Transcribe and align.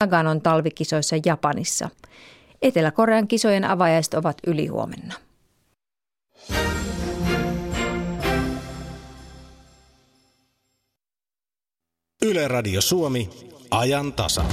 Naganon 0.00 0.40
talvikisoissa 0.40 1.16
Japanissa. 1.26 1.88
Etelä-Korean 2.62 3.28
kisojen 3.28 3.64
avajaiset 3.64 4.14
ovat 4.14 4.36
ylihuomenna. 4.46 5.14
Yle 12.22 12.48
Radio 12.48 12.80
Suomi, 12.80 13.30
ajan 13.70 14.12
tasa. 14.12 14.44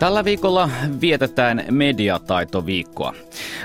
Tällä 0.00 0.24
viikolla 0.24 0.70
vietetään 1.00 1.64
mediataitoviikkoa. 1.70 3.14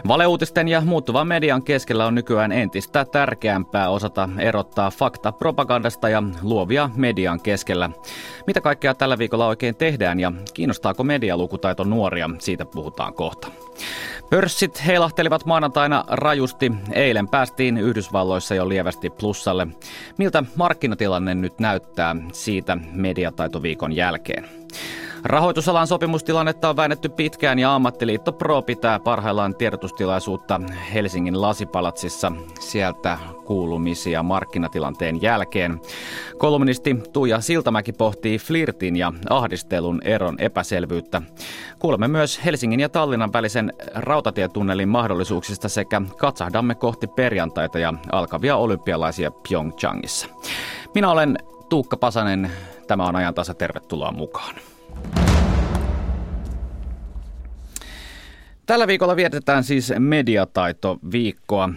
Valeuutisten 0.07 0.67
ja 0.67 0.81
muuttuvan 0.81 1.27
median 1.27 1.63
keskellä 1.63 2.05
on 2.05 2.15
nykyään 2.15 2.51
entistä 2.51 3.05
tärkeämpää 3.05 3.89
osata 3.89 4.29
erottaa 4.39 4.91
fakta 4.91 5.31
propagandasta 5.31 6.09
ja 6.09 6.23
luovia 6.41 6.89
median 6.95 7.41
keskellä. 7.41 7.89
Mitä 8.47 8.61
kaikkea 8.61 8.93
tällä 8.93 9.17
viikolla 9.17 9.47
oikein 9.47 9.75
tehdään 9.75 10.19
ja 10.19 10.31
kiinnostaako 10.53 11.03
medialukutaito 11.03 11.83
nuoria? 11.83 12.29
Siitä 12.39 12.65
puhutaan 12.65 13.13
kohta. 13.13 13.47
Pörssit 14.29 14.85
heilahtelivat 14.85 15.45
maanantaina 15.45 16.03
rajusti. 16.07 16.71
Eilen 16.91 17.27
päästiin 17.27 17.77
Yhdysvalloissa 17.77 18.55
jo 18.55 18.69
lievästi 18.69 19.09
plussalle. 19.09 19.67
Miltä 20.17 20.43
markkinatilanne 20.55 21.35
nyt 21.35 21.59
näyttää 21.59 22.15
siitä 22.33 22.77
mediataitoviikon 22.91 23.93
jälkeen? 23.93 24.45
Rahoitusalan 25.25 25.87
sopimustilannetta 25.87 26.69
on 26.69 26.75
väännetty 26.75 27.09
pitkään 27.09 27.59
ja 27.59 27.75
ammattiliitto 27.75 28.33
Pro 28.33 28.61
pitää 28.61 28.99
parhaillaan 28.99 29.55
tiedotustilaisuutta 29.55 30.61
Helsingin 30.93 31.41
lasipalatsissa 31.41 32.31
sieltä 32.59 33.17
kuulumisia 33.45 34.23
markkinatilanteen 34.23 35.21
jälkeen. 35.21 35.81
Kolumnisti 36.37 36.95
Tuija 37.13 37.41
Siltamäki 37.41 37.93
pohtii 37.93 38.37
flirtin 38.37 38.95
ja 38.95 39.13
ahdistelun 39.29 40.01
eron 40.03 40.35
epäselvyyttä. 40.39 41.21
Kuulemme 41.79 42.07
myös 42.07 42.45
Helsingin 42.45 42.79
ja 42.79 42.89
Tallinnan 42.89 43.33
välisen 43.33 43.73
rautatietunnelin 43.95 44.89
mahdollisuuksista 44.89 45.69
sekä 45.69 46.01
katsahdamme 46.17 46.75
kohti 46.75 47.07
perjantaita 47.07 47.79
ja 47.79 47.93
alkavia 48.11 48.55
olympialaisia 48.55 49.31
Pyeongchangissa. 49.31 50.27
Minä 50.95 51.11
olen 51.11 51.37
Tuukka 51.69 51.97
Pasanen. 51.97 52.51
Tämä 52.87 53.03
on 53.03 53.15
ajan 53.15 53.33
tasa. 53.33 53.53
Tervetuloa 53.53 54.11
mukaan. 54.11 54.55
Tällä 58.65 58.87
viikolla 58.87 59.15
vietetään 59.15 59.63
siis 59.63 59.93
mediataito-viikkoa. 59.99 61.69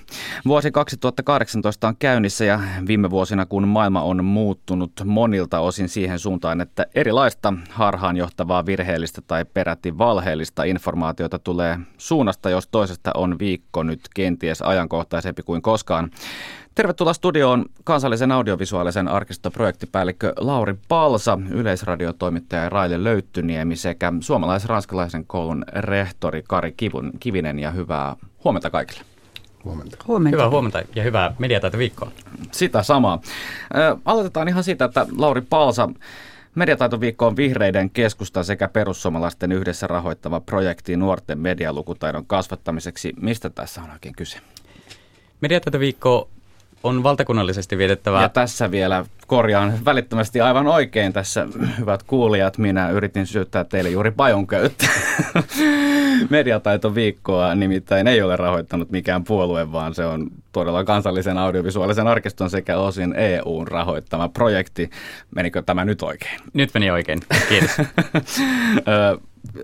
Vuosi 0.46 0.70
2018 0.70 1.88
on 1.88 1.96
käynnissä 1.98 2.44
ja 2.44 2.60
viime 2.86 3.10
vuosina, 3.10 3.46
kun 3.46 3.68
maailma 3.68 4.02
on 4.02 4.24
muuttunut 4.24 4.92
monilta 5.04 5.60
osin 5.60 5.88
siihen 5.88 6.18
suuntaan, 6.18 6.60
että 6.60 6.86
erilaista 6.94 7.54
harhaanjohtavaa, 7.70 8.66
virheellistä 8.66 9.22
tai 9.26 9.44
peräti 9.44 9.98
valheellista 9.98 10.64
informaatiota 10.64 11.38
tulee 11.38 11.78
suunnasta, 11.98 12.50
jos 12.50 12.68
toisesta 12.68 13.10
on 13.14 13.38
viikko 13.38 13.82
nyt 13.82 14.00
kenties 14.14 14.62
ajankohtaisempi 14.62 15.42
kuin 15.42 15.62
koskaan. 15.62 16.10
Tervetuloa 16.78 17.12
studioon 17.12 17.64
kansallisen 17.84 18.32
audiovisuaalisen 18.32 19.08
arkistoprojektipäällikkö 19.08 20.32
Lauri 20.36 20.74
Palsa, 20.88 21.38
yleisradion 21.50 22.14
toimittaja 22.18 22.68
Raile 22.68 23.04
Löyttyniemi 23.04 23.76
sekä 23.76 24.12
suomalais-ranskalaisen 24.20 25.24
koulun 25.26 25.64
rehtori 25.72 26.42
Kari 26.48 26.74
Kivinen 27.20 27.58
ja 27.58 27.70
hyvää 27.70 28.16
huomenta 28.44 28.70
kaikille. 28.70 29.00
Huomenta. 29.64 29.96
huomenta. 30.06 30.36
Hyvää 30.36 30.50
huomenta 30.50 30.82
ja 30.94 31.02
hyvää 31.02 31.34
mediataitoviikkoa. 31.38 32.10
Sitä 32.52 32.82
samaa. 32.82 33.20
aloitetaan 34.04 34.48
ihan 34.48 34.64
siitä, 34.64 34.84
että 34.84 35.06
Lauri 35.16 35.40
Palsa, 35.40 35.88
Mediataitoviikko 36.54 37.26
on 37.26 37.36
vihreiden 37.36 37.90
keskusta 37.90 38.42
sekä 38.42 38.68
perussuomalaisten 38.68 39.52
yhdessä 39.52 39.86
rahoittava 39.86 40.40
projekti 40.40 40.96
nuorten 40.96 41.38
medialukutaidon 41.38 42.26
kasvattamiseksi. 42.26 43.12
Mistä 43.20 43.50
tässä 43.50 43.82
on 43.82 43.90
oikein 43.90 44.14
kyse? 44.14 44.38
Mediataitoviikko 45.40 46.28
on 46.82 47.02
valtakunnallisesti 47.02 47.78
vietettävä. 47.78 48.22
Ja 48.22 48.28
tässä 48.28 48.70
vielä 48.70 49.04
korjaan 49.26 49.84
välittömästi 49.84 50.40
aivan 50.40 50.66
oikein 50.66 51.12
tässä, 51.12 51.46
hyvät 51.78 52.02
kuulijat. 52.02 52.58
Minä 52.58 52.90
yritin 52.90 53.26
syyttää 53.26 53.64
teille 53.64 53.90
juuri 53.90 54.10
pajonköyttä. 54.10 54.86
Mediataitoviikkoa 56.30 57.54
nimittäin 57.54 58.06
ei 58.06 58.22
ole 58.22 58.36
rahoittanut 58.36 58.90
mikään 58.90 59.24
puolue, 59.24 59.72
vaan 59.72 59.94
se 59.94 60.06
on 60.06 60.30
todella 60.52 60.84
kansallisen 60.84 61.38
audiovisuaalisen 61.38 62.06
arkiston 62.06 62.50
sekä 62.50 62.78
osin 62.78 63.14
EUn 63.14 63.68
rahoittama 63.68 64.28
projekti. 64.28 64.90
Menikö 65.34 65.62
tämä 65.62 65.84
nyt 65.84 66.02
oikein? 66.02 66.40
Nyt 66.52 66.70
meni 66.74 66.90
oikein, 66.90 67.20
kiitos. 67.48 67.70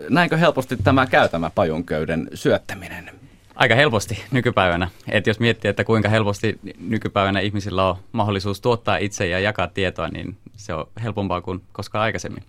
Näinkö 0.09 0.37
helposti 0.37 0.77
tämä 0.77 1.07
käy 1.07 1.29
tämä 1.29 1.51
pajunköyden 1.55 2.29
syöttäminen? 2.35 3.14
Aika 3.55 3.75
helposti 3.75 4.25
nykypäivänä. 4.31 4.91
Et 5.09 5.27
jos 5.27 5.41
miettii, 5.41 5.69
että 5.69 5.85
kuinka 5.85 6.09
helposti 6.09 6.59
nykypäivänä 6.79 7.41
ihmisillä 7.41 7.89
on 7.89 7.97
mahdollisuus 8.13 8.61
tuottaa 8.61 8.97
itse 8.97 9.27
ja 9.27 9.41
jakaa 9.41 9.67
tietoa, 9.67 10.09
niin 10.09 10.37
se 10.57 10.75
on 10.75 10.87
helpompaa 11.03 11.41
kuin 11.41 11.63
koskaan 11.73 12.03
aikaisemmin. 12.03 12.43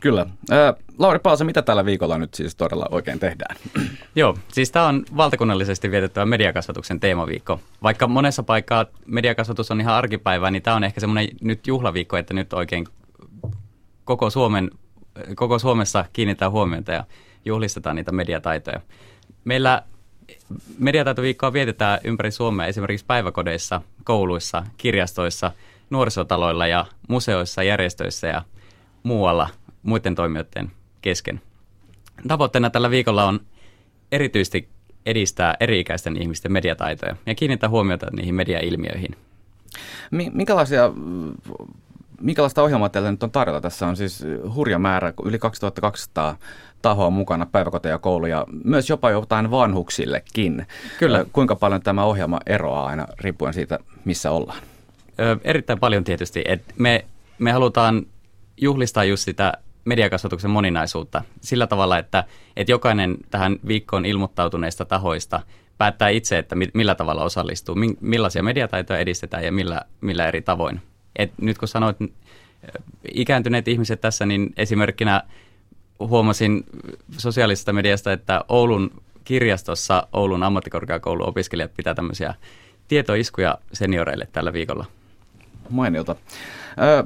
Kyllä. 0.00 0.26
Ää, 0.50 0.74
Lauri 0.98 1.18
Paasa, 1.18 1.44
mitä 1.44 1.62
tällä 1.62 1.84
viikolla 1.84 2.18
nyt 2.18 2.34
siis 2.34 2.54
todella 2.54 2.86
oikein 2.90 3.18
tehdään? 3.18 3.56
Joo, 4.16 4.38
siis 4.52 4.70
tämä 4.70 4.86
on 4.86 5.04
valtakunnallisesti 5.16 5.90
vietettävä 5.90 6.26
mediakasvatuksen 6.26 7.00
teemaviikko. 7.00 7.60
Vaikka 7.82 8.06
monessa 8.06 8.42
paikkaa 8.42 8.86
mediakasvatus 9.06 9.70
on 9.70 9.80
ihan 9.80 9.94
arkipäivää, 9.94 10.50
niin 10.50 10.62
tämä 10.62 10.76
on 10.76 10.84
ehkä 10.84 11.00
semmoinen 11.00 11.28
nyt 11.40 11.66
juhlaviikko, 11.66 12.16
että 12.16 12.34
nyt 12.34 12.52
oikein 12.52 12.86
koko, 14.04 14.30
Suomen, 14.30 14.70
koko 15.34 15.58
Suomessa 15.58 16.04
kiinnitetään 16.12 16.52
huomiota 16.52 16.92
ja 16.92 17.04
juhlistetaan 17.44 17.96
niitä 17.96 18.12
mediataitoja. 18.12 18.80
Meillä 19.44 19.82
mediataitoviikkoa 20.78 21.52
vietetään 21.52 22.00
ympäri 22.04 22.30
Suomea 22.30 22.66
esimerkiksi 22.66 23.06
päiväkodeissa, 23.06 23.80
kouluissa, 24.04 24.64
kirjastoissa, 24.76 25.52
nuorisotaloilla 25.90 26.66
ja 26.66 26.86
museoissa, 27.08 27.62
järjestöissä 27.62 28.26
ja 28.26 28.42
muualla 29.02 29.48
muiden 29.82 30.14
toimijoiden 30.14 30.70
kesken. 31.02 31.40
Tavoitteena 32.28 32.70
tällä 32.70 32.90
viikolla 32.90 33.24
on 33.24 33.40
erityisesti 34.12 34.68
edistää 35.06 35.56
eri-ikäisten 35.60 36.22
ihmisten 36.22 36.52
mediataitoja 36.52 37.16
ja 37.26 37.34
kiinnittää 37.34 37.68
huomiota 37.68 38.06
niihin 38.12 38.34
mediailmiöihin. 38.34 39.16
Minkälaisia 40.10 40.92
minkälaista 42.22 42.62
ohjelmaa 42.62 42.88
teillä 42.88 43.10
nyt 43.10 43.22
on 43.22 43.30
tarjolla? 43.30 43.60
Tässä 43.60 43.86
on 43.86 43.96
siis 43.96 44.24
hurja 44.54 44.78
määrä, 44.78 45.12
yli 45.24 45.38
2200 45.38 46.36
tahoa 46.82 47.10
mukana, 47.10 47.46
päiväkoteja, 47.46 47.98
kouluja, 47.98 48.46
myös 48.64 48.90
jopa 48.90 49.10
jotain 49.10 49.50
vanhuksillekin. 49.50 50.66
Kyllä. 50.98 51.24
Kuinka 51.32 51.56
paljon 51.56 51.82
tämä 51.82 52.04
ohjelma 52.04 52.40
eroaa 52.46 52.86
aina 52.86 53.06
riippuen 53.20 53.54
siitä, 53.54 53.78
missä 54.04 54.30
ollaan? 54.30 54.62
Ö, 55.20 55.36
erittäin 55.44 55.78
paljon 55.78 56.04
tietysti. 56.04 56.42
Et 56.46 56.62
me, 56.78 57.04
me 57.38 57.52
halutaan 57.52 58.06
juhlistaa 58.60 59.04
just 59.04 59.24
sitä 59.24 59.52
mediakasvatuksen 59.84 60.50
moninaisuutta 60.50 61.22
sillä 61.40 61.66
tavalla, 61.66 61.98
että, 61.98 62.24
että 62.56 62.72
jokainen 62.72 63.16
tähän 63.30 63.56
viikkoon 63.66 64.06
ilmoittautuneista 64.06 64.84
tahoista 64.84 65.40
päättää 65.78 66.08
itse, 66.08 66.38
että 66.38 66.56
millä 66.74 66.94
tavalla 66.94 67.24
osallistuu, 67.24 67.76
millaisia 68.00 68.42
mediataitoja 68.42 68.98
edistetään 68.98 69.44
ja 69.44 69.52
millä, 69.52 69.82
millä 70.00 70.28
eri 70.28 70.42
tavoin. 70.42 70.80
Et 71.16 71.32
nyt 71.40 71.58
kun 71.58 71.68
sanoit 71.68 71.96
ikääntyneet 73.14 73.68
ihmiset 73.68 74.00
tässä, 74.00 74.26
niin 74.26 74.52
esimerkkinä 74.56 75.22
huomasin 75.98 76.64
sosiaalisesta 77.18 77.72
mediasta, 77.72 78.12
että 78.12 78.44
Oulun 78.48 78.90
kirjastossa 79.24 80.06
Oulun 80.12 80.42
ammattikorkeakoulun 80.42 81.28
opiskelijat 81.28 81.74
pitää 81.76 81.94
tämmöisiä 81.94 82.34
tietoiskuja 82.88 83.58
senioreille 83.72 84.28
tällä 84.32 84.52
viikolla. 84.52 84.84
Mainiota. 85.70 86.16
Ö, 86.82 87.04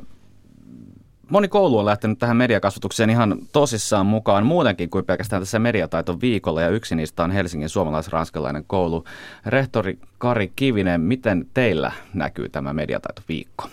moni 1.31 1.49
koulu 1.49 1.79
on 1.79 1.85
lähtenyt 1.85 2.19
tähän 2.19 2.37
mediakasvatukseen 2.37 3.11
ihan 3.11 3.39
tosissaan 3.53 4.07
mukaan 4.07 4.47
muutenkin 4.47 4.91
kuin 4.91 5.05
pelkästään 5.05 5.43
tässä 5.43 5.59
mediataito 5.59 6.21
viikolla 6.21 6.63
ja 6.63 6.69
yksi 6.69 6.95
niistä 6.95 7.25
on 7.25 7.31
Helsingin 7.31 7.69
suomalais-ranskalainen 7.69 8.65
koulu. 8.67 9.05
Rehtori 9.47 9.99
Kari 10.19 10.53
Kivinen, 10.57 11.01
miten 11.01 11.47
teillä 11.55 11.93
näkyy 12.15 12.49
tämä 12.49 12.73
mediataito 12.73 13.23
viikko? 13.29 13.69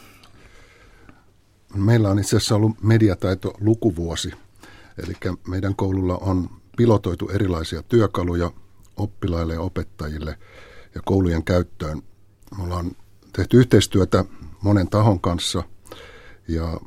Meillä 1.75 2.09
on 2.09 2.19
itse 2.19 2.37
asiassa 2.37 2.55
ollut 2.55 2.83
mediataito 2.83 3.53
lukuvuosi 3.59 4.31
Eli 4.97 5.13
meidän 5.47 5.75
koululla 5.75 6.17
on 6.17 6.49
pilotoitu 6.77 7.29
erilaisia 7.29 7.83
työkaluja 7.83 8.51
oppilaille 8.97 9.53
ja 9.53 9.61
opettajille 9.61 10.37
ja 10.95 11.01
koulujen 11.05 11.43
käyttöön. 11.43 12.01
Me 12.57 12.63
ollaan 12.63 12.91
tehty 13.33 13.57
yhteistyötä 13.57 14.25
monen 14.61 14.89
tahon 14.89 15.19
kanssa 15.19 15.63
ja 16.47 16.79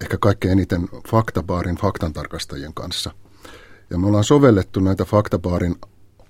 ehkä 0.00 0.18
kaikkein 0.18 0.52
eniten 0.52 0.88
faktabaarin 1.08 1.76
faktantarkastajien 1.76 2.74
kanssa. 2.74 3.10
Ja 3.90 3.98
me 3.98 4.06
ollaan 4.06 4.24
sovellettu 4.24 4.80
näitä 4.80 5.04
faktabaarin 5.04 5.76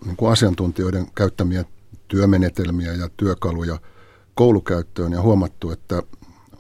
niin 0.04 0.16
kuin 0.16 0.32
asiantuntijoiden 0.32 1.06
käyttämiä 1.14 1.64
työmenetelmiä 2.08 2.92
ja 2.92 3.08
työkaluja 3.16 3.78
koulukäyttöön 4.34 5.12
ja 5.12 5.22
huomattu, 5.22 5.70
että 5.70 6.02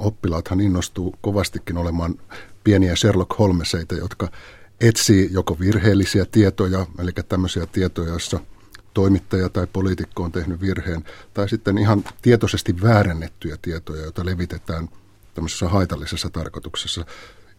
oppilaathan 0.00 0.60
innostuu 0.60 1.14
kovastikin 1.20 1.76
olemaan 1.76 2.14
pieniä 2.64 2.96
Sherlock 2.96 3.38
Holmeseita, 3.38 3.94
jotka 3.94 4.28
etsii 4.80 5.28
joko 5.32 5.58
virheellisiä 5.60 6.24
tietoja, 6.24 6.86
eli 6.98 7.10
tämmöisiä 7.28 7.66
tietoja, 7.66 8.08
joissa 8.08 8.40
toimittaja 8.94 9.48
tai 9.48 9.66
poliitikko 9.66 10.22
on 10.22 10.32
tehnyt 10.32 10.60
virheen, 10.60 11.04
tai 11.34 11.48
sitten 11.48 11.78
ihan 11.78 12.04
tietoisesti 12.22 12.82
väärennettyjä 12.82 13.56
tietoja, 13.62 14.02
joita 14.02 14.26
levitetään 14.26 14.88
tämmöisessä 15.34 15.68
haitallisessa 15.68 16.30
tarkoituksessa. 16.30 17.04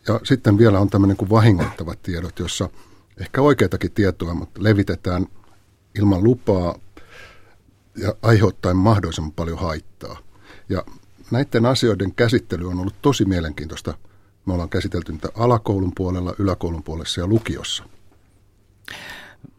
Ja 0.08 0.20
sitten 0.24 0.58
vielä 0.58 0.80
on 0.80 0.90
tämmöinen 0.90 1.18
kuin 1.18 1.30
vahingoittavat 1.30 2.04
tiedot, 2.04 2.40
jossa 2.40 2.70
ehkä 3.18 3.42
oikeitakin 3.42 3.92
tietoa, 3.92 4.34
mutta 4.34 4.64
levitetään 4.64 5.28
ilman 6.00 6.24
lupaa 6.24 6.80
ja 7.98 8.16
aiheuttaen 8.22 8.78
mahdollisimman 8.78 9.32
paljon 9.32 9.60
haittaa. 9.60 10.18
Ja 10.70 10.86
näiden 11.32 11.66
asioiden 11.66 12.16
käsittely 12.16 12.68
on 12.68 12.80
ollut 12.80 12.96
tosi 13.02 13.26
mielenkiintoista. 13.26 13.94
Me 14.46 14.54
ollaan 14.54 14.70
käsitelty 14.70 15.12
niitä 15.12 15.30
alakoulun 15.36 15.92
puolella, 15.96 16.34
yläkoulun 16.40 16.84
puolessa 16.84 17.22
ja 17.22 17.28
lukiossa. 17.28 17.84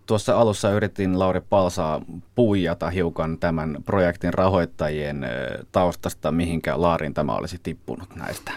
Tuossa 0.06 0.36
alussa 0.36 0.70
yritin 0.70 1.18
Lauri 1.18 1.40
Palsaa 1.40 2.02
puijata 2.34 2.90
hiukan 2.90 3.38
tämän 3.38 3.76
projektin 3.84 4.34
rahoittajien 4.34 5.26
taustasta, 5.72 6.32
mihinkä 6.32 6.80
Laarin 6.80 7.14
tämä 7.14 7.34
olisi 7.34 7.60
tippunut 7.62 8.16
näistä 8.16 8.52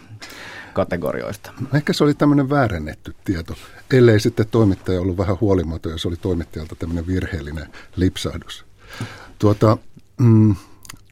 kategorioista. 0.74 1.52
Ehkä 1.74 1.94
se 1.94 2.04
oli 2.04 2.14
tämmöinen 2.14 2.50
väärennetty 2.50 3.16
tieto, 3.26 3.54
ellei 3.94 4.20
sitten 4.20 4.48
toimittaja 4.52 5.02
ollut 5.02 5.18
vähän 5.18 5.38
huolimaton 5.42 5.92
ja 5.92 5.98
se 5.98 6.08
oli 6.08 6.18
toimittajalta 6.18 6.76
tämmöinen 6.76 7.08
virheellinen 7.08 7.68
lipsahdus. 7.96 8.66
Tuota, 9.40 9.78
mm, 10.18 10.56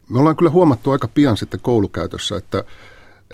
me 0.09 0.19
ollaan 0.19 0.35
kyllä 0.35 0.51
huomattu 0.51 0.91
aika 0.91 1.07
pian 1.07 1.37
sitten 1.37 1.59
koulukäytössä, 1.59 2.37
että, 2.37 2.63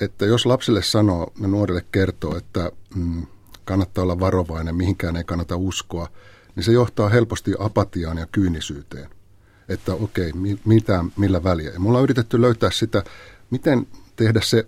että 0.01 0.25
jos 0.25 0.45
lapsille 0.45 0.83
sanoo 0.83 1.33
ja 1.41 1.47
nuorille 1.47 1.85
kertoo, 1.91 2.37
että 2.37 2.71
mm, 2.95 3.27
kannattaa 3.65 4.03
olla 4.03 4.19
varovainen, 4.19 4.75
mihinkään 4.75 5.15
ei 5.15 5.23
kannata 5.23 5.55
uskoa, 5.55 6.07
niin 6.55 6.63
se 6.63 6.71
johtaa 6.71 7.09
helposti 7.09 7.53
apatiaan 7.59 8.17
ja 8.17 8.27
kyynisyyteen. 8.31 9.09
Että 9.69 9.93
okei, 9.93 10.31
mitä, 10.65 11.05
millä 11.17 11.43
väliä. 11.43 11.71
Ja 11.71 11.79
me 11.79 11.87
ollaan 11.87 12.03
yritetty 12.03 12.41
löytää 12.41 12.71
sitä, 12.71 13.03
miten 13.49 13.87
tehdä 14.15 14.41
se 14.43 14.67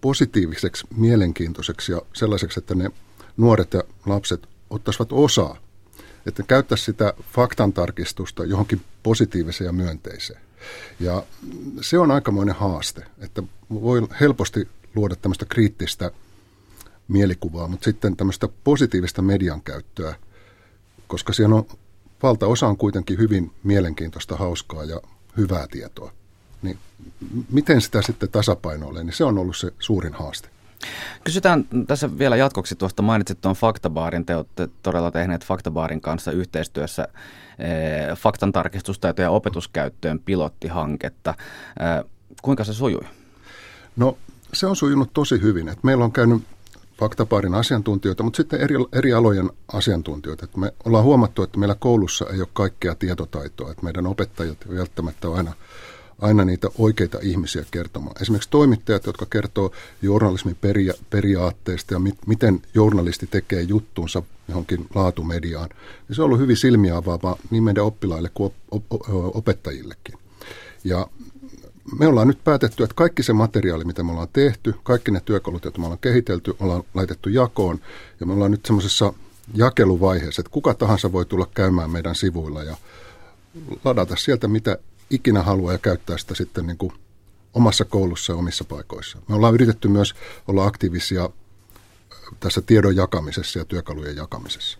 positiiviseksi, 0.00 0.86
mielenkiintoiseksi 0.96 1.92
ja 1.92 2.02
sellaiseksi, 2.12 2.60
että 2.60 2.74
ne 2.74 2.90
nuoret 3.36 3.72
ja 3.74 3.82
lapset 4.06 4.48
ottaisivat 4.70 5.12
osaa. 5.12 5.56
Että 6.26 6.42
käyttäisi 6.42 6.84
sitä 6.84 7.14
faktantarkistusta 7.32 8.44
johonkin 8.44 8.80
positiiviseen 9.02 9.66
ja 9.66 9.72
myönteiseen. 9.72 10.45
Ja 11.00 11.22
se 11.80 11.98
on 11.98 12.10
aikamoinen 12.10 12.54
haaste, 12.54 13.06
että 13.18 13.42
voi 13.70 14.08
helposti 14.20 14.68
luoda 14.94 15.16
tämmöistä 15.16 15.46
kriittistä 15.48 16.10
mielikuvaa, 17.08 17.68
mutta 17.68 17.84
sitten 17.84 18.16
tämmöistä 18.16 18.48
positiivista 18.64 19.22
median 19.22 19.62
käyttöä, 19.62 20.14
koska 21.06 21.32
siellä 21.32 21.56
on 21.56 21.66
valtaosa 22.22 22.66
on 22.66 22.76
kuitenkin 22.76 23.18
hyvin 23.18 23.50
mielenkiintoista, 23.62 24.36
hauskaa 24.36 24.84
ja 24.84 25.00
hyvää 25.36 25.66
tietoa. 25.70 26.12
Niin 26.62 26.78
miten 27.50 27.80
sitä 27.80 28.02
sitten 28.02 28.28
tasapainoilee, 28.28 29.04
niin 29.04 29.14
se 29.14 29.24
on 29.24 29.38
ollut 29.38 29.56
se 29.56 29.72
suurin 29.78 30.12
haaste. 30.12 30.48
Kysytään 31.24 31.64
tässä 31.86 32.18
vielä 32.18 32.36
jatkoksi 32.36 32.76
tuosta, 32.76 33.02
mainitsit 33.02 33.40
tuon 33.40 33.54
Faktabaarin, 33.54 34.26
te 34.26 34.36
olette 34.36 34.68
todella 34.82 35.10
tehneet 35.10 35.44
Faktabaarin 35.44 36.00
kanssa 36.00 36.32
yhteistyössä 36.32 37.08
eh, 37.58 38.16
faktantarkistustaito- 38.16 39.22
ja 39.22 39.30
opetuskäyttöön 39.30 40.18
pilottihanketta. 40.18 41.34
Eh, 41.80 42.10
kuinka 42.42 42.64
se 42.64 42.72
sujui? 42.72 43.04
No 43.96 44.18
se 44.52 44.66
on 44.66 44.76
sujunut 44.76 45.10
tosi 45.12 45.42
hyvin. 45.42 45.68
Et 45.68 45.84
meillä 45.84 46.04
on 46.04 46.12
käynyt 46.12 46.42
Faktabaarin 46.98 47.54
asiantuntijoita, 47.54 48.22
mutta 48.22 48.36
sitten 48.36 48.60
eri, 48.60 48.74
eri 48.92 49.12
alojen 49.12 49.50
asiantuntijoita. 49.72 50.44
Et 50.44 50.56
me 50.56 50.72
ollaan 50.84 51.04
huomattu, 51.04 51.42
että 51.42 51.58
meillä 51.58 51.76
koulussa 51.78 52.26
ei 52.32 52.40
ole 52.40 52.48
kaikkea 52.52 52.94
tietotaitoa, 52.94 53.70
että 53.70 53.84
meidän 53.84 54.06
opettajat 54.06 54.58
välttämättä 54.76 55.28
aina– 55.32 55.52
aina 56.18 56.44
niitä 56.44 56.68
oikeita 56.78 57.18
ihmisiä 57.22 57.64
kertomaan. 57.70 58.22
Esimerkiksi 58.22 58.50
toimittajat, 58.50 59.06
jotka 59.06 59.26
kertoo 59.26 59.72
journalismin 60.02 60.56
peria- 60.60 61.04
periaatteista 61.10 61.94
ja 61.94 61.98
mit- 61.98 62.26
miten 62.26 62.62
journalisti 62.74 63.26
tekee 63.26 63.62
juttunsa 63.62 64.22
johonkin 64.48 64.86
laatumediaan, 64.94 65.68
niin 66.08 66.16
se 66.16 66.22
on 66.22 66.26
ollut 66.26 66.40
hyvin 66.40 66.56
silmiä 66.56 66.96
avaavaa 66.96 67.36
niin 67.50 67.62
meidän 67.62 67.84
oppilaille 67.84 68.30
kuin 68.34 68.52
op- 68.70 68.92
op- 68.92 69.36
opettajillekin. 69.36 70.18
Ja 70.84 71.06
me 71.98 72.06
ollaan 72.06 72.28
nyt 72.28 72.44
päätetty, 72.44 72.82
että 72.82 72.94
kaikki 72.94 73.22
se 73.22 73.32
materiaali, 73.32 73.84
mitä 73.84 74.02
me 74.02 74.10
ollaan 74.10 74.28
tehty, 74.32 74.74
kaikki 74.82 75.10
ne 75.10 75.20
työkalut, 75.24 75.64
joita 75.64 75.78
me 75.78 75.84
ollaan 75.84 75.98
kehitelty, 75.98 76.54
ollaan 76.60 76.82
laitettu 76.94 77.28
jakoon. 77.28 77.80
Ja 78.20 78.26
me 78.26 78.32
ollaan 78.32 78.50
nyt 78.50 78.66
semmoisessa 78.66 79.12
jakeluvaiheessa, 79.54 80.40
että 80.40 80.50
kuka 80.52 80.74
tahansa 80.74 81.12
voi 81.12 81.26
tulla 81.26 81.46
käymään 81.54 81.90
meidän 81.90 82.14
sivuilla 82.14 82.62
ja 82.62 82.76
ladata 83.84 84.16
sieltä, 84.16 84.48
mitä 84.48 84.78
ikinä 85.10 85.42
haluaa 85.42 85.72
ja 85.72 85.78
käyttää 85.78 86.18
sitä 86.18 86.34
sitten 86.34 86.66
niin 86.66 86.78
kuin 86.78 86.92
omassa 87.54 87.84
koulussa 87.84 88.32
ja 88.32 88.36
omissa 88.36 88.64
paikoissa. 88.64 89.18
Me 89.28 89.34
ollaan 89.34 89.54
yritetty 89.54 89.88
myös 89.88 90.14
olla 90.48 90.66
aktiivisia 90.66 91.30
tässä 92.40 92.60
tiedon 92.60 92.96
jakamisessa 92.96 93.58
ja 93.58 93.64
työkalujen 93.64 94.16
jakamisessa. 94.16 94.78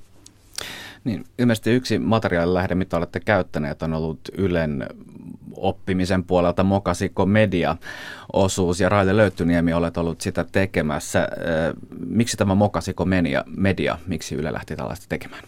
Niin, 1.05 1.25
ilmeisesti 1.39 1.71
yksi 1.71 1.99
materiaalilähde, 1.99 2.75
mitä 2.75 2.97
olette 2.97 3.21
käyttäneet, 3.21 3.83
on 3.83 3.95
ollut 3.95 4.21
Ylen 4.39 4.87
oppimisen 5.57 6.25
puolelta 6.25 6.65
Mokasiko 6.65 7.27
Media-osuus 7.27 8.81
ja 8.81 8.89
Raile 8.89 9.17
Löyttyniemi 9.17 9.73
olet 9.73 9.97
ollut 9.97 10.21
sitä 10.21 10.45
tekemässä. 10.53 11.29
Miksi 12.07 12.37
tämä 12.37 12.55
Mokasiko 12.55 13.05
media 13.47 13.99
miksi 14.07 14.35
Yle 14.35 14.53
lähti 14.53 14.77
tällaista 14.77 15.07
tekemään? 15.09 15.45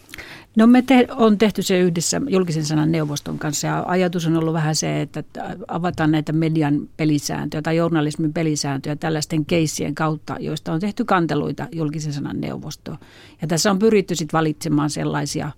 No 0.59 0.67
me 0.67 0.83
te, 0.83 1.07
on 1.17 1.39
tehty 1.39 1.63
se 1.63 1.79
yhdessä 1.79 2.21
julkisen 2.29 2.65
sanan 2.65 2.93
neuvoston 2.93 3.39
kanssa 3.39 3.67
ja 3.67 3.85
ajatus 3.87 4.27
on 4.27 4.37
ollut 4.37 4.55
vähän 4.55 4.75
se, 4.75 5.03
että 5.03 5.23
avataan 5.69 6.11
näitä 6.11 6.33
median 6.33 6.89
pelisääntöjä 6.97 7.63
tai 7.63 7.77
journalismin 7.77 8.33
pelisääntöjä 8.33 8.97
tällaisten 8.97 9.45
keissien 9.45 9.95
kautta, 9.95 10.37
joista 10.41 10.73
on 10.73 10.81
tehty 10.81 11.05
kanteluita 11.05 11.69
julkisen 11.73 12.13
sanan 12.13 12.41
neuvostoon. 12.41 12.99
Ja 13.43 13.49
tässä 13.49 13.71
on 13.71 13.79
pyritty 13.79 14.15
sitten 14.15 14.39
valitsemaan 14.39 14.91
sellaisia 14.91 15.51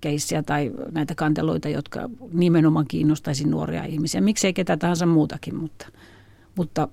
keissiä 0.00 0.42
tai 0.42 0.72
näitä 0.92 1.14
kanteluita, 1.14 1.68
jotka 1.68 2.10
nimenomaan 2.32 2.86
kiinnostaisi 2.88 3.48
nuoria 3.48 3.84
ihmisiä. 3.84 4.20
Miksei 4.20 4.52
ketä 4.52 4.76
tahansa 4.76 5.06
muutakin, 5.06 5.56
mutta, 5.56 5.86
mutta 6.54 6.88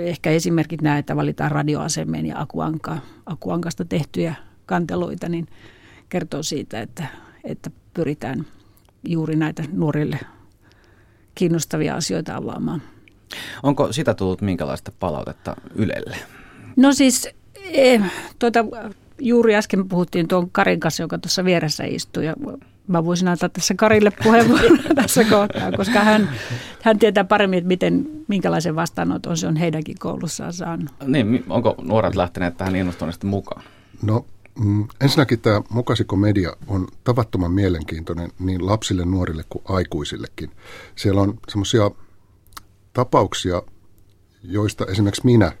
ehkä 0.00 0.30
esimerkit 0.30 0.82
nämä, 0.82 0.98
että 0.98 1.16
valitaan 1.16 1.50
radioasemeen 1.50 2.26
ja 2.26 2.40
akuanka, 2.40 2.98
akuankasta 3.26 3.84
tehtyjä 3.84 4.34
kanteluita, 4.66 5.28
niin– 5.28 5.46
kertoo 6.12 6.42
siitä, 6.42 6.80
että, 6.80 7.06
että 7.44 7.70
pyritään 7.94 8.46
juuri 9.08 9.36
näitä 9.36 9.64
nuorille 9.72 10.18
kiinnostavia 11.34 11.94
asioita 11.94 12.36
avaamaan. 12.36 12.82
Onko 13.62 13.92
sitä 13.92 14.14
tullut 14.14 14.40
minkälaista 14.40 14.92
palautetta 15.00 15.56
Ylelle? 15.74 16.16
No 16.76 16.92
siis 16.92 17.28
eh, 17.72 18.02
tuota, 18.38 18.64
juuri 19.18 19.54
äsken 19.54 19.88
puhuttiin 19.88 20.28
tuon 20.28 20.50
Karin 20.50 20.80
kanssa, 20.80 21.02
joka 21.02 21.18
tuossa 21.18 21.44
vieressä 21.44 21.84
istui 21.84 22.26
ja 22.26 22.34
mä 22.88 23.04
voisin 23.04 23.28
antaa 23.28 23.48
tässä 23.48 23.74
Karille 23.74 24.10
puheenvuoron 24.22 24.78
tässä 24.94 25.24
kohtaa, 25.24 25.72
koska 25.76 26.00
hän, 26.00 26.30
hän 26.82 26.98
tietää 26.98 27.24
paremmin, 27.24 27.58
että 27.58 27.68
miten, 27.68 28.06
minkälaisen 28.28 28.76
vastaanoton 28.76 29.36
se 29.36 29.46
on 29.46 29.56
heidänkin 29.56 29.96
koulussaan 29.98 30.52
saanut. 30.52 30.90
Niin, 31.06 31.44
onko 31.48 31.74
nuoret 31.82 32.14
lähteneet 32.14 32.56
tähän 32.56 32.76
innostuneesti 32.76 33.26
mukaan? 33.26 33.62
No 34.02 34.26
Mm, 34.58 34.88
ensinnäkin 35.00 35.40
tämä 35.40 35.62
Mokasiko 35.70 36.16
Media 36.16 36.56
on 36.66 36.88
tavattoman 37.04 37.52
mielenkiintoinen 37.52 38.32
niin 38.38 38.66
lapsille, 38.66 39.04
nuorille 39.04 39.44
kuin 39.48 39.64
aikuisillekin. 39.68 40.50
Siellä 40.96 41.20
on 41.20 41.38
semmoisia 41.48 41.90
tapauksia, 42.92 43.62
joista 44.42 44.86
esimerkiksi 44.86 45.24
minä 45.24 45.52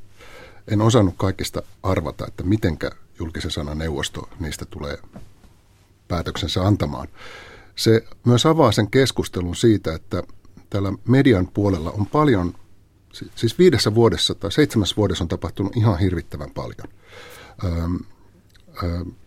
en 0.68 0.80
osannut 0.80 1.14
kaikista 1.16 1.62
arvata, 1.82 2.26
että 2.28 2.44
mitenkä 2.44 2.90
julkisen 3.18 3.50
sanan 3.50 3.78
neuvosto 3.78 4.28
niistä 4.40 4.64
tulee 4.64 4.98
päätöksensä 6.08 6.66
antamaan. 6.66 7.08
Se 7.76 8.04
myös 8.24 8.46
avaa 8.46 8.72
sen 8.72 8.90
keskustelun 8.90 9.56
siitä, 9.56 9.94
että 9.94 10.22
täällä 10.70 10.92
median 11.08 11.48
puolella 11.54 11.90
on 11.90 12.06
paljon, 12.06 12.54
siis 13.34 13.58
viidessä 13.58 13.94
vuodessa 13.94 14.34
tai 14.34 14.52
seitsemässä 14.52 14.96
vuodessa 14.96 15.24
on 15.24 15.28
tapahtunut 15.28 15.76
ihan 15.76 15.98
hirvittävän 15.98 16.50
paljon 16.50 16.88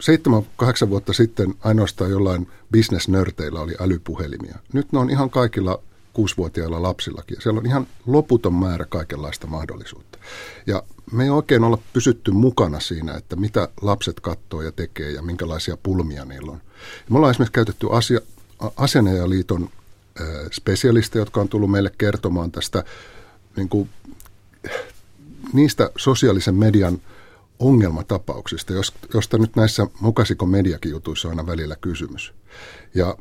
seitsemän, 0.01 0.43
kahdeksan 0.57 0.89
vuotta 0.89 1.13
sitten 1.13 1.53
ainoastaan 1.59 2.11
jollain 2.11 2.47
bisnesnörteillä 2.71 3.59
oli 3.59 3.75
älypuhelimia. 3.79 4.55
Nyt 4.73 4.91
ne 4.91 4.99
on 4.99 5.09
ihan 5.09 5.29
kaikilla 5.29 5.79
kuusivuotiailla 6.13 6.81
lapsillakin. 6.81 7.37
Siellä 7.41 7.59
on 7.59 7.65
ihan 7.65 7.87
loputon 8.05 8.53
määrä 8.53 8.85
kaikenlaista 8.85 9.47
mahdollisuutta. 9.47 10.19
Ja 10.67 10.83
me 11.11 11.23
ei 11.23 11.29
oikein 11.29 11.63
olla 11.63 11.77
pysytty 11.93 12.31
mukana 12.31 12.79
siinä, 12.79 13.13
että 13.13 13.35
mitä 13.35 13.69
lapset 13.81 14.19
katsoo 14.19 14.61
ja 14.61 14.71
tekee 14.71 15.11
ja 15.11 15.21
minkälaisia 15.21 15.77
pulmia 15.83 16.25
niillä 16.25 16.51
on. 16.51 16.61
Me 17.09 17.17
ollaan 17.17 17.31
esimerkiksi 17.31 17.53
käytetty 17.53 17.87
asia, 17.91 18.19
Asianajaliiton 18.77 19.69
spesialisteja, 20.51 21.21
jotka 21.21 21.41
on 21.41 21.49
tullut 21.49 21.71
meille 21.71 21.91
kertomaan 21.97 22.51
tästä 22.51 22.83
niin 23.55 23.69
kuin, 23.69 23.89
niistä 25.53 25.89
sosiaalisen 25.97 26.55
median 26.55 27.01
ongelmatapauksista, 27.59 28.73
josta 29.13 29.37
nyt 29.37 29.55
näissä 29.55 29.87
mukasiko 29.99 30.45
mediakin 30.45 30.91
jutuissa 30.91 31.27
on 31.27 31.31
aina 31.31 31.47
välillä 31.47 31.75
kysymys. 31.75 32.33
Ja 32.95 33.17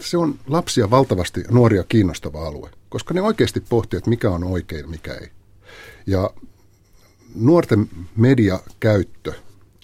se 0.00 0.16
on 0.16 0.38
lapsia 0.46 0.90
valtavasti 0.90 1.44
nuoria 1.50 1.84
kiinnostava 1.84 2.46
alue, 2.46 2.70
koska 2.88 3.14
ne 3.14 3.22
oikeasti 3.22 3.60
pohtii, 3.60 3.96
että 3.96 4.10
mikä 4.10 4.30
on 4.30 4.44
oikein 4.44 4.90
mikä 4.90 5.14
ei. 5.14 5.30
Ja 6.06 6.30
nuorten 7.34 7.88
mediakäyttö 8.16 9.32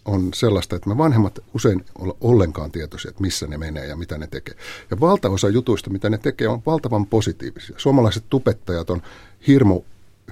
on 0.04 0.34
sellaista, 0.34 0.76
että 0.76 0.88
me 0.88 0.98
vanhemmat 0.98 1.38
usein 1.54 1.84
olla 1.98 2.16
ollenkaan 2.20 2.72
tietoisia, 2.72 3.08
että 3.08 3.22
missä 3.22 3.46
ne 3.46 3.58
menee 3.58 3.86
ja 3.86 3.96
mitä 3.96 4.18
ne 4.18 4.26
tekee. 4.26 4.54
Ja 4.90 5.00
valtaosa 5.00 5.48
jutuista, 5.48 5.90
mitä 5.90 6.10
ne 6.10 6.18
tekee, 6.18 6.48
on 6.48 6.62
valtavan 6.66 7.06
positiivisia. 7.06 7.76
Suomalaiset 7.78 8.24
tupettajat 8.28 8.90
on 8.90 9.02
hirmu 9.46 9.82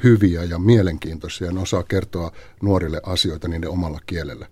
hyviä 0.02 0.44
ja 0.44 0.58
mielenkiintoisia. 0.58 1.52
Ne 1.52 1.60
osaa 1.60 1.82
kertoa 1.82 2.32
nuorille 2.62 3.00
asioita 3.02 3.48
niiden 3.48 3.70
omalla 3.70 4.00
kielellä. 4.06 4.46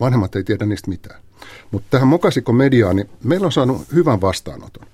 Vanhemmat 0.00 0.36
ei 0.36 0.44
tiedä 0.44 0.66
niistä 0.66 0.90
mitään. 0.90 1.20
Mutta 1.70 1.86
tähän 1.90 2.08
mokasiko 2.08 2.52
mediaan, 2.52 2.96
niin 2.96 3.10
meillä 3.24 3.46
on 3.46 3.52
saanut 3.52 3.92
hyvän 3.92 4.20
vastaanoton. 4.20 4.86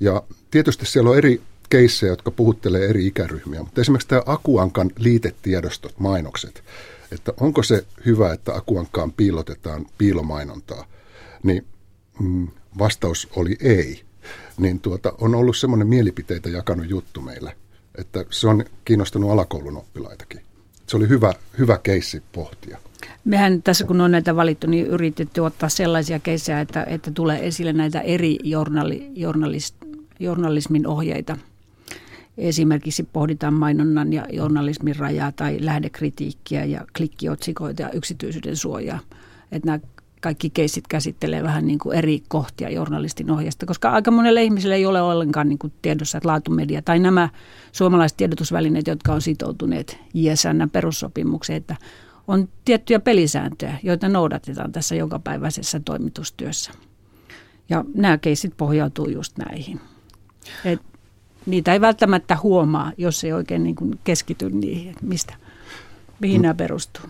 Ja 0.00 0.22
tietysti 0.50 0.86
siellä 0.86 1.10
on 1.10 1.18
eri 1.18 1.40
keissejä, 1.70 2.12
jotka 2.12 2.30
puhuttelee 2.30 2.86
eri 2.86 3.06
ikäryhmiä. 3.06 3.62
Mutta 3.62 3.80
esimerkiksi 3.80 4.08
tämä 4.08 4.22
Akuankan 4.26 4.90
liitetiedostot, 4.98 5.98
mainokset, 5.98 6.64
että 7.12 7.32
onko 7.40 7.62
se 7.62 7.86
hyvä, 8.06 8.32
että 8.32 8.54
Akuankkaan 8.54 9.12
piilotetaan 9.12 9.86
piilomainontaa, 9.98 10.86
niin 11.42 11.66
mm, 12.20 12.48
vastaus 12.78 13.28
oli 13.36 13.56
ei. 13.60 14.02
Niin 14.58 14.80
tuota, 14.80 15.12
on 15.20 15.34
ollut 15.34 15.56
semmoinen 15.56 15.88
mielipiteitä 15.88 16.48
jakanut 16.48 16.90
juttu 16.90 17.20
meillä, 17.20 17.52
että 17.98 18.24
se 18.30 18.48
on 18.48 18.64
kiinnostanut 18.84 19.30
alakoulun 19.30 19.76
oppilaitakin. 19.76 20.40
Se 20.86 20.96
oli 20.96 21.08
hyvä, 21.08 21.32
hyvä 21.58 21.78
keissi 21.82 22.22
pohtia. 22.32 22.78
Mehän 23.24 23.62
tässä 23.62 23.84
kun 23.84 24.00
on 24.00 24.10
näitä 24.10 24.36
valittu, 24.36 24.66
niin 24.66 24.86
yritetty 24.86 25.40
ottaa 25.40 25.68
sellaisia 25.68 26.18
keissejä, 26.18 26.60
että, 26.60 26.84
että 26.84 27.10
tulee 27.10 27.46
esille 27.46 27.72
näitä 27.72 28.00
eri 28.00 28.38
journali, 28.44 29.10
journalist, 29.14 29.74
journalismin 30.20 30.86
ohjeita. 30.86 31.36
Esimerkiksi 32.38 33.08
pohditaan 33.12 33.54
mainonnan 33.54 34.12
ja 34.12 34.26
journalismin 34.32 34.96
rajaa 34.96 35.32
tai 35.32 35.56
lähdekritiikkiä 35.60 36.64
ja 36.64 36.84
klikkiotsikoita 36.96 37.82
ja 37.82 37.90
yksityisyyden 37.90 38.56
suojaa. 38.56 38.98
Että 39.52 39.66
nämä 39.66 39.80
kaikki 40.20 40.50
keissit 40.50 40.86
käsittelee 40.88 41.42
vähän 41.42 41.66
niin 41.66 41.78
kuin 41.78 41.98
eri 41.98 42.22
kohtia 42.28 42.70
journalistin 42.70 43.30
ohjeesta, 43.30 43.66
koska 43.66 43.90
aika 43.90 44.10
monelle 44.10 44.44
ihmiselle 44.44 44.74
ei 44.74 44.86
ole 44.86 45.02
ollenkaan 45.02 45.48
niin 45.48 45.58
kuin 45.58 45.72
tiedossa, 45.82 46.18
että 46.18 46.28
laatumedia 46.28 46.82
tai 46.82 46.98
nämä 46.98 47.28
suomalaiset 47.72 48.16
tiedotusvälineet, 48.16 48.86
jotka 48.86 49.12
on 49.12 49.22
sitoutuneet 49.22 49.98
JSN 50.14 50.70
perussopimukseen, 50.72 51.56
että 51.56 51.76
on 52.28 52.48
tiettyjä 52.64 53.00
pelisääntöjä, 53.00 53.78
joita 53.82 54.08
noudatetaan 54.08 54.72
tässä 54.72 54.94
jokapäiväisessä 54.94 55.80
toimitustyössä. 55.84 56.70
Ja 57.68 57.84
nämä 57.94 58.18
keisit 58.18 58.56
pohjautuu 58.56 59.08
just 59.08 59.38
näihin. 59.38 59.80
Et 60.64 60.80
niitä 61.46 61.72
ei 61.72 61.80
välttämättä 61.80 62.36
huomaa, 62.42 62.92
jos 62.98 63.24
ei 63.24 63.32
oikein 63.32 63.62
niin 63.62 63.74
kuin 63.74 63.98
keskity 64.04 64.50
niihin, 64.50 64.94
mistä, 65.02 65.34
mihin 66.20 66.42
nämä 66.42 66.54
perustuu. 66.54 67.02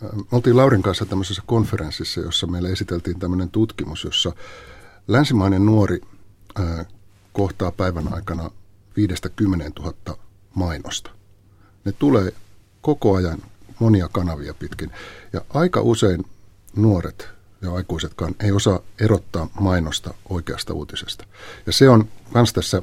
Me 0.00 0.22
oltiin 0.32 0.56
Laurin 0.56 0.82
kanssa 0.82 1.06
tämmöisessä 1.06 1.42
konferenssissa, 1.46 2.20
jossa 2.20 2.46
meille 2.46 2.68
esiteltiin 2.68 3.18
tämmöinen 3.18 3.50
tutkimus, 3.50 4.04
jossa 4.04 4.32
länsimainen 5.08 5.66
nuori 5.66 6.00
kohtaa 7.32 7.72
päivän 7.72 8.14
aikana 8.14 8.50
5-10 9.80 9.82
000 9.82 10.18
mainosta. 10.54 11.10
Ne 11.84 11.92
tulee 11.92 12.32
koko 12.80 13.14
ajan 13.14 13.38
monia 13.78 14.08
kanavia 14.12 14.54
pitkin. 14.54 14.90
Ja 15.32 15.40
aika 15.54 15.80
usein 15.80 16.24
nuoret 16.76 17.28
ja 17.62 17.72
aikuisetkaan 17.74 18.34
ei 18.40 18.52
osaa 18.52 18.80
erottaa 19.00 19.48
mainosta 19.60 20.14
oikeasta 20.28 20.74
uutisesta. 20.74 21.24
Ja 21.66 21.72
se 21.72 21.88
on 21.88 22.08
myös 22.34 22.52
tässä 22.52 22.82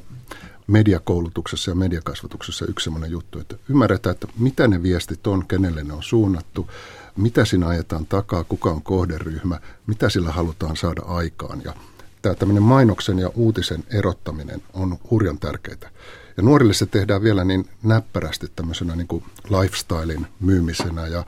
mediakoulutuksessa 0.68 1.72
ja 1.72 1.76
mediakasvatuksessa 1.76 2.66
yksi 2.66 2.84
sellainen 2.84 3.12
juttu, 3.12 3.40
että 3.40 3.56
ymmärretään, 3.70 4.14
että 4.14 4.28
mitä 4.40 4.68
ne 4.68 4.84
viestit 4.84 5.28
on, 5.28 5.48
kenelle 5.48 5.84
ne 5.84 5.94
on 5.94 6.04
suunnattu, 6.04 6.70
mitä 7.18 7.46
siinä 7.46 7.68
ajetaan 7.68 8.06
takaa, 8.06 8.44
kuka 8.44 8.70
on 8.72 8.82
kohderyhmä, 8.82 9.60
mitä 9.88 10.10
sillä 10.10 10.32
halutaan 10.32 10.76
saada 10.76 11.02
aikaan. 11.02 11.62
Ja 11.66 11.74
tämä 12.22 12.36
tämmöinen 12.36 12.64
mainoksen 12.64 13.20
ja 13.20 13.30
uutisen 13.36 13.84
erottaminen 13.94 14.62
on 14.74 14.98
hurjan 15.12 15.40
tärkeää. 15.40 15.90
Ja 16.38 16.44
nuorille 16.44 16.74
se 16.74 16.86
tehdään 16.86 17.24
vielä 17.24 17.44
niin 17.44 17.70
näppärästi 17.84 18.48
tämmöisenä 18.56 18.96
niin 18.96 19.08
kuin 19.08 19.24
lifestylein 19.50 20.28
myymisenä 20.40 21.08
ja 21.08 21.26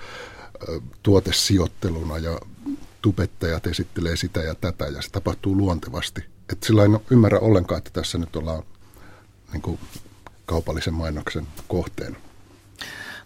tuotesijoitteluna 1.04 2.18
ja 2.18 2.40
tubettajat 3.02 3.68
esittelee 3.68 4.16
sitä 4.16 4.40
ja 4.40 4.56
tätä 4.56 4.86
ja 4.86 5.02
se 5.02 5.12
tapahtuu 5.12 5.58
luontevasti. 5.58 6.26
Että 6.50 6.66
sillä 6.66 6.86
en 6.86 7.00
ymmärrä 7.10 7.40
ollenkaan, 7.40 7.78
että 7.78 7.90
tässä 7.94 8.18
nyt 8.18 8.36
ollaan 8.36 8.64
niin 9.52 9.62
kuin 9.62 9.80
kaupallisen 10.46 10.94
mainoksen 10.94 11.48
kohteena. 11.68 12.18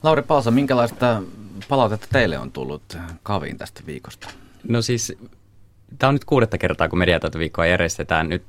Lauri 0.03 0.21
Palsa, 0.21 0.51
minkälaista 0.51 1.21
palautetta 1.69 2.07
teille 2.11 2.39
on 2.39 2.51
tullut 2.51 2.97
kaviin 3.23 3.57
tästä 3.57 3.81
viikosta? 3.85 4.29
No 4.67 4.81
siis 4.81 5.17
tämä 5.99 6.07
on 6.07 6.15
nyt 6.15 6.25
kuudetta 6.25 6.57
kertaa, 6.57 6.89
kun 6.89 6.99
mediataitoviikkoa 6.99 7.65
järjestetään. 7.65 8.29
Nyt, 8.29 8.43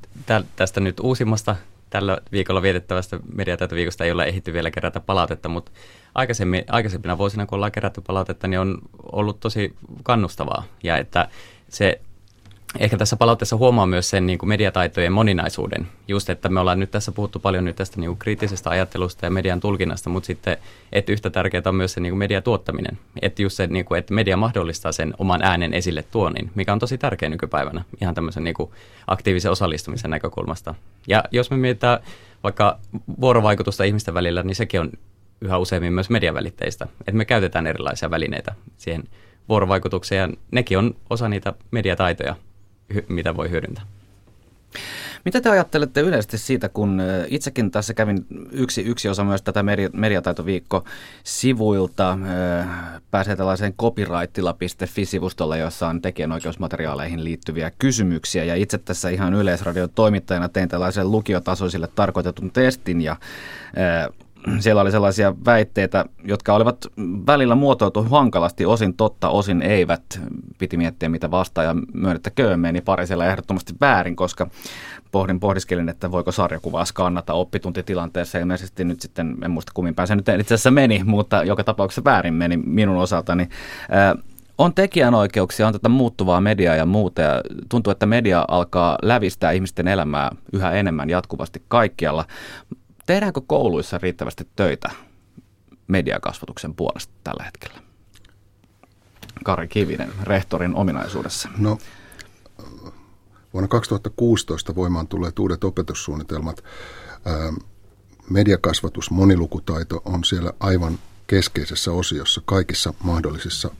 tästä 0.56 0.80
nyt 0.80 1.00
uusimmasta 1.00 1.56
tällä 1.90 2.18
viikolla 2.32 2.62
vietettävästä 2.62 3.20
mediataitoviikosta 3.34 4.04
ei 4.04 4.12
ole 4.12 4.24
ehditty 4.24 4.52
vielä 4.52 4.70
kerätä 4.70 5.00
palautetta, 5.00 5.48
mutta 5.48 5.72
aikaisemmin, 6.14 6.64
aikaisempina 6.68 7.18
vuosina, 7.18 7.46
kun 7.46 7.56
ollaan 7.56 7.72
kerätty 7.72 8.00
palautetta, 8.00 8.48
niin 8.48 8.60
on 8.60 8.78
ollut 9.12 9.40
tosi 9.40 9.76
kannustavaa. 10.02 10.64
Ja 10.82 10.96
että 10.96 11.28
se 11.68 12.00
ehkä 12.78 12.96
tässä 12.96 13.16
palautteessa 13.16 13.56
huomaa 13.56 13.86
myös 13.86 14.10
sen 14.10 14.26
niin 14.26 14.38
kuin 14.38 14.48
mediataitojen 14.48 15.12
moninaisuuden. 15.12 15.88
Just, 16.08 16.30
että 16.30 16.48
me 16.48 16.60
ollaan 16.60 16.78
nyt 16.78 16.90
tässä 16.90 17.12
puhuttu 17.12 17.38
paljon 17.38 17.64
nyt 17.64 17.76
tästä 17.76 18.00
niin 18.00 18.08
kuin 18.08 18.18
kriittisestä 18.18 18.70
ajattelusta 18.70 19.26
ja 19.26 19.30
median 19.30 19.60
tulkinnasta, 19.60 20.10
mutta 20.10 20.26
sitten, 20.26 20.56
että 20.92 21.12
yhtä 21.12 21.30
tärkeää 21.30 21.62
on 21.66 21.74
myös 21.74 21.92
se 21.92 22.00
niin 22.00 22.10
kuin 22.10 22.18
mediatuottaminen. 22.18 22.98
Että 23.22 23.42
just 23.42 23.56
se, 23.56 23.66
niin 23.66 23.84
kuin, 23.84 23.98
että 23.98 24.14
media 24.14 24.36
mahdollistaa 24.36 24.92
sen 24.92 25.14
oman 25.18 25.42
äänen 25.42 25.74
esille 25.74 26.02
tuonin, 26.02 26.50
mikä 26.54 26.72
on 26.72 26.78
tosi 26.78 26.98
tärkeä 26.98 27.28
nykypäivänä 27.28 27.84
ihan 28.00 28.14
tämmöisen 28.14 28.44
niin 28.44 28.54
kuin 28.54 28.70
aktiivisen 29.06 29.50
osallistumisen 29.50 30.10
näkökulmasta. 30.10 30.74
Ja 31.06 31.24
jos 31.30 31.50
me 31.50 31.56
mietitään 31.56 32.00
vaikka 32.42 32.78
vuorovaikutusta 33.20 33.84
ihmisten 33.84 34.14
välillä, 34.14 34.42
niin 34.42 34.56
sekin 34.56 34.80
on 34.80 34.90
yhä 35.40 35.58
useammin 35.58 35.92
myös 35.92 36.10
mediavälitteistä. 36.10 36.86
Että 37.00 37.12
me 37.12 37.24
käytetään 37.24 37.66
erilaisia 37.66 38.10
välineitä 38.10 38.54
siihen 38.76 39.04
vuorovaikutukseen 39.48 40.30
ja 40.30 40.36
nekin 40.50 40.78
on 40.78 40.96
osa 41.10 41.28
niitä 41.28 41.52
mediataitoja– 41.70 42.36
mitä 43.08 43.36
voi 43.36 43.50
hyödyntää. 43.50 43.84
Mitä 45.24 45.40
te 45.40 45.50
ajattelette 45.50 46.00
yleisesti 46.00 46.38
siitä, 46.38 46.68
kun 46.68 47.02
itsekin 47.28 47.70
tässä 47.70 47.94
kävin 47.94 48.26
yksi, 48.52 48.82
yksi 48.82 49.08
osa 49.08 49.24
myös 49.24 49.42
tätä 49.42 49.64
mediataitoviikko-sivuilta, 49.92 52.18
pääsee 53.10 53.36
tällaiseen 53.36 53.74
copyrightila.fi-sivustolle, 53.74 55.58
jossa 55.58 55.88
on 55.88 56.02
tekijänoikeusmateriaaleihin 56.02 57.24
liittyviä 57.24 57.72
kysymyksiä. 57.78 58.44
Ja 58.44 58.54
itse 58.54 58.78
tässä 58.78 59.08
ihan 59.08 59.34
yleisradion 59.34 59.90
toimittajana 59.94 60.48
tein 60.48 60.68
tällaisen 60.68 61.10
lukiotasoisille 61.10 61.88
tarkoitetun 61.94 62.50
testin 62.50 63.00
ja 63.00 63.16
siellä 64.58 64.82
oli 64.82 64.90
sellaisia 64.90 65.34
väitteitä, 65.44 66.04
jotka 66.24 66.54
olivat 66.54 66.86
välillä 67.26 67.54
muotoiltu 67.54 68.02
hankalasti, 68.02 68.66
osin 68.66 68.94
totta, 68.94 69.28
osin 69.28 69.62
eivät. 69.62 70.20
Piti 70.58 70.76
miettiä, 70.76 71.08
mitä 71.08 71.30
vastaaja 71.30 71.76
myönnettäköön 71.94 72.60
meni 72.60 72.80
pari 72.80 73.06
siellä 73.06 73.26
ehdottomasti 73.26 73.72
väärin, 73.80 74.16
koska 74.16 74.50
pohdin, 75.12 75.40
pohdiskelin, 75.40 75.88
että 75.88 76.10
voiko 76.10 76.32
sarjakuvaa 76.32 76.84
skannata 76.84 77.32
oppituntitilanteessa. 77.32 78.38
Ilmeisesti 78.38 78.84
nyt 78.84 79.00
sitten, 79.00 79.36
en 79.44 79.50
muista 79.50 79.72
kummin 79.74 79.94
pääsen 79.94 80.16
nyt 80.16 80.28
itse 80.28 80.54
asiassa 80.54 80.70
meni, 80.70 81.02
mutta 81.04 81.44
joka 81.44 81.64
tapauksessa 81.64 82.04
väärin 82.04 82.34
meni 82.34 82.56
minun 82.56 82.96
osaltani. 82.96 83.48
On 84.58 84.74
tekijänoikeuksia, 84.74 85.66
on 85.66 85.72
tätä 85.72 85.88
muuttuvaa 85.88 86.40
mediaa 86.40 86.76
ja 86.76 86.86
muuta 86.86 87.22
ja 87.22 87.42
tuntuu, 87.68 87.90
että 87.90 88.06
media 88.06 88.44
alkaa 88.48 88.98
lävistää 89.02 89.50
ihmisten 89.50 89.88
elämää 89.88 90.30
yhä 90.52 90.72
enemmän 90.72 91.10
jatkuvasti 91.10 91.62
kaikkialla. 91.68 92.24
Tehdäänkö 93.06 93.40
kouluissa 93.46 93.98
riittävästi 93.98 94.48
töitä 94.56 94.90
mediakasvatuksen 95.86 96.74
puolesta 96.74 97.12
tällä 97.24 97.44
hetkellä? 97.44 97.80
Kari 99.44 99.68
Kivinen, 99.68 100.12
rehtorin 100.22 100.74
ominaisuudessa. 100.74 101.48
No, 101.58 101.78
vuonna 103.52 103.68
2016 103.68 104.74
voimaan 104.74 105.08
tulleet 105.08 105.38
uudet 105.38 105.64
opetussuunnitelmat. 105.64 106.64
Mediakasvatus, 108.30 109.10
monilukutaito 109.10 110.02
on 110.04 110.24
siellä 110.24 110.52
aivan 110.60 110.98
keskeisessä 111.26 111.92
osiossa 111.92 112.42
kaikissa 112.44 112.94
mahdollisissa 113.02 113.70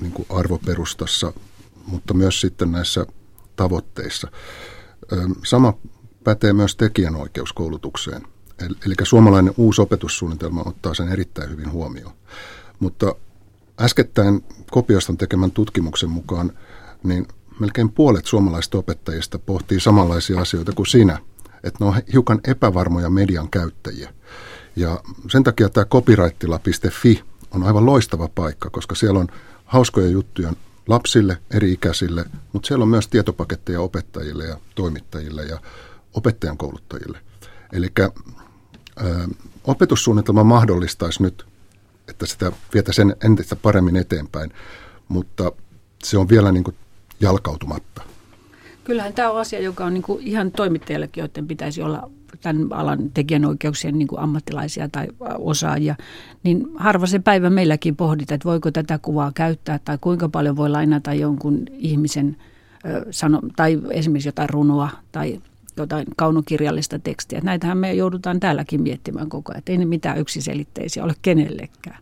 niin 0.00 0.12
kuin 0.12 0.26
arvoperustassa, 0.30 1.32
mutta 1.86 2.14
myös 2.14 2.40
sitten 2.40 2.72
näissä 2.72 3.06
tavoitteissa. 3.56 4.28
Sama 5.44 5.74
pätee 6.26 6.52
myös 6.52 6.76
tekijänoikeuskoulutukseen. 6.76 8.22
Eli 8.58 8.94
suomalainen 9.02 9.54
uusi 9.56 9.82
opetussuunnitelma 9.82 10.62
ottaa 10.66 10.94
sen 10.94 11.08
erittäin 11.08 11.50
hyvin 11.50 11.72
huomioon. 11.72 12.12
Mutta 12.80 13.14
äskettäin 13.80 14.44
Kopioston 14.70 15.16
tekemän 15.16 15.50
tutkimuksen 15.50 16.10
mukaan, 16.10 16.52
niin 17.02 17.28
melkein 17.60 17.92
puolet 17.92 18.26
suomalaisista 18.26 18.78
opettajista 18.78 19.38
pohtii 19.38 19.80
samanlaisia 19.80 20.40
asioita 20.40 20.72
kuin 20.72 20.86
sinä, 20.86 21.18
että 21.64 21.84
ne 21.84 21.86
on 21.86 21.94
hiukan 22.12 22.40
epävarmoja 22.44 23.10
median 23.10 23.48
käyttäjiä. 23.48 24.14
Ja 24.76 25.00
sen 25.30 25.44
takia 25.44 25.68
tämä 25.68 25.84
copyrightila.fi 25.84 27.22
on 27.50 27.62
aivan 27.62 27.86
loistava 27.86 28.28
paikka, 28.34 28.70
koska 28.70 28.94
siellä 28.94 29.20
on 29.20 29.28
hauskoja 29.64 30.08
juttuja 30.08 30.52
lapsille, 30.88 31.38
eri 31.50 31.72
ikäisille, 31.72 32.24
mutta 32.52 32.66
siellä 32.66 32.82
on 32.82 32.88
myös 32.88 33.08
tietopaketteja 33.08 33.80
opettajille 33.80 34.44
ja 34.44 34.56
toimittajille 34.74 35.42
ja 35.44 35.60
opettajan 36.16 36.56
kouluttajille. 36.56 37.18
Eli 37.72 37.88
opetussuunnitelma 39.64 40.44
mahdollistaisi 40.44 41.22
nyt, 41.22 41.46
että 42.08 42.26
sitä 42.26 42.52
vietäisiin 42.74 43.14
entistä 43.24 43.56
paremmin 43.56 43.96
eteenpäin, 43.96 44.52
mutta 45.08 45.52
se 46.04 46.18
on 46.18 46.28
vielä 46.28 46.52
niin 46.52 46.64
kuin 46.64 46.76
jalkautumatta. 47.20 48.02
Kyllähän 48.84 49.12
tämä 49.12 49.30
on 49.30 49.40
asia, 49.40 49.60
joka 49.60 49.84
on 49.84 49.94
niin 49.94 50.02
kuin 50.02 50.22
ihan 50.22 50.50
toimittajillekin, 50.50 51.20
joiden 51.20 51.46
pitäisi 51.46 51.82
olla 51.82 52.10
tämän 52.40 52.72
alan 52.72 53.10
tekijänoikeuksien 53.14 53.98
niin 53.98 54.08
kuin 54.08 54.20
ammattilaisia 54.20 54.88
tai 54.88 55.06
osaajia, 55.38 55.96
niin 56.42 56.66
harva 56.76 57.06
se 57.06 57.18
päivä 57.18 57.50
meilläkin 57.50 57.96
pohditaan, 57.96 58.34
että 58.34 58.48
voiko 58.48 58.70
tätä 58.70 58.98
kuvaa 58.98 59.32
käyttää 59.34 59.78
tai 59.84 59.98
kuinka 60.00 60.28
paljon 60.28 60.56
voi 60.56 60.70
lainata 60.70 61.14
jonkun 61.14 61.62
ihmisen 61.72 62.36
sano, 63.10 63.40
tai 63.56 63.80
esimerkiksi 63.90 64.28
jotain 64.28 64.50
runoa 64.50 64.90
tai 65.12 65.40
jotain 65.76 66.06
kaunokirjallista 66.16 66.98
tekstiä. 66.98 67.40
Näitähän 67.42 67.78
me 67.78 67.92
joudutaan 67.92 68.40
täälläkin 68.40 68.82
miettimään 68.82 69.28
koko 69.28 69.52
ajan, 69.52 69.58
että 69.58 69.72
ei 69.72 69.78
ne 69.78 69.84
mitään 69.84 70.18
yksiselitteisiä 70.18 71.04
ole 71.04 71.14
kenellekään. 71.22 71.98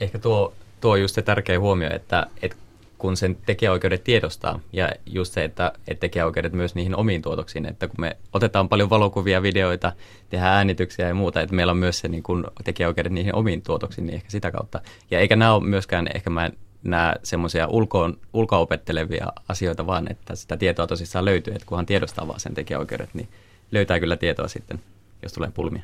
Ehkä 0.00 0.18
tuo, 0.18 0.52
tuo 0.80 0.92
on 0.92 1.00
just 1.00 1.14
se 1.14 1.22
tärkeä 1.22 1.60
huomio, 1.60 1.90
että, 1.94 2.26
että 2.42 2.56
kun 2.98 3.16
sen 3.16 3.36
tekijäoikeudet 3.46 4.04
tiedostaa 4.04 4.60
ja 4.72 4.92
just 5.06 5.32
se, 5.32 5.44
että, 5.44 5.72
että 5.88 6.00
tekijäoikeudet 6.00 6.52
myös 6.52 6.74
niihin 6.74 6.96
omiin 6.96 7.22
tuotoksiin, 7.22 7.66
että 7.66 7.88
kun 7.88 8.00
me 8.00 8.16
otetaan 8.32 8.68
paljon 8.68 8.90
valokuvia, 8.90 9.42
videoita, 9.42 9.92
tehdään 10.28 10.56
äänityksiä 10.56 11.08
ja 11.08 11.14
muuta, 11.14 11.40
että 11.40 11.54
meillä 11.54 11.70
on 11.70 11.76
myös 11.76 11.98
se 11.98 12.08
niin 12.08 12.22
kuin 12.22 12.44
tekijäoikeudet 12.64 13.12
niihin 13.12 13.34
omiin 13.34 13.62
tuotoksiin, 13.62 14.06
niin 14.06 14.14
ehkä 14.14 14.30
sitä 14.30 14.50
kautta. 14.50 14.80
Ja 15.10 15.18
eikä 15.18 15.36
nämä 15.36 15.54
ole 15.54 15.64
myöskään, 15.64 16.08
ehkä 16.14 16.30
mä 16.30 16.50
nämä 16.86 17.14
semmoisia 17.22 17.66
ulkoon, 17.66 18.18
ulkoopettelevia 18.32 19.26
asioita, 19.48 19.86
vaan 19.86 20.10
että 20.10 20.34
sitä 20.34 20.56
tietoa 20.56 20.86
tosissaan 20.86 21.24
löytyy, 21.24 21.54
että 21.54 21.66
kunhan 21.66 21.86
tiedostaa 21.86 22.28
vaan 22.28 22.40
sen 22.40 22.54
tekijäoikeudet, 22.54 23.10
niin 23.14 23.28
löytää 23.72 24.00
kyllä 24.00 24.16
tietoa 24.16 24.48
sitten, 24.48 24.80
jos 25.22 25.32
tulee 25.32 25.50
pulmia. 25.54 25.82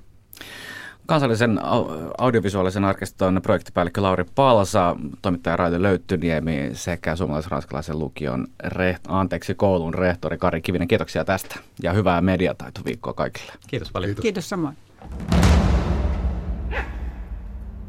Kansallisen 1.06 1.60
audiovisuaalisen 2.18 2.84
arkiston 2.84 3.40
projektipäällikkö 3.42 4.02
Lauri 4.02 4.24
Palsa, 4.34 4.96
toimittaja 5.22 5.56
Raili 5.56 5.82
Löyttyniemi 5.82 6.70
sekä 6.72 7.16
suomalais-ranskalaisen 7.16 7.98
lukion 7.98 8.46
reht, 8.64 9.02
anteeksi, 9.08 9.54
koulun 9.54 9.94
rehtori 9.94 10.38
Kari 10.38 10.60
Kivinen. 10.60 10.88
Kiitoksia 10.88 11.24
tästä 11.24 11.56
ja 11.82 11.92
hyvää 11.92 12.20
mediataitoviikkoa 12.20 13.12
kaikille. 13.12 13.52
Kiitos 13.66 13.92
paljon. 13.92 14.08
Kiitos, 14.08 14.22
Kiitos 14.22 14.48
samoin. 14.48 14.76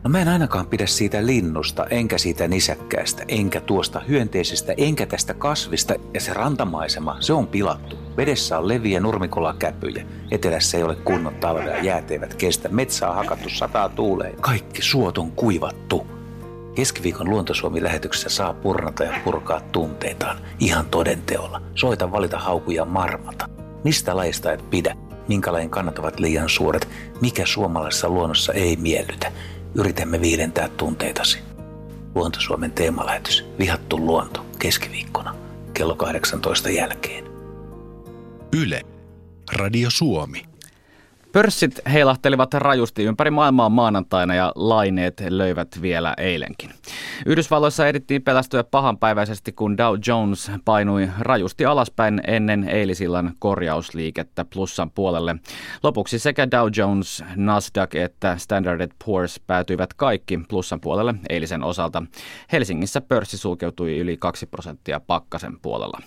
No 0.03 0.09
mä 0.09 0.21
en 0.21 0.27
ainakaan 0.27 0.67
pidä 0.67 0.85
siitä 0.85 1.25
linnusta, 1.25 1.85
enkä 1.89 2.17
siitä 2.17 2.47
nisäkkäästä, 2.47 3.23
enkä 3.27 3.61
tuosta 3.61 3.99
hyönteisestä, 3.99 4.73
enkä 4.77 5.05
tästä 5.05 5.33
kasvista. 5.33 5.93
Ja 6.13 6.21
se 6.21 6.33
rantamaisema, 6.33 7.17
se 7.19 7.33
on 7.33 7.47
pilattu. 7.47 7.97
Vedessä 8.17 8.57
on 8.57 8.67
leviä 8.67 8.99
nurmikolakäpyjä. 8.99 10.05
Etelässä 10.31 10.77
ei 10.77 10.83
ole 10.83 10.95
kunnon 10.95 11.35
talvea, 11.35 11.83
jäät 11.83 12.11
eivät 12.11 12.33
kestä. 12.33 12.69
Metsää 12.69 13.09
on 13.09 13.15
hakattu 13.15 13.49
sataa 13.49 13.89
tuuleen. 13.89 14.35
Kaikki 14.41 14.81
suot 14.81 15.17
on 15.17 15.31
kuivattu. 15.31 16.07
Keskiviikon 16.75 17.29
Luontosuomi-lähetyksessä 17.29 18.29
saa 18.29 18.53
purnata 18.53 19.03
ja 19.03 19.13
purkaa 19.23 19.61
tunteitaan 19.61 20.37
ihan 20.59 20.85
todenteolla. 20.85 21.61
Soita 21.75 22.11
valita 22.11 22.39
haukuja 22.39 22.85
marmata. 22.85 23.49
Mistä 23.83 24.15
laista 24.15 24.51
et 24.51 24.69
pidä? 24.69 24.95
Minkä 25.27 25.53
lajin 25.53 25.69
kannat 25.69 25.99
ovat 25.99 26.19
liian 26.19 26.49
suuret? 26.49 26.87
Mikä 27.21 27.45
suomalaisessa 27.45 28.09
luonnossa 28.09 28.53
ei 28.53 28.75
miellytä? 28.75 29.31
Yritämme 29.75 30.21
viilentää 30.21 30.69
tunteitasi. 30.69 31.39
Luontosuomen 32.15 32.71
teemalähetys 32.71 33.45
Vihattu 33.59 33.97
luonto 33.97 34.45
keskiviikkona 34.59 35.35
kello 35.73 35.95
18 35.95 36.69
jälkeen. 36.69 37.23
Yle. 38.61 38.81
Radio 39.55 39.89
Suomi. 39.91 40.52
Pörssit 41.33 41.79
heilahtelivat 41.93 42.53
rajusti 42.53 43.03
ympäri 43.03 43.31
maailmaa 43.31 43.69
maanantaina 43.69 44.35
ja 44.35 44.51
laineet 44.55 45.23
löivät 45.29 45.67
vielä 45.81 46.13
eilenkin. 46.17 46.69
Yhdysvalloissa 47.25 47.87
edittiin 47.87 48.21
pelästyä 48.21 48.63
pahanpäiväisesti, 48.63 49.51
kun 49.51 49.77
Dow 49.77 49.95
Jones 50.07 50.51
painui 50.65 51.09
rajusti 51.19 51.65
alaspäin 51.65 52.21
ennen 52.27 52.69
eilisillan 52.69 53.33
korjausliikettä 53.39 54.45
plussan 54.53 54.91
puolelle. 54.91 55.35
Lopuksi 55.83 56.19
sekä 56.19 56.51
Dow 56.51 56.67
Jones, 56.77 57.23
Nasdaq 57.35 57.95
että 57.95 58.37
Standard 58.37 58.91
Poor's 59.03 59.41
päätyivät 59.47 59.93
kaikki 59.93 60.39
plussan 60.49 60.79
puolelle 60.79 61.15
eilisen 61.29 61.63
osalta. 61.63 62.03
Helsingissä 62.51 63.01
pörssi 63.01 63.37
sulkeutui 63.37 63.99
yli 63.99 64.17
2 64.17 64.45
prosenttia 64.45 64.99
pakkasen 64.99 65.59
puolella. 65.61 65.99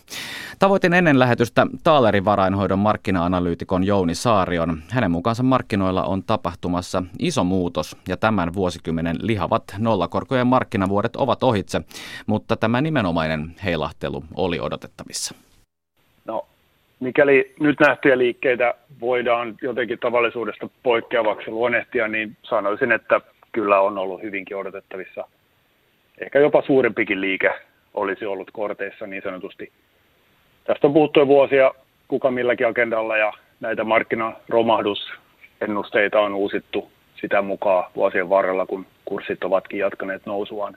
Tavoitin 0.59 0.95
ennen 0.95 1.19
lähetystä 1.19 1.67
Taalerin 1.85 2.25
varainhoidon 2.25 2.79
markkina-analyytikon 2.79 3.85
Jouni 3.85 4.15
Saarion. 4.15 4.83
Hänen 4.91 5.16
mukaansa 5.17 5.43
markkinoilla 5.43 6.05
on 6.05 6.23
tapahtumassa 6.23 7.03
iso 7.19 7.45
muutos 7.45 7.97
ja 8.09 8.17
tämän 8.17 8.55
vuosikymmenen 8.55 9.17
lihavat 9.21 9.65
nollakorkojen 9.79 10.47
markkinavuodet 10.47 11.17
ovat 11.17 11.43
ohitse, 11.43 11.81
mutta 12.27 12.57
tämä 12.57 12.81
nimenomainen 12.81 13.55
heilahtelu 13.65 14.25
oli 14.35 14.61
odotettavissa. 14.61 15.35
No, 16.25 16.47
mikäli 17.01 17.55
nyt 17.61 17.81
nähtyjä 17.81 18.19
liikkeitä 18.19 18.75
voidaan 19.01 19.55
jotenkin 19.63 19.99
tavallisuudesta 19.99 20.69
poikkeavaksi 20.83 21.51
luonnehtia, 21.51 22.09
niin 22.09 22.37
sanoisin, 22.43 22.93
että 22.93 23.21
kyllä 23.53 23.81
on 23.81 23.99
ollut 23.99 24.23
hyvinkin 24.23 24.57
odotettavissa. 24.57 25.29
Ehkä 26.21 26.39
jopa 26.39 26.63
suurempikin 26.67 27.21
liike 27.21 27.51
olisi 27.95 28.27
ollut 28.27 28.51
korteissa 28.51 29.07
niin 29.07 29.23
sanotusti. 29.23 29.73
Tästä 30.65 30.87
on 30.87 30.93
puhuttu 30.93 31.21
jo 31.21 31.27
vuosia 31.27 31.73
kuka 32.09 32.31
milläkin 32.31 32.67
agendalla 32.67 33.17
ja 33.17 33.33
näitä 33.61 33.85
markkinaromahdus-ennusteita 33.85 36.21
on 36.21 36.35
uusittu 36.35 36.91
sitä 37.21 37.43
mukaan 37.43 37.91
vuosien 37.97 38.31
varrella, 38.31 38.67
kun 38.67 38.87
kurssit 39.05 39.45
ovatkin 39.45 39.79
jatkaneet 39.79 40.27
nousuaan. 40.27 40.77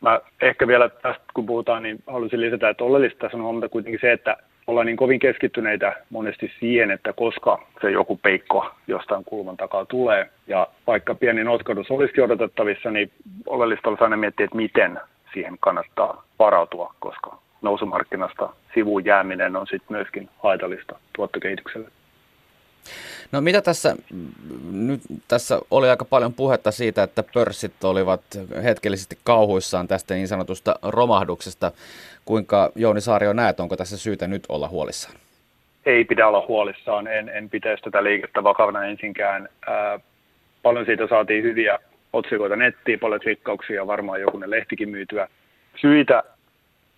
Mä 0.00 0.20
ehkä 0.42 0.66
vielä 0.66 0.88
tästä, 0.88 1.24
kun 1.34 1.46
puhutaan, 1.46 1.82
niin 1.82 1.98
haluaisin 2.06 2.40
lisätä, 2.40 2.68
että 2.68 2.84
oleellista 2.84 3.18
tässä 3.18 3.36
on 3.36 3.42
huomata 3.42 3.68
kuitenkin 3.68 4.00
se, 4.00 4.12
että 4.12 4.36
ollaan 4.66 4.86
niin 4.86 4.96
kovin 4.96 5.18
keskittyneitä 5.18 5.96
monesti 6.10 6.52
siihen, 6.60 6.90
että 6.90 7.12
koska 7.12 7.66
se 7.80 7.90
joku 7.90 8.16
peikko 8.16 8.70
jostain 8.86 9.24
kulman 9.24 9.56
takaa 9.56 9.86
tulee. 9.86 10.30
Ja 10.46 10.68
vaikka 10.86 11.14
pieni 11.14 11.44
notkahdus 11.44 11.90
olisi 11.90 12.20
odotettavissa, 12.20 12.90
niin 12.90 13.10
oleellista 13.46 13.88
olisi 13.88 14.04
aina 14.04 14.16
miettiä, 14.16 14.44
että 14.44 14.56
miten 14.56 15.00
siihen 15.34 15.56
kannattaa 15.60 16.24
varautua, 16.38 16.94
koska 17.00 17.38
nousumarkkinasta 17.64 18.52
sivuun 18.74 19.04
jääminen 19.04 19.56
on 19.56 19.66
sitten 19.66 19.96
myöskin 19.96 20.28
haitallista 20.42 20.98
tuottokehitykselle. 21.12 21.88
No 23.32 23.40
mitä 23.40 23.60
tässä, 23.60 23.96
nyt 24.72 25.00
tässä 25.28 25.60
oli 25.70 25.90
aika 25.90 26.04
paljon 26.04 26.34
puhetta 26.34 26.70
siitä, 26.70 27.02
että 27.02 27.24
pörssit 27.34 27.84
olivat 27.84 28.20
hetkellisesti 28.64 29.18
kauhuissaan 29.24 29.88
tästä 29.88 30.14
niin 30.14 30.28
sanotusta 30.28 30.74
romahduksesta. 30.82 31.72
Kuinka 32.24 32.72
Jouni 32.74 33.00
Saario 33.00 33.32
näet, 33.32 33.60
onko 33.60 33.76
tässä 33.76 33.96
syytä 33.96 34.26
nyt 34.26 34.42
olla 34.48 34.68
huolissaan? 34.68 35.16
Ei 35.86 36.04
pidä 36.04 36.28
olla 36.28 36.44
huolissaan, 36.48 37.06
en, 37.06 37.28
en 37.28 37.50
pitäisi 37.50 37.82
tätä 37.82 38.04
liikettä 38.04 38.44
vakavana 38.44 38.84
ensinkään. 38.84 39.48
Ää, 39.66 40.00
paljon 40.62 40.86
siitä 40.86 41.06
saatiin 41.08 41.44
hyviä 41.44 41.78
otsikoita 42.12 42.56
nettiin, 42.56 43.00
paljon 43.00 43.20
klikkauksia, 43.20 43.86
varmaan 43.86 44.20
jokunen 44.20 44.50
lehtikin 44.50 44.88
myytyä. 44.88 45.28
Syitä 45.80 46.22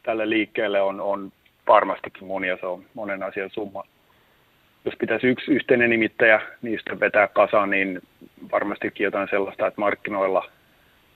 tälle 0.06 0.30
liikkeelle 0.30 0.80
on, 0.80 1.00
on 1.00 1.32
varmastikin 1.68 2.26
monia, 2.26 2.56
se 2.60 2.66
on 2.66 2.84
monen 2.94 3.22
asian 3.22 3.50
summa. 3.50 3.84
Jos 4.84 4.94
pitäisi 4.98 5.26
yksi 5.26 5.52
yhteinen 5.52 5.90
nimittäjä 5.90 6.40
niistä 6.62 7.00
vetää 7.00 7.28
kasaan, 7.28 7.70
niin 7.70 8.02
varmastikin 8.52 9.04
jotain 9.04 9.28
sellaista, 9.30 9.66
että 9.66 9.80
markkinoilla 9.80 10.50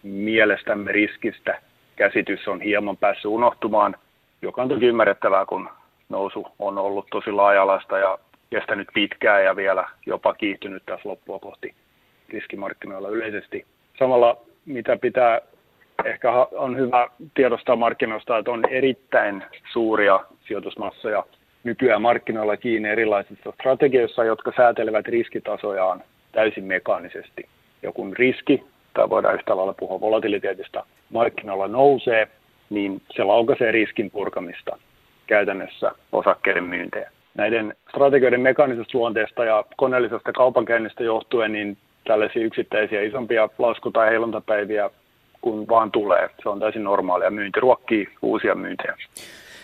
mielestämme 0.02 0.92
riskistä 0.92 1.60
käsitys 1.96 2.48
on 2.48 2.60
hieman 2.60 2.96
päässyt 2.96 3.24
unohtumaan, 3.24 3.96
joka 4.42 4.62
on 4.62 4.68
toki 4.68 4.86
ymmärrettävää, 4.86 5.46
kun 5.46 5.68
nousu 6.08 6.46
on 6.58 6.78
ollut 6.78 7.06
tosi 7.10 7.32
laajalaista 7.32 7.98
ja 7.98 8.18
kestänyt 8.50 8.88
pitkään 8.94 9.44
ja 9.44 9.56
vielä 9.56 9.88
jopa 10.06 10.34
kiihtynyt 10.34 10.82
tässä 10.86 11.08
loppua 11.08 11.38
kohti 11.38 11.74
riskimarkkinoilla 12.28 13.08
yleisesti. 13.08 13.66
Samalla 13.98 14.36
mitä 14.66 14.96
pitää 14.96 15.40
ehkä 16.04 16.32
on 16.52 16.76
hyvä 16.76 17.08
tiedostaa 17.34 17.76
markkinoista, 17.76 18.38
että 18.38 18.50
on 18.50 18.64
erittäin 18.70 19.44
suuria 19.72 20.20
sijoitusmassoja 20.46 21.24
nykyään 21.64 22.02
markkinoilla 22.02 22.56
kiinni 22.56 22.88
erilaisissa 22.88 23.52
strategioissa, 23.52 24.24
jotka 24.24 24.52
säätelevät 24.56 25.06
riskitasojaan 25.06 26.02
täysin 26.32 26.64
mekaanisesti. 26.64 27.48
Ja 27.82 27.92
kun 27.92 28.16
riski, 28.16 28.64
tai 28.94 29.10
voidaan 29.10 29.34
yhtä 29.34 29.56
lailla 29.56 29.74
puhua 29.78 30.00
volatiliteetista, 30.00 30.86
markkinoilla 31.10 31.68
nousee, 31.68 32.28
niin 32.70 33.02
se 33.10 33.24
laukaisee 33.24 33.72
riskin 33.72 34.10
purkamista 34.10 34.78
käytännössä 35.26 35.92
osakkeiden 36.12 36.64
myyntejä. 36.64 37.10
Näiden 37.34 37.74
strategioiden 37.90 38.40
mekaanisesta 38.40 38.98
luonteesta 38.98 39.44
ja 39.44 39.64
koneellisesta 39.76 40.32
kaupankäynnistä 40.32 41.04
johtuen, 41.04 41.52
niin 41.52 41.76
tällaisia 42.04 42.42
yksittäisiä 42.42 43.02
isompia 43.02 43.48
lasku- 43.58 43.90
tai 43.90 44.10
heiluntapäiviä 44.10 44.90
kun 45.40 45.68
vaan 45.68 45.90
tulee. 45.90 46.30
Se 46.42 46.48
on 46.48 46.60
täysin 46.60 46.84
normaalia. 46.84 47.30
Myynti 47.30 47.60
ruokkii 47.60 48.08
uusia 48.22 48.54
myyntejä. 48.54 48.96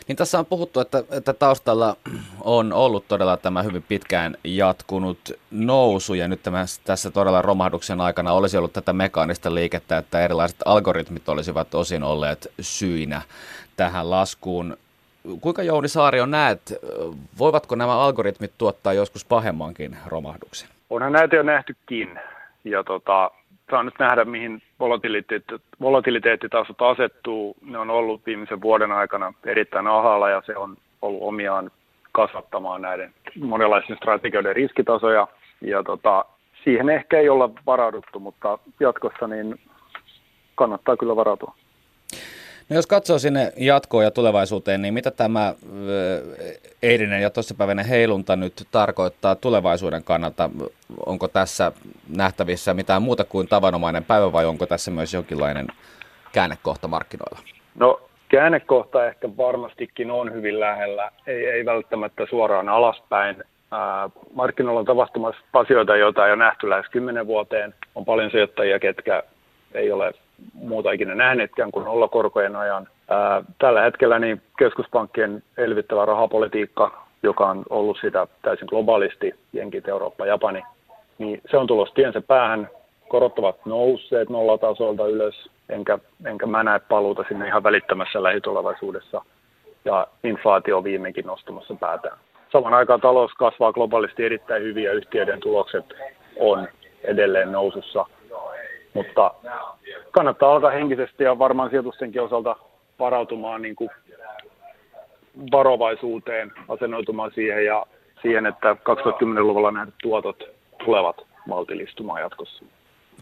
Niin 0.08 0.16
tässä 0.16 0.38
on 0.38 0.46
puhuttu, 0.46 0.80
että, 0.80 1.02
että 1.10 1.32
taustalla 1.32 1.96
on 2.40 2.72
ollut 2.72 3.08
todella 3.08 3.36
tämä 3.36 3.62
hyvin 3.62 3.84
pitkään 3.88 4.36
jatkunut 4.44 5.18
nousu 5.50 6.14
ja 6.14 6.28
nyt 6.28 6.42
tämä, 6.42 6.64
tässä 6.84 7.10
todella 7.10 7.42
romahduksen 7.42 8.00
aikana 8.00 8.32
olisi 8.32 8.56
ollut 8.56 8.72
tätä 8.72 8.92
mekaanista 8.92 9.54
liikettä, 9.54 9.98
että 9.98 10.20
erilaiset 10.20 10.58
algoritmit 10.64 11.28
olisivat 11.28 11.74
osin 11.74 12.02
olleet 12.02 12.52
syinä 12.60 13.22
tähän 13.76 14.10
laskuun. 14.10 14.76
Kuinka 15.40 15.62
Jouni 15.62 15.88
Saario 15.88 16.26
näet, 16.26 16.60
voivatko 17.38 17.74
nämä 17.74 17.98
algoritmit 17.98 18.52
tuottaa 18.58 18.92
joskus 18.92 19.24
pahemmankin 19.24 19.96
romahduksen? 20.06 20.68
Onhan 20.90 21.12
näitä 21.12 21.36
jo 21.36 21.42
nähtykin. 21.42 22.20
Ja 22.64 22.84
tota, 22.84 23.30
saa 23.70 23.82
nyt 23.82 23.94
nähdä, 23.98 24.24
mihin 24.24 24.62
volatiliteetti, 24.80 25.54
volatiliteettitasot 25.80 26.82
asettuu. 26.82 27.56
Ne 27.62 27.78
on 27.78 27.90
ollut 27.90 28.26
viimeisen 28.26 28.60
vuoden 28.60 28.92
aikana 28.92 29.32
erittäin 29.46 29.86
ahalla 29.86 30.30
ja 30.30 30.42
se 30.46 30.56
on 30.56 30.76
ollut 31.02 31.22
omiaan 31.22 31.70
kasvattamaan 32.12 32.82
näiden 32.82 33.14
monenlaisten 33.40 33.96
strategioiden 33.96 34.56
riskitasoja. 34.56 35.28
Ja 35.60 35.82
tota, 35.82 36.24
siihen 36.64 36.90
ehkä 36.90 37.18
ei 37.18 37.28
olla 37.28 37.50
varauduttu, 37.66 38.20
mutta 38.20 38.58
jatkossa 38.80 39.26
niin 39.26 39.60
kannattaa 40.54 40.96
kyllä 40.96 41.16
varautua. 41.16 41.54
No 42.68 42.76
jos 42.76 42.86
katsoo 42.86 43.18
sinne 43.18 43.52
jatkoon 43.56 44.04
ja 44.04 44.10
tulevaisuuteen, 44.10 44.82
niin 44.82 44.94
mitä 44.94 45.10
tämä 45.10 45.54
eilinen 46.82 47.22
ja 47.22 47.30
toissapäiväinen 47.30 47.84
heilunta 47.84 48.36
nyt 48.36 48.52
tarkoittaa 48.70 49.34
tulevaisuuden 49.34 50.04
kannalta? 50.04 50.50
Onko 51.06 51.28
tässä 51.28 51.72
nähtävissä 52.16 52.74
mitään 52.74 53.02
muuta 53.02 53.24
kuin 53.24 53.48
tavanomainen 53.48 54.04
päivä 54.04 54.32
vai 54.32 54.44
onko 54.46 54.66
tässä 54.66 54.90
myös 54.90 55.14
jonkinlainen 55.14 55.66
käännekohta 56.32 56.88
markkinoilla? 56.88 57.38
No 57.74 58.00
käännekohta 58.28 59.06
ehkä 59.06 59.28
varmastikin 59.36 60.10
on 60.10 60.32
hyvin 60.32 60.60
lähellä, 60.60 61.10
ei, 61.26 61.46
ei 61.46 61.64
välttämättä 61.64 62.26
suoraan 62.30 62.68
alaspäin. 62.68 63.44
Ää, 63.70 64.10
markkinoilla 64.34 64.80
on 64.80 64.86
tapahtumassa 64.86 65.40
asioita, 65.52 65.96
joita 65.96 66.26
ei 66.26 66.32
ole 66.32 66.44
nähty 66.44 66.70
lähes 66.70 66.86
kymmenen 66.90 67.26
vuoteen. 67.26 67.74
On 67.94 68.04
paljon 68.04 68.30
sijoittajia, 68.30 68.78
ketkä 68.78 69.22
ei 69.74 69.92
ole 69.92 70.12
muuta 70.54 70.92
ikinä 70.92 71.14
nähneetkään 71.14 71.70
kuin 71.70 71.84
nollakorkojen 71.84 72.56
ajan. 72.56 72.88
Ää, 73.08 73.42
tällä 73.58 73.82
hetkellä 73.82 74.18
niin 74.18 74.42
keskuspankkien 74.58 75.42
elvyttävä 75.56 76.04
rahapolitiikka, 76.04 77.04
joka 77.22 77.46
on 77.46 77.62
ollut 77.70 77.98
sitä 78.00 78.26
täysin 78.42 78.68
globaalisti, 78.70 79.34
Jenkit, 79.52 79.88
Eurooppa, 79.88 80.26
Japani, 80.26 80.62
niin 81.18 81.40
se 81.50 81.56
on 81.56 81.66
tulossa 81.66 81.94
tiensä 81.94 82.20
päähän. 82.20 82.70
Korot 83.08 83.38
ovat 83.38 83.66
nousseet 83.66 84.30
nollatasolta 84.30 85.06
ylös, 85.06 85.50
enkä, 85.68 85.98
enkä 86.24 86.46
mä 86.46 86.62
näe 86.62 86.78
paluuta 86.78 87.24
sinne 87.28 87.46
ihan 87.46 87.62
välittömässä 87.62 88.22
lähitulevaisuudessa. 88.22 89.22
Ja 89.84 90.06
inflaatio 90.24 90.76
on 90.76 90.84
viimeinkin 90.84 91.26
nostamassa 91.26 91.74
päätään. 91.74 92.18
Saman 92.52 92.74
aikaan 92.74 93.00
talous 93.00 93.32
kasvaa 93.32 93.72
globaalisti 93.72 94.24
erittäin 94.24 94.62
hyvin 94.62 94.84
ja 94.84 94.92
yhtiöiden 94.92 95.40
tulokset 95.40 95.84
on 96.38 96.68
edelleen 97.04 97.52
nousussa– 97.52 98.06
mutta 98.96 99.34
kannattaa 100.10 100.52
alkaa 100.52 100.70
henkisesti 100.70 101.24
ja 101.24 101.38
varmaan 101.38 101.70
sijoitustenkin 101.70 102.22
osalta 102.22 102.56
varautumaan 102.98 103.62
niin 103.62 103.76
kuin 103.76 103.90
varovaisuuteen, 105.52 106.52
asennoitumaan 106.68 107.30
siihen 107.34 107.64
ja 107.64 107.86
siihen, 108.22 108.46
että 108.46 108.72
2010-luvulla 108.72 109.70
nähdyt 109.70 109.94
tuotot 110.02 110.42
tulevat 110.84 111.16
maltillistumaan 111.46 112.20
jatkossa. 112.20 112.64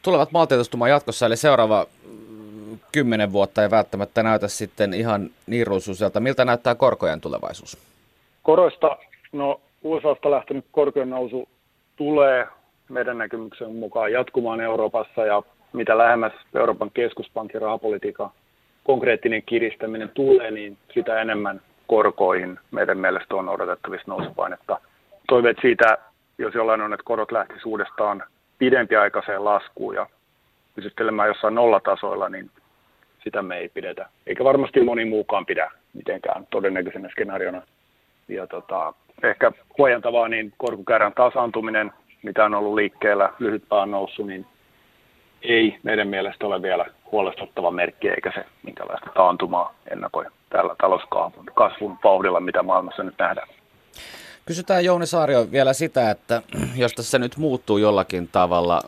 Tulevat 0.03 0.33
maltillistumaan 0.33 0.91
jatkossa, 0.91 1.27
eli 1.27 1.37
seuraava 1.37 1.87
mm, 2.07 2.79
kymmenen 2.93 3.33
vuotta 3.33 3.63
ei 3.63 3.71
välttämättä 3.71 4.23
näytä 4.23 4.49
sitten 4.49 4.95
ihan 4.95 5.31
niin 5.47 5.67
ruusuiselta. 5.67 6.21
Miltä 6.21 6.45
näyttää 6.45 6.75
korkojen 6.75 7.21
tulevaisuus? 7.21 7.79
Koroista, 8.43 8.97
no 9.33 9.61
USAsta 9.83 10.31
lähtenyt 10.31 10.65
korkojen 10.73 11.11
nousu 11.11 11.49
tulee 11.97 12.47
meidän 12.89 13.19
näkemyksen 13.19 13.77
mukaan 13.77 14.13
jatkumaan 14.13 14.61
Euroopassa 14.61 15.27
ja 15.27 15.43
mitä 15.75 15.99
lähemmäs 15.99 16.33
Euroopan 16.55 16.91
keskuspankin 16.95 17.63
rahapolitiikan 17.63 18.31
konkreettinen 18.85 19.43
kiristäminen 19.43 20.09
tulee, 20.09 20.51
niin 20.51 20.79
sitä 20.95 21.21
enemmän 21.21 21.61
korkoihin 21.87 22.59
meidän 22.71 22.99
mielestä 22.99 23.35
on 23.35 23.49
odotettavissa 23.49 24.11
nousupainetta. 24.11 24.81
Toiveet 25.29 25.57
siitä, 25.61 25.99
jos 26.39 26.55
jollain 26.55 26.81
on, 26.81 26.93
että 26.93 27.05
korot 27.05 27.33
lähtisi 27.33 27.69
uudestaan 27.69 28.23
pidempiaikaiseen 28.59 29.45
laskuun 29.45 29.95
ja 29.95 30.07
pysyttelemään 30.75 31.29
jossain 31.29 31.55
nollatasoilla, 31.55 32.29
niin 32.29 32.51
sitä 33.25 33.43
me 33.43 33.59
ei 33.59 33.69
pidetä. 33.69 34.09
Eikä 34.27 34.45
varmasti 34.45 34.81
moni 34.81 35.05
muukaan 35.05 35.47
pidä 35.47 35.71
mitenkään 35.95 36.47
todennäköisenä 36.51 37.09
skenaariona. 37.09 37.63
Ja 38.29 38.47
tota, 38.47 38.95
ehkä 39.23 39.53
huojentavaa, 39.79 40.29
niin 40.29 40.53
korkokäärän 40.57 41.13
tasaantuminen, 41.13 41.93
mitä 42.23 42.45
on 42.45 42.55
ollut 42.55 42.75
liikkeellä, 42.75 43.31
lyhyt 43.39 43.69
pää 43.69 43.87
noussut, 43.87 44.27
niin 44.27 44.47
ei 45.45 45.79
meidän 45.83 46.09
mielestä 46.09 46.47
ole 46.47 46.63
vielä 46.63 46.87
huolestuttava 47.13 47.71
merkki, 47.71 48.09
eikä 48.09 48.33
se 48.35 48.45
minkälaista 48.63 49.11
taantumaa 49.15 49.75
ennakoi 49.91 50.25
tällä 50.51 50.75
talouskasvun 50.81 51.47
kasvun 51.55 51.99
vauhdilla, 52.05 52.41
mitä 52.41 52.63
maailmassa 52.63 53.03
nyt 53.03 53.15
nähdään. 53.19 53.49
Kysytään 54.47 54.85
Jouni 54.85 55.07
Saario 55.07 55.47
vielä 55.53 55.73
sitä, 55.73 56.11
että 56.11 56.43
jos 56.83 56.93
tässä 56.93 57.19
nyt 57.19 57.37
muuttuu 57.37 57.79
jollakin 57.79 58.29
tavalla 58.33 58.81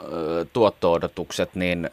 tuotto-odotukset, 0.52 1.54
niin 1.54 1.90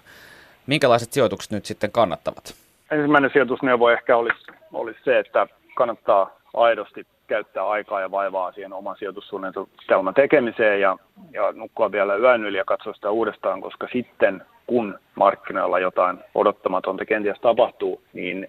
minkälaiset 0.67 1.13
sijoitukset 1.13 1.51
nyt 1.51 1.65
sitten 1.65 1.91
kannattavat? 1.91 2.55
Ensimmäinen 2.91 3.29
sijoitusneuvo 3.33 3.89
ehkä 3.89 4.17
olisi, 4.17 4.45
olisi 4.73 4.99
se, 5.03 5.19
että 5.19 5.47
kannattaa 5.75 6.39
aidosti 6.53 7.05
käyttää 7.33 7.69
aikaa 7.69 8.01
ja 8.01 8.11
vaivaa 8.11 8.51
siihen 8.51 8.73
oman 8.73 8.95
sijoitussuunnitelman 8.97 10.13
tekemiseen 10.13 10.81
ja, 10.81 10.97
ja 11.31 11.51
nukkua 11.51 11.91
vielä 11.91 12.15
yön 12.15 12.45
yli 12.45 12.57
ja 12.57 12.65
katsoa 12.65 12.93
sitä 12.93 13.09
uudestaan, 13.09 13.61
koska 13.61 13.87
sitten 13.93 14.41
kun 14.67 14.99
markkinoilla 15.15 15.79
jotain 15.79 16.19
odottamatonta 16.35 17.05
kenties 17.05 17.39
tapahtuu, 17.41 18.01
niin 18.13 18.47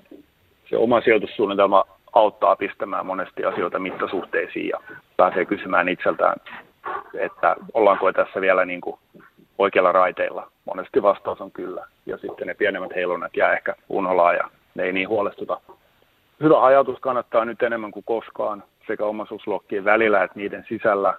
se 0.70 0.76
oma 0.76 1.00
sijoitussuunnitelma 1.00 1.84
auttaa 2.12 2.56
pistämään 2.56 3.06
monesti 3.06 3.44
asioita 3.44 3.78
mittasuhteisiin 3.78 4.68
ja 4.68 4.78
pääsee 5.16 5.44
kysymään 5.44 5.88
itseltään, 5.88 6.36
että 7.18 7.56
ollaanko 7.74 8.12
tässä 8.12 8.40
vielä 8.40 8.64
niin 8.64 8.80
kuin 8.80 8.96
oikealla 9.58 9.92
raiteilla. 9.92 10.50
Monesti 10.64 11.02
vastaus 11.02 11.40
on 11.40 11.50
kyllä. 11.50 11.86
Ja 12.06 12.18
sitten 12.18 12.46
ne 12.46 12.54
pienemmät 12.54 12.94
heilunat 12.94 13.36
jää 13.36 13.52
ehkä 13.52 13.74
unholaan 13.88 14.34
ja 14.34 14.48
ne 14.74 14.82
ei 14.82 14.92
niin 14.92 15.08
huolestuta. 15.08 15.60
Hyvä 16.40 16.64
ajatus 16.64 16.98
kannattaa 17.00 17.44
nyt 17.44 17.62
enemmän 17.62 17.90
kuin 17.90 18.04
koskaan 18.04 18.62
sekä 18.86 19.04
omaisuusluokkien 19.04 19.84
välillä 19.84 20.24
että 20.24 20.38
niiden 20.38 20.64
sisällä. 20.68 21.14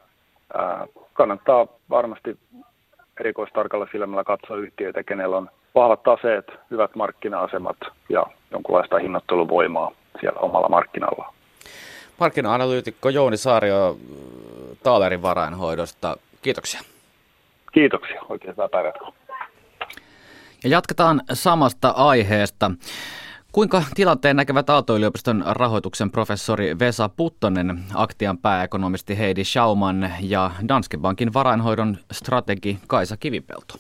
Ää, 0.58 0.88
kannattaa 1.14 1.68
varmasti 1.90 2.38
erikoistarkalla 3.20 3.88
silmällä 3.92 4.24
katsoa 4.24 4.58
yhtiöitä, 4.58 5.04
kenellä 5.04 5.38
on 5.38 5.50
vahvat 5.76 6.04
taseet, 6.04 6.46
hyvät 6.72 6.96
markkina-asemat 6.96 7.78
ja 8.10 8.26
jonkunlaista 8.52 9.00
hinnoitteluvoimaa 9.00 9.92
siellä 10.20 10.40
omalla 10.40 10.70
markkinalla. 10.70 11.34
Markkina-analyytikko 12.20 13.10
Jouni 13.10 13.38
Saario 13.38 13.98
Taalerin 14.84 15.22
varainhoidosta. 15.22 16.18
Kiitoksia. 16.42 16.82
Kiitoksia. 17.72 18.22
Oikein 18.30 18.52
hyvää 18.54 18.70
päivää. 18.70 18.94
Ja 20.64 20.70
jatketaan 20.70 21.22
samasta 21.34 21.90
aiheesta. 21.90 22.72
Kuinka 23.56 23.84
tilanteen 23.96 24.36
näkevät 24.36 24.70
Aalto-yliopiston 24.70 25.44
rahoituksen 25.48 26.12
professori 26.12 26.80
Vesa 26.80 27.10
Puttonen, 27.10 27.84
Aktian 27.94 28.38
pääekonomisti 28.38 29.18
Heidi 29.18 29.44
Schauman 29.44 30.14
ja 30.20 30.52
Danske 30.68 30.98
Bankin 30.98 31.34
varainhoidon 31.34 31.98
strategi 32.12 32.80
Kaisa 32.88 33.18
Kivipelto? 33.18 33.76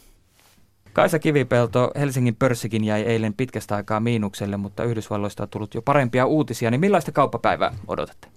Kaisa 0.94 1.20
Kivipelto, 1.20 1.92
Helsingin 2.00 2.36
pörssikin 2.36 2.84
jäi 2.84 3.02
eilen 3.02 3.34
pitkästä 3.34 3.76
aikaa 3.76 4.00
miinukselle, 4.00 4.58
mutta 4.58 4.84
Yhdysvalloista 4.84 5.44
on 5.44 5.50
tullut 5.50 5.76
jo 5.76 5.82
parempia 5.82 6.26
uutisia. 6.26 6.72
Niin 6.72 6.82
millaista 6.82 7.12
kauppapäivää 7.12 7.74
odotatte? 7.88 8.28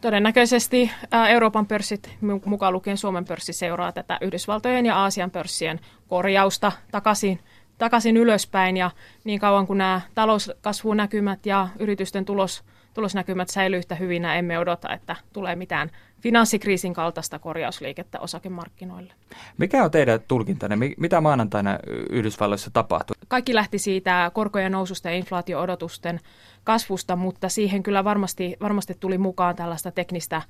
Todennäköisesti 0.00 0.90
Euroopan 1.28 1.66
pörssit, 1.66 2.10
mukaan 2.44 2.72
lukien 2.72 2.98
Suomen 2.98 3.24
pörssi, 3.24 3.52
seuraa 3.52 3.92
tätä 3.92 4.18
Yhdysvaltojen 4.20 4.86
ja 4.86 4.96
Aasian 4.96 5.30
pörssien 5.30 5.80
korjausta 6.08 6.72
takaisin– 6.90 7.40
takaisin 7.78 8.16
ylöspäin 8.16 8.76
ja 8.76 8.90
niin 9.24 9.40
kauan 9.40 9.66
kuin 9.66 9.78
nämä 9.78 10.00
talouskasvunäkymät 10.14 11.46
ja 11.46 11.68
yritysten 11.78 12.24
tulos, 12.24 12.64
tulosnäkymät 12.94 13.48
säilyy 13.48 13.78
yhtä 13.78 13.94
hyvinä, 13.94 14.34
emme 14.34 14.58
odota, 14.58 14.92
että 14.92 15.16
tulee 15.32 15.56
mitään 15.56 15.90
finanssikriisin 16.20 16.94
kaltaista 16.94 17.38
korjausliikettä 17.38 18.20
osakemarkkinoille. 18.20 19.12
Mikä 19.58 19.84
on 19.84 19.90
teidän 19.90 20.20
tulkintanne? 20.28 20.76
Mitä 20.96 21.20
maanantaina 21.20 21.78
Yhdysvalloissa 22.10 22.70
tapahtui? 22.72 23.16
Kaikki 23.28 23.54
lähti 23.54 23.78
siitä 23.78 24.30
korkojen 24.34 24.72
noususta 24.72 25.10
ja 25.10 25.16
inflaatio-odotusten 25.16 26.20
kasvusta, 26.64 27.16
mutta 27.16 27.48
siihen 27.48 27.82
kyllä 27.82 28.04
varmasti, 28.04 28.56
varmasti 28.60 28.94
tuli 29.00 29.18
mukaan 29.18 29.56
tällaista 29.56 29.90
teknistä, 29.90 30.42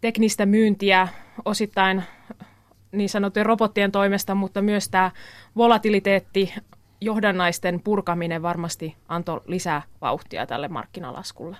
teknistä 0.00 0.46
myyntiä 0.46 1.08
osittain 1.44 2.02
niin 2.92 3.08
sanottujen 3.08 3.46
robottien 3.46 3.92
toimesta, 3.92 4.34
mutta 4.34 4.62
myös 4.62 4.88
tämä 4.88 5.10
volatiliteetti, 5.56 6.54
johdannaisten 7.00 7.80
purkaminen 7.80 8.42
varmasti 8.42 8.96
antoi 9.08 9.40
lisää 9.46 9.82
vauhtia 10.00 10.46
tälle 10.46 10.68
markkinalaskulle. 10.68 11.56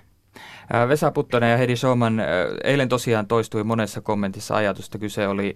Vesa 0.87 1.11
Puttonen 1.11 1.51
ja 1.51 1.57
Heidi 1.57 1.75
Schoman, 1.75 2.21
eilen 2.63 2.89
tosiaan 2.89 3.27
toistui 3.27 3.63
monessa 3.63 4.01
kommentissa 4.01 4.55
ajatusta. 4.55 4.97
Kyse 4.97 5.27
oli 5.27 5.55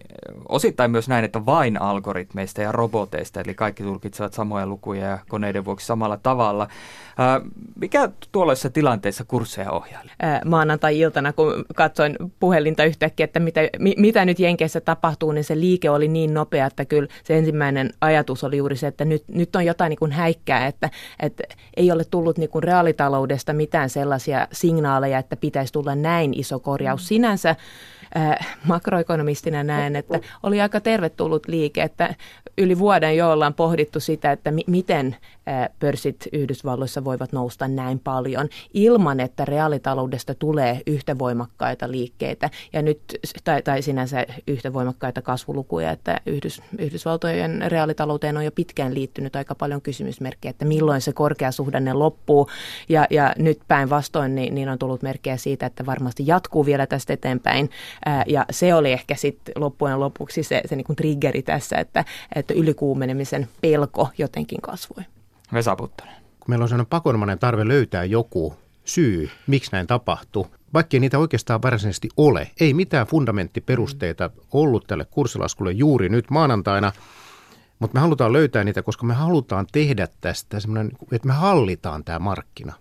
osittain 0.49 0.91
myös 0.91 1.09
näin, 1.09 1.25
että 1.25 1.45
vain 1.45 1.81
algoritmeista 1.81 2.61
ja 2.61 2.71
roboteista, 2.71 3.41
eli 3.41 3.53
kaikki 3.53 3.83
tulkitsevat 3.83 4.33
samoja 4.33 4.67
lukuja 4.67 5.05
ja 5.07 5.19
koneiden 5.29 5.65
vuoksi 5.65 5.85
samalla 5.85 6.17
tavalla. 6.17 6.67
Mikä 7.75 8.09
tuollaisessa 8.31 8.69
tilanteessa 8.69 9.25
kursseja 9.27 9.71
ohjailee? 9.71 10.13
Maanantai-iltana, 10.45 11.33
kun 11.33 11.65
katsoin 11.75 12.15
puhelinta 12.39 12.83
yhtäkkiä, 12.83 13.23
että 13.23 13.39
mitä, 13.39 13.61
mitä 13.97 14.25
nyt 14.25 14.39
Jenkeissä 14.39 14.81
tapahtuu, 14.81 15.31
niin 15.31 15.43
se 15.43 15.59
liike 15.59 15.89
oli 15.89 16.07
niin 16.07 16.33
nopea, 16.33 16.65
että 16.65 16.85
kyllä 16.85 17.07
se 17.23 17.37
ensimmäinen 17.37 17.93
ajatus 18.01 18.43
oli 18.43 18.57
juuri 18.57 18.75
se, 18.75 18.87
että 18.87 19.05
nyt, 19.05 19.23
nyt 19.27 19.55
on 19.55 19.65
jotain 19.65 19.89
niin 19.89 19.99
kuin 19.99 20.11
häikkää, 20.11 20.67
että, 20.67 20.89
että 21.19 21.43
ei 21.77 21.91
ole 21.91 22.03
tullut 22.03 22.37
niin 22.37 22.49
kuin 22.49 22.63
reaalitaloudesta 22.63 23.53
mitään 23.53 23.89
sellaisia 23.89 24.47
signaaleja, 24.51 25.02
että 25.07 25.35
pitäisi 25.35 25.73
tulla 25.73 25.95
näin 25.95 26.33
iso 26.39 26.59
korjaus. 26.59 27.01
Mm. 27.01 27.05
Sinänsä 27.05 27.49
äh, 27.49 28.57
makroekonomistina 28.67 29.63
näen, 29.63 29.95
että 29.95 30.19
oli 30.43 30.61
aika 30.61 30.79
tervetullut 30.81 31.47
liike, 31.47 31.83
että 31.83 32.15
yli 32.57 32.79
vuoden 32.79 33.17
jo 33.17 33.31
ollaan 33.31 33.53
pohdittu 33.53 33.99
sitä, 33.99 34.31
että 34.31 34.51
mi- 34.51 34.63
miten 34.67 35.15
pörssit 35.79 36.27
Yhdysvalloissa 36.33 37.03
voivat 37.03 37.31
nousta 37.31 37.67
näin 37.67 37.99
paljon 37.99 38.49
ilman, 38.73 39.19
että 39.19 39.45
reaalitaloudesta 39.45 40.35
tulee 40.35 40.81
yhtä 40.87 41.19
voimakkaita 41.19 41.91
liikkeitä. 41.91 42.49
Ja 42.73 42.81
nyt, 42.81 43.01
tai, 43.43 43.61
tai 43.61 43.81
sinänsä 43.81 44.25
yhtä 44.47 44.73
voimakkaita 44.73 45.21
kasvulukuja, 45.21 45.91
että 45.91 46.21
Yhdys, 46.25 46.61
Yhdysvaltojen 46.77 47.63
reaalitalouteen 47.67 48.37
on 48.37 48.45
jo 48.45 48.51
pitkään 48.51 48.93
liittynyt 48.93 49.35
aika 49.35 49.55
paljon 49.55 49.81
kysymysmerkkejä, 49.81 50.49
että 50.49 50.65
milloin 50.65 51.01
se 51.01 51.13
korkeasuhdanne 51.13 51.93
loppuu. 51.93 52.49
Ja, 52.89 53.07
ja 53.09 53.33
nyt 53.37 53.59
päinvastoin 53.67 54.35
niin, 54.35 54.55
niin 54.55 54.69
on 54.69 54.79
tullut 54.79 55.01
merkkejä 55.01 55.37
siitä, 55.37 55.65
että 55.65 55.85
varmasti 55.85 56.23
jatkuu 56.27 56.65
vielä 56.65 56.87
tästä 56.87 57.13
eteenpäin. 57.13 57.69
Ja 58.27 58.45
se 58.51 58.73
oli 58.75 58.91
ehkä 58.91 59.15
sitten 59.15 59.53
loppujen 59.57 59.99
lopuksi 59.99 60.43
se, 60.43 60.61
se 60.65 60.75
niin 60.75 60.85
kuin 60.85 60.95
triggeri 60.95 61.41
tässä, 61.41 61.77
että, 61.77 62.05
että 62.35 62.53
ylikuumenemisen 62.53 63.47
pelko 63.61 64.09
jotenkin 64.17 64.61
kasvoi. 64.61 65.03
Vesa 65.53 65.75
Puttonen. 65.75 66.15
Meillä 66.47 66.63
on 66.63 66.69
sellainen 66.69 66.89
pakonomainen 66.89 67.39
tarve 67.39 67.67
löytää 67.67 68.03
joku 68.03 68.55
syy, 68.85 69.29
miksi 69.47 69.71
näin 69.71 69.87
tapahtuu. 69.87 70.47
Vaikkei 70.73 70.99
niitä 70.99 71.19
oikeastaan 71.19 71.61
varsinaisesti 71.61 72.09
ole. 72.17 72.51
Ei 72.59 72.73
mitään 72.73 73.07
fundamenttiperusteita 73.07 74.29
ollut 74.51 74.87
tälle 74.87 75.05
kurssilaskulle 75.05 75.71
juuri 75.71 76.09
nyt 76.09 76.29
maanantaina, 76.29 76.91
mutta 77.79 77.95
me 77.95 77.99
halutaan 77.99 78.33
löytää 78.33 78.63
niitä, 78.63 78.81
koska 78.81 79.05
me 79.05 79.13
halutaan 79.13 79.67
tehdä 79.71 80.07
tästä 80.21 80.59
semmoinen, 80.59 80.91
että 81.11 81.27
me 81.27 81.33
hallitaan 81.33 82.03
tämä 82.03 82.19
markkina. 82.19 82.73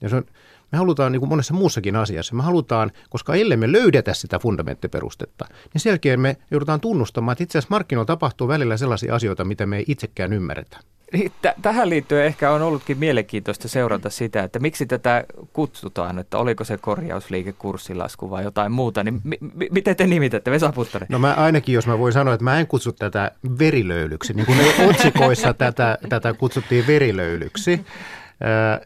Ja 0.00 0.08
se 0.08 0.16
on, 0.16 0.24
me 0.72 0.78
halutaan 0.78 1.12
niin 1.12 1.20
kuin 1.20 1.28
monessa 1.28 1.54
muussakin 1.54 1.96
asiassa, 1.96 2.34
me 2.34 2.42
halutaan, 2.42 2.90
koska 3.10 3.34
ellei 3.34 3.56
me 3.56 3.72
löydetä 3.72 4.14
sitä 4.14 4.38
fundamenttiperustetta, 4.38 5.44
niin 5.74 5.80
sen 5.80 5.90
jälkeen 5.90 6.20
me 6.20 6.36
joudutaan 6.50 6.80
tunnustamaan, 6.80 7.32
että 7.32 7.44
itse 7.44 7.58
asiassa 7.58 7.74
markkinoilla 7.74 8.06
tapahtuu 8.06 8.48
välillä 8.48 8.76
sellaisia 8.76 9.14
asioita, 9.14 9.44
mitä 9.44 9.66
me 9.66 9.76
ei 9.76 9.84
itsekään 9.88 10.32
ymmärretä. 10.32 10.80
Niin, 11.12 11.32
tähän 11.62 11.90
liittyen 11.90 12.26
ehkä 12.26 12.50
on 12.50 12.62
ollutkin 12.62 12.98
mielenkiintoista 12.98 13.68
seurata 13.68 14.10
sitä, 14.10 14.42
että 14.42 14.58
miksi 14.58 14.86
tätä 14.86 15.24
kutsutaan, 15.52 16.18
että 16.18 16.38
oliko 16.38 16.64
se 16.64 16.78
korjausliike, 16.78 17.52
kurssilasku 17.52 18.30
vai 18.30 18.44
jotain 18.44 18.72
muuta. 18.72 19.04
Niin 19.04 19.20
mi- 19.24 19.38
mi- 19.54 19.68
miten 19.70 19.96
te 19.96 20.06
nimitätte, 20.06 20.50
Vesa 20.50 20.72
Puttanen? 20.72 21.06
No 21.10 21.18
mä 21.18 21.34
ainakin, 21.34 21.74
jos 21.74 21.86
mä 21.86 21.98
voin 21.98 22.12
sanoa, 22.12 22.34
että 22.34 22.44
mä 22.44 22.60
en 22.60 22.66
kutsu 22.66 22.92
tätä 22.92 23.30
verilöylyksi, 23.58 24.32
niin 24.32 24.46
kuin 24.46 24.58
otsikoissa 24.88 25.54
tätä, 25.54 25.98
tätä 26.08 26.32
kutsuttiin 26.32 26.86
verilöylyksi. 26.86 27.72
Äh, 27.72 28.80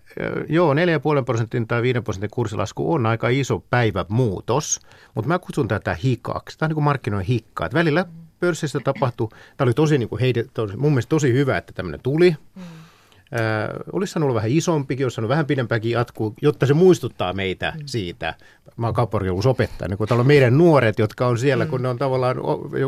joo, 0.48 0.74
4,5 0.74 1.24
prosentin 1.24 1.66
tai 1.66 1.82
5 1.82 2.00
prosentin 2.00 2.30
kurssilasku 2.30 2.92
on 2.92 3.06
aika 3.06 3.28
iso 3.28 3.64
päivämuutos, 3.70 4.80
mutta 5.14 5.28
mä 5.28 5.38
kutsun 5.38 5.68
tätä 5.68 5.96
hikaksi. 6.04 6.58
Tämä 6.58 6.66
on 6.66 6.70
niin 6.70 6.74
kuin 6.74 6.84
markkinoiden 6.84 7.26
hikka. 7.26 7.66
Että 7.66 7.78
välillä 7.78 8.04
pörssissä 8.44 8.80
tapahtui, 8.80 9.28
tämä 9.28 9.66
oli 9.66 9.74
tosi 9.74 9.98
niin 9.98 10.08
kuin 10.08 10.20
heide, 10.20 10.44
mun 10.76 10.92
mielestä 10.92 11.08
tosi 11.08 11.32
hyvä, 11.32 11.56
että 11.56 11.72
tämmöinen 11.72 12.00
tuli. 12.02 12.36
Mm. 12.54 12.62
Äh, 12.62 13.68
olisi 13.92 14.12
saanut 14.12 14.26
olla 14.26 14.34
vähän 14.34 14.50
isompikin, 14.50 15.06
olisi 15.06 15.14
saanut 15.14 15.28
vähän 15.28 15.46
pidempäänkin 15.46 15.90
jatkuu, 15.90 16.34
jotta 16.42 16.66
se 16.66 16.74
muistuttaa 16.74 17.32
meitä 17.32 17.72
mm. 17.76 17.82
siitä. 17.86 18.34
Mä 18.76 18.86
oon 18.86 18.94
kauppakorkeakoulusopettaja, 18.94 19.88
niin 19.88 19.98
kun 19.98 20.08
täällä 20.08 20.20
on 20.20 20.26
meidän 20.26 20.58
nuoret, 20.58 20.98
jotka 20.98 21.26
on 21.26 21.38
siellä, 21.38 21.64
mm. 21.64 21.70
kun 21.70 21.82
ne 21.82 21.88
on 21.88 21.98
tavallaan 21.98 22.36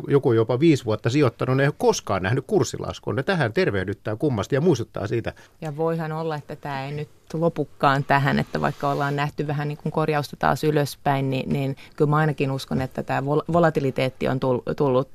joku 0.09 0.33
jopa 0.33 0.61
viisi 0.61 0.85
vuotta 0.85 1.11
sijoittanut, 1.11 1.57
ne 1.57 1.62
ei 1.62 1.69
ole 1.69 1.75
koskaan 1.79 2.23
nähnyt 2.23 2.45
kurssilaskua. 2.47 3.15
Ne 3.15 3.23
tähän 3.23 3.53
tervehdyttää 3.53 4.17
kummasti 4.17 4.55
ja 4.55 4.61
muistuttaa 4.61 5.07
siitä. 5.07 5.33
Ja 5.61 5.77
voihan 5.77 6.12
olla, 6.12 6.37
että 6.37 6.57
tämä 6.57 6.85
ei 6.85 6.93
nyt 6.93 7.09
lopukkaan 7.35 8.05
tähän, 8.05 8.39
että 8.39 8.61
vaikka 8.61 8.91
ollaan 8.91 9.17
nähty 9.17 9.47
vähän 9.47 9.69
niin 9.69 9.79
kuin 9.83 9.93
korjausta 9.93 10.37
taas 10.37 10.65
ylöspäin, 10.65 11.31
niin, 11.31 11.49
niin 11.49 11.77
kyllä 11.97 12.11
mä 12.11 12.17
ainakin 12.17 12.51
uskon, 12.51 12.81
että 12.83 13.03
tämä 13.03 13.25
volatiliteetti 13.25 14.29
on 14.29 14.41
tullut 14.77 15.11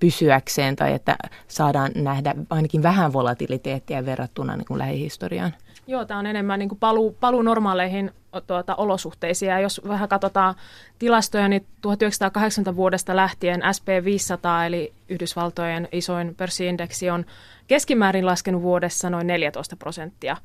pysyäkseen 0.00 0.76
tai 0.76 0.92
että 0.92 1.16
saadaan 1.48 1.90
nähdä 1.94 2.34
ainakin 2.50 2.82
vähän 2.82 3.12
volatiliteettia 3.12 4.06
verrattuna 4.06 4.56
niin 4.56 4.66
kuin 4.66 4.78
lähihistoriaan. 4.78 5.52
Joo, 5.86 6.04
tämä 6.04 6.20
on 6.20 6.26
enemmän 6.26 6.58
niin 6.58 6.68
kuin 6.68 6.78
paluu, 6.78 7.16
paluu 7.20 7.42
normaaleihin 7.42 8.10
tuota, 8.46 8.74
olosuhteisiin. 8.74 9.50
Ja 9.50 9.60
jos 9.60 9.80
vähän 9.88 10.08
katsotaan 10.08 10.54
tilastoja, 10.98 11.48
niin 11.48 11.66
1980 11.80 12.76
vuodesta 12.76 13.16
lähtien 13.16 13.62
SP500 13.62 14.66
eli 14.66 14.92
Yhdysvaltojen 15.08 15.88
isoin 15.92 16.34
pörssiindeksi 16.34 17.10
on 17.10 17.26
keskimäärin 17.66 18.26
laskenut 18.26 18.62
vuodessa 18.62 19.10
noin 19.10 19.26
14 19.26 19.76
prosenttia 19.76 20.36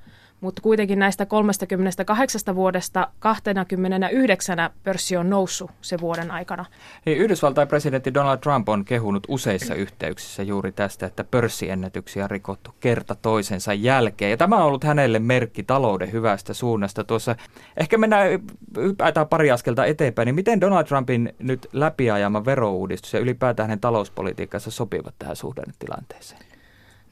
mutta 0.41 0.61
kuitenkin 0.61 0.99
näistä 0.99 1.25
38 1.25 2.55
vuodesta 2.55 3.07
29 3.19 4.57
pörssi 4.83 5.17
on 5.17 5.29
noussut 5.29 5.71
se 5.81 5.99
vuoden 6.01 6.31
aikana. 6.31 6.65
Niin, 7.05 7.17
Yhdysvaltain 7.17 7.67
presidentti 7.67 8.13
Donald 8.13 8.37
Trump 8.37 8.69
on 8.69 8.85
kehunut 8.85 9.23
useissa 9.27 9.75
yhteyksissä 9.75 10.43
juuri 10.43 10.71
tästä, 10.71 11.05
että 11.05 11.23
pörssiennätyksiä 11.23 12.23
on 12.23 12.31
rikottu 12.31 12.75
kerta 12.79 13.15
toisensa 13.15 13.73
jälkeen. 13.73 14.31
Ja 14.31 14.37
tämä 14.37 14.57
on 14.57 14.65
ollut 14.65 14.83
hänelle 14.83 15.19
merkki 15.19 15.63
talouden 15.63 16.11
hyvästä 16.11 16.53
suunnasta. 16.53 17.03
Tuossa 17.03 17.35
ehkä 17.77 17.97
mennään, 17.97 18.27
hypätään 18.75 19.27
pari 19.27 19.51
askelta 19.51 19.85
eteenpäin, 19.85 20.25
niin 20.25 20.35
miten 20.35 20.61
Donald 20.61 20.85
Trumpin 20.85 21.33
nyt 21.39 21.67
läpiajama 21.73 22.45
verouudistus 22.45 23.13
ja 23.13 23.19
ylipäätään 23.19 23.69
hänen 23.69 23.79
talouspolitiikkansa 23.79 24.71
sopivat 24.71 25.15
tähän 25.19 25.35
suhdannetilanteeseen? 25.35 26.50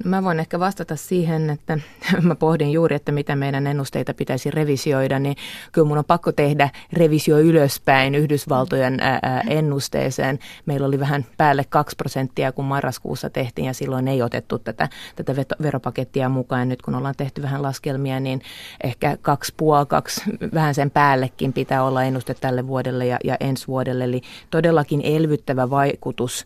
Mä 0.06 0.24
voin 0.24 0.40
ehkä 0.40 0.60
vastata 0.60 0.96
siihen, 0.96 1.50
että 1.50 1.78
mä 2.22 2.36
pohdin 2.36 2.72
juuri, 2.72 2.96
että 2.96 3.12
mitä 3.12 3.36
meidän 3.36 3.68
ennusteita 3.68 4.14
pitäisi 4.14 4.52
revisioida, 4.52 5.20
niin 5.20 5.36
kyllä 5.72 5.88
mun 5.88 5.98
on 5.98 6.06
pakko 6.06 6.32
tehdä 6.32 6.70
revisio 6.94 7.40
ylöspäin 7.40 8.16
Yhdysvaltojen 8.16 9.00
ennusteeseen. 9.48 10.40
Meillä 10.66 10.88
oli 10.88 11.00
vähän 11.00 11.26
päälle 11.38 11.64
2 11.70 11.96
prosenttia, 11.96 12.52
kun 12.52 12.66
marraskuussa 12.66 13.30
tehtiin 13.30 13.66
ja 13.66 13.74
silloin 13.74 14.08
ei 14.08 14.22
otettu 14.22 14.60
tätä, 14.60 14.90
tätä 15.16 15.36
veropakettia 15.62 16.30
mukaan. 16.30 16.70
Nyt 16.70 16.82
kun 16.82 16.96
ollaan 16.96 17.16
tehty 17.18 17.42
vähän 17.42 17.62
laskelmia, 17.62 18.20
niin 18.20 18.42
ehkä 18.84 19.18
kaksi 19.22 19.54
puoli, 19.58 19.86
kaksi, 19.86 20.22
vähän 20.54 20.76
sen 20.76 20.92
päällekin 20.92 21.54
pitää 21.54 21.84
olla 21.84 22.04
ennuste 22.04 22.34
tälle 22.34 22.68
vuodelle 22.68 23.06
ja, 23.06 23.18
ja 23.24 23.38
ensi 23.40 23.68
vuodelle. 23.68 24.04
Eli 24.04 24.22
todellakin 24.50 25.02
elvyttävä 25.04 25.70
vaikutus 25.70 26.46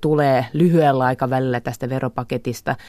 tulee 0.00 0.46
lyhyellä 0.52 1.04
aikavälillä 1.04 1.60
tästä 1.60 1.88
veropaketista– 1.88 2.76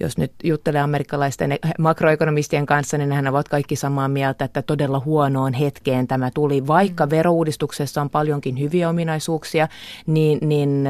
jos 0.00 0.18
nyt 0.18 0.32
juttelee 0.44 0.80
amerikkalaisten 0.80 1.58
makroekonomistien 1.78 2.66
kanssa, 2.66 2.98
niin 2.98 3.08
nehän 3.08 3.26
ovat 3.26 3.48
kaikki 3.48 3.76
samaa 3.76 4.08
mieltä, 4.08 4.44
että 4.44 4.62
todella 4.62 5.02
huonoon 5.04 5.52
hetkeen 5.52 6.06
tämä 6.06 6.30
tuli. 6.34 6.66
Vaikka 6.66 7.06
mm. 7.06 7.10
verouudistuksessa 7.10 8.00
on 8.00 8.10
paljonkin 8.10 8.60
hyviä 8.60 8.88
ominaisuuksia, 8.88 9.68
niin, 10.06 10.38
niin 10.42 10.88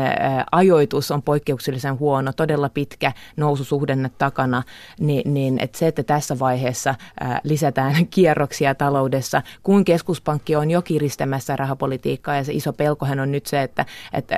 ajoitus 0.53 1.11
on 1.11 1.23
poikkeuksellisen 1.23 1.99
huono, 1.99 2.33
todella 2.33 2.69
pitkä 2.69 3.13
noususuhdenne 3.37 4.11
takana, 4.19 4.63
niin, 5.01 5.35
niin 5.35 5.59
että 5.59 5.79
se, 5.79 5.87
että 5.87 6.03
tässä 6.03 6.39
vaiheessa 6.39 6.95
lisätään 7.43 8.07
kierroksia 8.11 8.75
taloudessa, 8.75 9.43
kun 9.63 9.85
keskuspankki 9.85 10.57
on 10.57 10.71
jo 10.71 10.83
kiristämässä 10.83 11.57
rahapolitiikkaa 11.57 12.37
ja 12.37 12.45
se 12.45 12.53
iso 12.53 12.73
pelkohan 12.73 13.21
on 13.21 13.33
nyt 13.33 13.47
se, 13.47 13.63
että, 13.63 13.87
että 14.13 14.37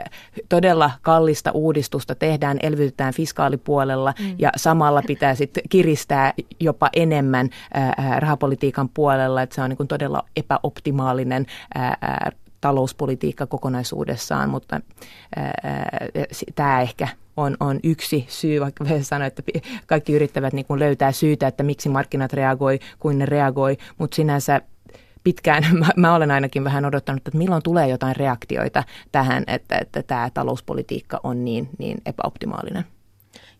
todella 0.48 0.90
kallista 1.02 1.50
uudistusta 1.50 2.14
tehdään, 2.14 2.59
elvytetään 2.62 3.14
fiskaalipuolella 3.14 4.14
mm. 4.18 4.35
ja 4.38 4.50
samalla 4.59 5.03
pitää 5.07 5.35
sitten 5.35 5.62
kiristää 5.68 6.33
jopa 6.61 6.90
enemmän 6.92 7.51
rahapolitiikan 8.18 8.88
puolella, 8.88 9.42
että 9.42 9.55
se 9.55 9.62
on 9.62 9.71
niin 9.71 9.88
todella 9.88 10.25
epäoptimaalinen 10.37 11.47
talouspolitiikka 12.61 13.47
kokonaisuudessaan, 13.47 14.51
mutta 14.51 14.81
tämä 16.55 16.81
ehkä 16.81 17.09
on, 17.37 17.57
on 17.61 17.81
yksi 17.85 18.27
syy, 18.29 18.61
vaikka 18.61 18.85
sanoa, 19.03 19.27
että 19.27 19.42
kaikki 19.87 20.12
yrittävät 20.12 20.53
niin 20.53 20.66
kuin 20.66 20.81
löytää 20.81 21.12
syytä, 21.12 21.47
että 21.47 21.62
miksi 21.62 21.88
markkinat 21.88 22.33
reagoi, 22.33 22.79
kuin 22.99 23.18
ne 23.18 23.27
reagoi, 23.27 23.77
mutta 23.99 24.14
sinänsä 24.14 24.61
pitkään, 25.25 25.64
mä, 25.79 25.87
mä 25.97 26.14
olen 26.14 26.31
ainakin 26.31 26.64
vähän 26.64 26.85
odottanut, 26.85 27.29
että 27.29 27.38
milloin 27.38 27.62
tulee 27.62 27.88
jotain 27.88 28.16
reaktioita 28.16 28.85
tähän, 29.12 29.44
että, 29.47 29.79
että 29.79 30.03
tämä 30.03 30.31
talouspolitiikka 30.35 31.21
on 31.23 31.44
niin, 31.44 31.68
niin 31.79 31.99
epäoptimaalinen. 32.07 32.85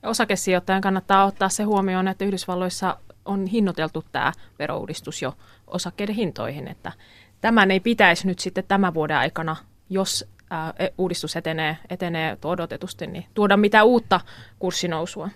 Ja 0.03 0.09
osakesijoittajan 0.09 0.81
kannattaa 0.81 1.25
ottaa 1.25 1.49
se 1.49 1.63
huomioon, 1.63 2.09
että 2.09 2.25
Yhdysvalloissa 2.25 2.99
on 3.25 3.47
hinnoiteltu 3.47 4.05
tämä 4.13 4.33
verouudistus 4.59 5.23
jo 5.23 5.35
osakkeiden 5.67 6.15
hintoihin, 6.15 6.69
että 6.69 6.93
tämän 7.41 7.71
ei 7.71 7.81
pitäisi 7.81 8.27
nyt 8.27 8.39
sitten 8.39 8.65
tämän 8.69 8.95
vuoden 8.95 9.17
aikana, 9.17 9.57
jos 9.91 10.29
e, 10.79 10.89
uudistus 10.99 11.37
etenee, 11.37 11.79
etenee 11.91 12.39
odotetusti, 12.45 13.07
niin 13.07 13.27
tuoda 13.35 13.57
mitään 13.57 13.87
uutta 13.87 14.21
kurssinousua. 14.59 15.29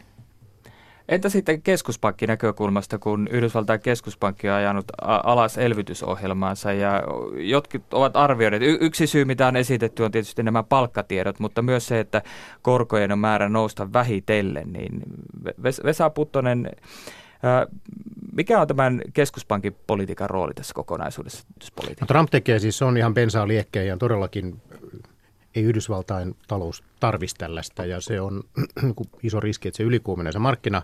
Entä 1.13 1.29
sitten 1.29 1.63
keskuspankin 1.63 2.29
näkökulmasta, 2.29 2.99
kun 2.99 3.29
Yhdysvaltain 3.31 3.81
keskuspankki 3.81 4.49
on 4.49 4.55
ajanut 4.55 4.85
alas 5.03 5.59
elvytysohjelmaansa 5.59 6.73
ja 6.73 7.03
jotkut 7.37 7.95
ovat 7.95 8.17
arvioineet, 8.17 8.63
y- 8.63 8.79
yksi 8.81 9.07
syy 9.07 9.25
mitä 9.25 9.47
on 9.47 9.57
esitetty 9.57 10.03
on 10.03 10.11
tietysti 10.11 10.43
nämä 10.43 10.63
palkkatiedot, 10.63 11.39
mutta 11.39 11.63
myös 11.63 11.87
se, 11.87 12.01
että 12.01 12.23
korkojen 12.63 13.13
on 13.13 13.19
määrä 13.19 13.49
nousta 13.49 13.93
vähitellen, 13.93 14.73
niin 14.73 15.03
Vesa 15.63 16.11
Puttonen, 16.11 16.71
mikä 18.33 18.61
on 18.61 18.69
tämän 18.69 19.03
keskuspankin 19.13 19.77
politiikan 19.87 20.31
rooli 20.31 20.55
tässä 20.55 20.75
kokonaisuudessa? 20.75 21.45
No, 22.01 22.07
Trump 22.07 22.31
tekee 22.31 22.59
siis, 22.59 22.83
on 22.83 22.97
ihan 22.97 23.15
bensaa 23.15 23.49
liekkeen 23.49 23.87
ja 23.87 23.97
todellakin 23.97 24.63
ei 25.55 25.63
Yhdysvaltain 25.63 26.37
talous 26.49 26.83
tarvitsisi 27.01 27.39
tällaista 27.39 27.85
ja 27.85 28.01
se 28.01 28.21
on 28.21 28.43
niinku 28.83 29.05
iso 29.23 29.41
riski, 29.41 29.69
että 29.69 29.77
se 29.77 29.83
ylikuumenee 29.83 30.33
se 30.33 30.39
markkina 30.39 30.83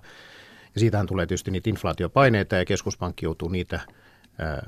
ja 0.74 0.80
siitähän 0.80 1.06
tulee 1.06 1.26
tietysti 1.26 1.50
niitä 1.50 1.70
inflaatiopaineita 1.70 2.56
ja 2.56 2.64
keskuspankki 2.64 3.26
joutuu 3.26 3.48
niitä 3.48 3.80
ää, 4.38 4.62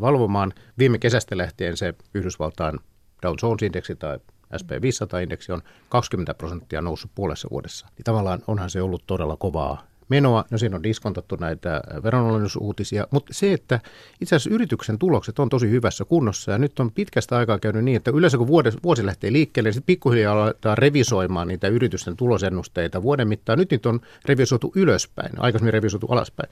valvomaan. 0.00 0.52
Viime 0.78 0.98
kesästä 0.98 1.36
lähtien 1.36 1.76
se 1.76 1.94
Yhdysvaltain 2.14 2.78
Dow 3.22 3.34
Jones-indeksi 3.42 3.96
tai 3.96 4.18
SP500-indeksi 4.54 5.52
on 5.52 5.62
20 5.88 6.34
prosenttia 6.34 6.82
noussut 6.82 7.10
puolessa 7.14 7.48
vuodessa. 7.50 7.86
Niin 7.96 8.04
tavallaan 8.04 8.42
onhan 8.46 8.70
se 8.70 8.82
ollut 8.82 9.06
todella 9.06 9.36
kovaa 9.36 9.86
menoa. 10.08 10.44
No 10.50 10.58
siinä 10.58 10.76
on 10.76 10.82
diskontattu 10.82 11.36
näitä 11.36 11.80
veronalennusuutisia, 12.02 13.06
mutta 13.10 13.34
se, 13.34 13.52
että 13.52 13.80
itse 14.20 14.36
asiassa 14.36 14.54
yrityksen 14.54 14.98
tulokset 14.98 15.38
on 15.38 15.48
tosi 15.48 15.70
hyvässä 15.70 16.04
kunnossa 16.04 16.52
ja 16.52 16.58
nyt 16.58 16.80
on 16.80 16.92
pitkästä 16.92 17.36
aikaa 17.36 17.58
käynyt 17.58 17.84
niin, 17.84 17.96
että 17.96 18.10
yleensä 18.14 18.38
kun 18.38 18.46
vuosi, 18.46 18.78
vuosi 18.82 19.06
lähtee 19.06 19.32
liikkeelle, 19.32 19.70
niin 19.70 19.82
pikkuhiljaa 19.82 20.42
aletaan 20.42 20.78
revisoimaan 20.78 21.48
niitä 21.48 21.68
yritysten 21.68 22.16
tulosennusteita 22.16 23.02
vuoden 23.02 23.28
mittaan. 23.28 23.58
Nyt 23.58 23.70
niitä 23.70 23.88
on 23.88 24.00
revisoitu 24.24 24.72
ylöspäin, 24.76 25.32
aikaisemmin 25.38 25.72
revisoitu 25.72 26.06
alaspäin. 26.06 26.50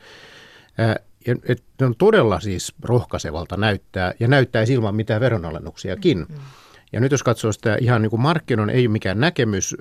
Ja, 0.79 1.37
et, 1.45 1.63
on 1.83 1.95
todella 1.99 2.41
siis 2.41 2.75
rohkaisevalta 2.83 3.57
näyttää 3.57 4.15
ja 4.21 4.29
näyttää 4.29 4.65
ilman 4.69 4.95
mitään 4.95 5.21
veronalennuksiakin. 5.21 6.19
Mm-hmm. 6.19 6.45
Ja 6.93 7.01
nyt 7.01 7.13
jos 7.13 7.23
katsoo 7.23 7.53
sitä 7.53 7.77
ihan 7.81 8.03
niin 8.03 8.11
kuin 8.11 8.23
markkinoiden, 8.23 8.77
ei 8.77 8.89
mikään 8.89 9.21
näkemys, 9.21 9.77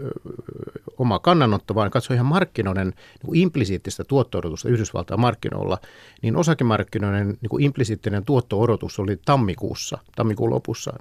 oma 0.97 1.19
kannanotto, 1.19 1.75
vaan 1.75 1.91
katsoo 1.91 2.13
ihan 2.13 2.25
markkinoiden 2.25 2.87
niin 2.87 3.25
kuin 3.25 3.39
implisiittistä 3.39 4.03
tuotto-odotusta 4.03 4.69
Yhdysvaltain 4.69 5.19
markkinoilla, 5.19 5.77
niin 6.21 6.35
osakemarkkinoiden 6.35 7.27
niin 7.27 7.49
kuin 7.49 7.63
implisiittinen 7.63 8.25
tuotto-odotus 8.25 8.99
oli 8.99 9.19
tammikuussa, 9.25 9.97
tammikuun 10.15 10.49
lopussa 10.49 10.93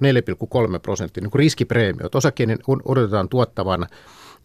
4,3 0.73 0.79
prosenttia, 0.79 1.21
niin 1.21 1.31
kuin 1.31 1.39
riskipreemiot. 1.39 2.15
Osakkeiden 2.15 2.59
odotetaan 2.85 3.29
tuottavan 3.29 3.87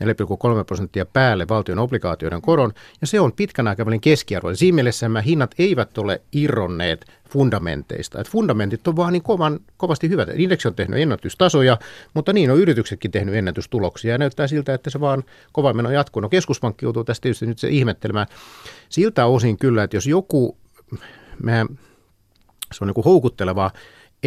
4,3 0.05 0.65
prosenttia 0.67 1.07
päälle 1.07 1.49
valtion 1.49 1.79
obligaatioiden 1.79 2.43
koron, 2.43 2.73
ja 3.01 3.07
se 3.07 3.21
on 3.21 3.33
pitkän 3.33 3.69
aikavälin 3.69 4.01
keskiarvo. 4.01 4.55
Siinä 4.55 4.75
mielessä 4.75 5.09
nämä 5.09 5.21
hinnat 5.21 5.55
eivät 5.59 5.99
ole 5.99 6.23
irronneet 6.33 7.07
fundamenteista. 7.29 8.21
Et 8.21 8.31
fundamentit 8.31 8.89
on 8.89 8.97
vaan 8.97 9.13
niin 9.13 9.23
kovan, 9.23 9.61
kovasti 9.77 10.09
hyvät. 10.09 10.29
Indeksi 10.35 10.69
on 10.69 10.75
tehnyt 10.75 11.01
ennätystasoja, 11.01 11.79
mutta 12.15 12.33
niin 12.33 12.51
on 12.51 12.59
yrityksetkin 12.59 13.11
tehnyt 13.11 13.35
ennätystuloksia, 13.35 14.13
ja 14.13 14.19
näyttää 14.19 14.47
siltä, 14.47 14.75
että 14.75 14.91
se 14.91 15.01
vaan 15.01 15.25
kova 15.53 15.73
meno 15.73 15.91
jatkuu. 15.91 16.21
No 16.21 16.29
keskuspankki 16.29 16.85
joutuu 16.85 17.05
tästä 17.05 17.23
tietysti 17.23 17.47
nyt 17.47 17.59
se 17.59 17.69
ihmettelemään. 17.69 18.27
Siltä 18.89 19.27
osin 19.27 19.59
kyllä, 19.59 19.83
että 19.83 19.97
jos 19.97 20.07
joku, 20.07 20.57
mehän, 21.43 21.69
se 22.73 22.85
on 22.85 22.89
niin 22.89 23.05
houkuttelevaa, 23.05 23.71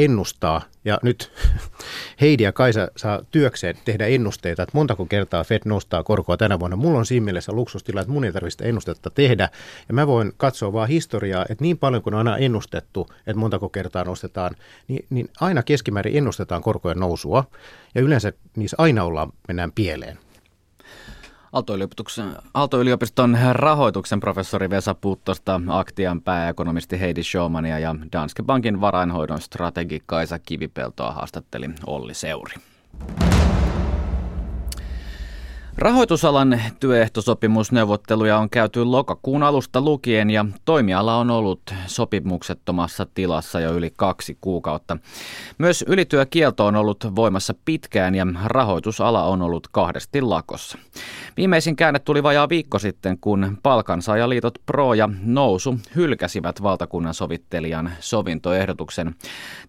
ennustaa, 0.03 0.62
ja 0.85 0.99
nyt 1.03 1.31
Heidi 2.21 2.43
ja 2.43 2.51
Kaisa 2.51 2.88
saa 2.95 3.21
työkseen 3.31 3.75
tehdä 3.85 4.05
ennusteita, 4.05 4.63
että 4.63 4.77
montako 4.77 5.05
kertaa 5.05 5.43
Fed 5.43 5.62
nostaa 5.65 6.03
korkoa 6.03 6.38
tänä 6.38 6.59
vuonna. 6.59 6.77
Mulla 6.77 6.99
on 6.99 7.05
siinä 7.05 7.23
mielessä 7.23 7.51
luksustila, 7.51 8.01
että 8.01 8.13
mun 8.13 8.23
ei 8.23 8.31
tarvitse 8.31 8.69
ennustetta 8.69 9.09
tehdä, 9.09 9.49
ja 9.88 9.93
mä 9.93 10.07
voin 10.07 10.33
katsoa 10.38 10.73
vaan 10.73 10.89
historiaa, 10.89 11.45
että 11.49 11.63
niin 11.63 11.77
paljon 11.77 12.03
kuin 12.03 12.13
on 12.13 12.27
aina 12.27 12.38
ennustettu, 12.38 13.07
että 13.17 13.39
montako 13.39 13.69
kertaa 13.69 14.03
nostetaan, 14.03 14.55
niin, 14.88 15.05
niin 15.09 15.29
aina 15.39 15.63
keskimäärin 15.63 16.17
ennustetaan 16.17 16.62
korkojen 16.62 16.99
nousua, 16.99 17.43
ja 17.95 18.01
yleensä 18.01 18.33
niissä 18.55 18.75
aina 18.79 19.03
ollaan, 19.03 19.31
mennään 19.47 19.71
pieleen. 19.71 20.29
Aalto-yliopiston 22.53 23.38
rahoituksen 23.51 24.19
professori 24.19 24.69
Vesa 24.69 24.95
Puttosta, 24.95 25.62
Aktian 25.67 26.21
pääekonomisti 26.21 26.99
Heidi 26.99 27.23
Schomania 27.23 27.79
ja 27.79 27.95
Danske 28.12 28.43
Bankin 28.43 28.81
varainhoidon 28.81 29.41
strategi 29.41 30.03
Kaisa 30.05 30.39
Kivipeltoa 30.39 31.12
haastatteli 31.12 31.69
Olli 31.85 32.13
Seuri. 32.13 32.53
Rahoitusalan 35.80 36.62
työehtosopimusneuvotteluja 36.80 38.38
on 38.38 38.50
käyty 38.50 38.84
lokakuun 38.84 39.44
alusta 39.44 39.82
lukien 39.82 40.30
ja 40.30 40.46
toimiala 40.65 41.18
on 41.18 41.32
ollut 41.32 41.62
sopimuksettomassa 41.88 43.06
tilassa 43.13 43.60
jo 43.60 43.74
yli 43.74 43.94
kaksi 43.98 44.38
kuukautta. 44.42 44.98
Myös 45.58 45.86
ylityökielto 45.88 46.65
on 46.65 46.76
ollut 46.76 47.15
voimassa 47.15 47.54
pitkään 47.65 48.15
ja 48.15 48.28
rahoitusala 48.46 49.24
on 49.24 49.42
ollut 49.42 49.68
kahdesti 49.68 50.22
lakossa. 50.22 50.78
Viimeisin 51.38 51.76
käänne 51.76 52.00
tuli 52.00 52.24
vajaa 52.24 52.50
viikko 52.50 52.80
sitten, 52.80 53.18
kun 53.18 53.58
palkansaajaliitot 53.63 54.54
Pro 54.65 54.94
ja 54.94 55.10
Nousu 55.22 55.80
hylkäsivät 55.96 56.63
valtakunnan 56.63 57.13
sovittelijan 57.13 57.92
sovintoehdotuksen. 58.00 59.15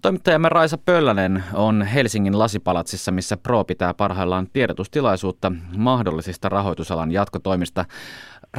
Toimittajamme 0.02 0.48
Raisa 0.48 0.78
Pöllänen 0.78 1.44
on 1.54 1.82
Helsingin 1.82 2.38
lasipalatsissa, 2.38 3.12
missä 3.12 3.36
Pro 3.36 3.64
pitää 3.64 3.94
parhaillaan 3.94 4.48
tiedotustilaisuutta 4.52 5.52
mahdollisista 6.00 6.48
rahoitusalan 6.48 7.12
jatkotoimista. 7.12 7.84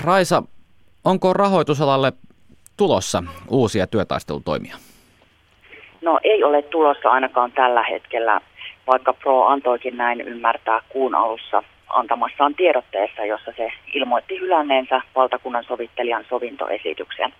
Raisa, 0.03 0.43
onko 1.05 1.33
rahoitusalalle 1.33 2.13
tulossa 2.77 3.23
uusia 3.49 3.87
työtaistelutoimia? 3.87 4.75
No 6.01 6.19
ei 6.23 6.43
ole 6.43 6.61
tulossa 6.61 7.09
ainakaan 7.09 7.51
tällä 7.51 7.83
hetkellä, 7.83 8.41
vaikka 8.87 9.13
Pro 9.13 9.45
antoikin 9.45 9.97
näin 9.97 10.21
ymmärtää 10.21 10.81
kuun 10.89 11.15
alussa 11.15 11.63
antamassaan 11.89 12.55
tiedotteessa, 12.55 13.25
jossa 13.25 13.51
se 13.57 13.71
ilmoitti 13.93 14.39
hylänneensä 14.39 15.01
valtakunnan 15.15 15.63
sovittelijan 15.63 16.25
sovintoesityksen. 16.29 17.33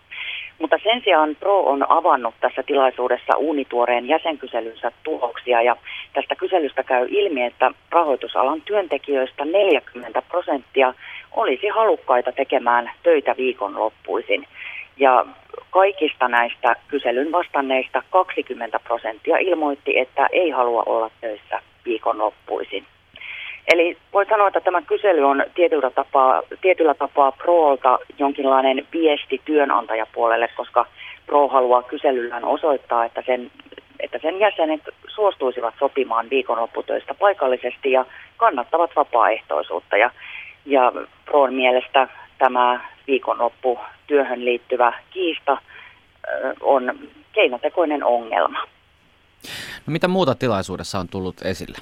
Mutta 0.61 0.77
sen 0.83 1.01
sijaan 1.03 1.35
Pro 1.39 1.59
on 1.59 1.91
avannut 1.91 2.35
tässä 2.41 2.63
tilaisuudessa 2.63 3.37
uunituoreen 3.37 4.07
jäsenkyselynsä 4.07 4.91
tuloksia 5.03 5.61
ja 5.61 5.75
tästä 6.13 6.35
kyselystä 6.35 6.83
käy 6.83 7.07
ilmi, 7.09 7.43
että 7.45 7.71
rahoitusalan 7.89 8.61
työntekijöistä 8.61 9.45
40 9.45 10.21
prosenttia 10.21 10.93
olisi 11.31 11.67
halukkaita 11.67 12.31
tekemään 12.31 12.91
töitä 13.03 13.35
viikonloppuisin. 13.37 14.47
Ja 14.97 15.25
kaikista 15.69 16.27
näistä 16.27 16.75
kyselyn 16.87 17.31
vastanneista 17.31 18.03
20 18.09 18.79
prosenttia 18.79 19.37
ilmoitti, 19.37 19.99
että 19.99 20.27
ei 20.31 20.49
halua 20.49 20.83
olla 20.85 21.11
töissä 21.21 21.59
viikonloppuisin. 21.85 22.85
Eli 23.67 23.97
voi 24.13 24.25
sanoa, 24.25 24.47
että 24.47 24.61
tämä 24.61 24.81
kysely 24.81 25.23
on 25.23 25.43
tietyllä 25.55 25.89
tapaa, 25.89 26.41
tietyllä 26.61 26.93
tapaa 26.93 27.31
Proolta 27.31 27.99
jonkinlainen 28.19 28.87
viesti 28.93 29.41
työnantajapuolelle, 29.45 30.47
koska 30.47 30.85
Pro 31.25 31.47
haluaa 31.47 31.83
kyselyllään 31.83 32.45
osoittaa, 32.45 33.05
että 33.05 33.23
sen, 33.25 33.51
että 33.99 34.19
sen 34.21 34.39
jäsenet 34.39 34.81
suostuisivat 35.07 35.73
sopimaan 35.79 36.29
viikonlopputöistä 36.29 37.13
paikallisesti 37.13 37.91
ja 37.91 38.05
kannattavat 38.37 38.91
vapaaehtoisuutta. 38.95 39.97
Ja, 39.97 40.11
ja 40.65 40.91
Proon 41.25 41.53
mielestä 41.53 42.07
tämä 42.37 42.89
viikonloppu 43.07 43.79
työhön 44.07 44.45
liittyvä 44.45 44.93
kiista 45.09 45.57
on 46.61 46.99
keinotekoinen 47.33 48.03
ongelma. 48.03 48.59
No 49.87 49.91
mitä 49.91 50.07
muuta 50.07 50.35
tilaisuudessa 50.35 50.99
on 50.99 51.07
tullut 51.07 51.35
esille? 51.45 51.77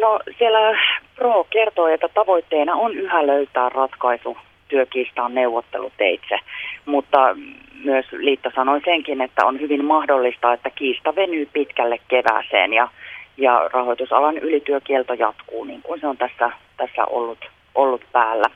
No 0.00 0.20
siellä 0.38 0.78
Pro 1.16 1.46
kertoo, 1.50 1.86
että 1.86 2.08
tavoitteena 2.08 2.74
on 2.74 2.94
yhä 2.94 3.26
löytää 3.26 3.68
ratkaisu 3.68 4.36
työkiistaan 4.68 5.34
neuvotteluteitse. 5.34 6.38
Mutta 6.86 7.36
myös 7.84 8.06
liitto 8.12 8.50
sanoi 8.54 8.80
senkin, 8.84 9.20
että 9.20 9.46
on 9.46 9.60
hyvin 9.60 9.84
mahdollista, 9.84 10.52
että 10.52 10.70
kiista 10.70 11.16
venyy 11.16 11.48
pitkälle 11.52 11.98
kevääseen 12.08 12.72
ja, 12.72 12.88
ja 13.36 13.70
rahoitusalan 13.72 14.38
ylityökielto 14.38 15.14
jatkuu 15.14 15.64
niin 15.64 15.82
kuin 15.82 16.00
se 16.00 16.06
on 16.06 16.16
tässä, 16.16 16.50
tässä 16.76 17.04
ollut, 17.04 17.38
ollut 17.74 18.02
päällä. 18.12 18.46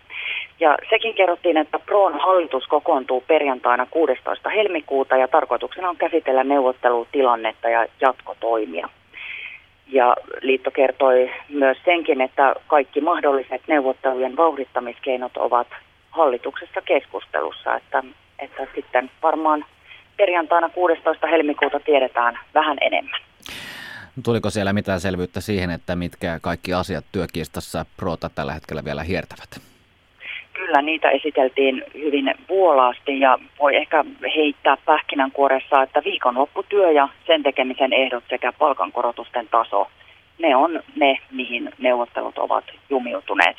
Ja 0.60 0.78
sekin 0.90 1.14
kerrottiin, 1.14 1.56
että 1.56 1.78
Proon 1.78 2.20
hallitus 2.20 2.66
kokoontuu 2.66 3.24
perjantaina 3.26 3.86
16. 3.90 4.48
helmikuuta 4.48 5.16
ja 5.16 5.28
tarkoituksena 5.28 5.88
on 5.88 5.96
käsitellä 5.96 6.44
neuvottelutilannetta 6.44 7.68
ja 7.68 7.86
jatkotoimia. 8.00 8.88
Ja 9.88 10.16
liitto 10.42 10.70
kertoi 10.70 11.30
myös 11.48 11.78
senkin, 11.84 12.20
että 12.20 12.54
kaikki 12.66 13.00
mahdolliset 13.00 13.62
neuvottelujen 13.68 14.36
vauhdittamiskeinot 14.36 15.36
ovat 15.36 15.66
hallituksessa 16.10 16.80
keskustelussa, 16.82 17.76
että, 17.76 18.02
että 18.38 18.66
sitten 18.74 19.10
varmaan 19.22 19.64
perjantaina 20.16 20.68
16. 20.68 21.26
helmikuuta 21.26 21.80
tiedetään 21.80 22.38
vähän 22.54 22.78
enemmän. 22.80 23.20
Tuliko 24.24 24.50
siellä 24.50 24.72
mitään 24.72 25.00
selvyyttä 25.00 25.40
siihen, 25.40 25.70
että 25.70 25.96
mitkä 25.96 26.38
kaikki 26.42 26.74
asiat 26.74 27.04
työkiistassa 27.12 27.86
Proota 27.96 28.30
tällä 28.34 28.52
hetkellä 28.52 28.84
vielä 28.84 29.02
hiertävät? 29.02 29.67
Kyllä, 30.58 30.82
niitä 30.82 31.10
esiteltiin 31.10 31.84
hyvin 31.94 32.34
vuolaasti 32.48 33.20
ja 33.20 33.38
voi 33.60 33.76
ehkä 33.76 34.04
heittää 34.36 34.76
pähkinänkuoressa, 34.84 35.82
että 35.82 36.02
viikonlopputyö 36.04 36.90
ja 36.90 37.08
sen 37.26 37.42
tekemisen 37.42 37.92
ehdot 37.92 38.24
sekä 38.30 38.52
palkankorotusten 38.52 39.48
taso, 39.50 39.86
ne 40.38 40.56
on 40.56 40.82
ne, 40.96 41.18
mihin 41.30 41.70
neuvottelut 41.78 42.38
ovat 42.38 42.64
jumiutuneet. 42.90 43.56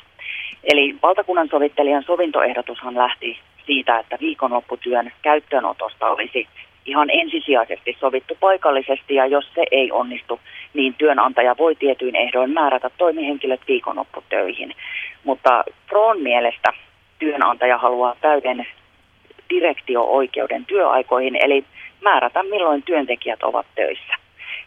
Eli 0.64 0.96
valtakunnan 1.04 1.48
sovittelijan 1.48 2.04
sovintoehdotushan 2.04 2.96
lähti 2.96 3.40
siitä, 3.66 4.00
että 4.00 4.18
viikonlopputyön 4.22 5.12
käyttöönotosta 5.22 6.08
olisi 6.08 6.48
ihan 6.86 7.10
ensisijaisesti 7.10 7.98
sovittu 8.00 8.38
paikallisesti 8.40 9.16
ja 9.16 9.26
jos 9.26 9.46
se 9.56 9.64
ei 9.72 9.92
onnistu, 9.92 10.40
niin 10.74 10.96
työnantaja 10.98 11.56
voi 11.58 11.76
tietyin 11.76 12.16
ehdoin 12.16 12.54
määrätä 12.54 12.90
toimihenkilöt 12.98 13.62
viikonlopputöihin. 13.68 14.76
Mutta 15.24 15.64
Proon 15.90 16.22
mielestä 16.22 16.74
työnantaja 17.20 17.78
haluaa 17.78 18.16
täyden 18.22 18.68
direktio-oikeuden 19.50 20.66
työaikoihin, 20.66 21.36
eli 21.46 21.64
määrätä 22.02 22.44
milloin 22.44 22.84
työntekijät 22.84 23.44
ovat 23.44 23.66
töissä. 23.76 24.14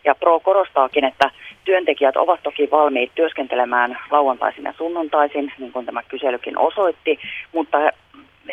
Ja 0.05 0.15
Pro 0.15 0.41
korostaakin, 0.41 1.05
että 1.05 1.31
työntekijät 1.65 2.17
ovat 2.17 2.41
toki 2.43 2.69
valmiit 2.71 3.13
työskentelemään 3.15 3.99
lauantaisin 4.11 4.65
ja 4.65 4.75
sunnuntaisin, 4.79 5.53
niin 5.59 5.73
kuin 5.73 5.87
tämä 5.87 6.03
kyselykin 6.03 6.59
osoitti, 6.59 7.19
mutta 7.53 7.79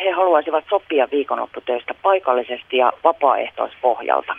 he 0.04 0.10
haluaisivat 0.10 0.64
sopia 0.70 1.08
viikonlopputöistä 1.12 1.94
paikallisesti 2.02 2.76
ja 2.76 2.92
vapaaehtoispohjalta. 3.04 4.36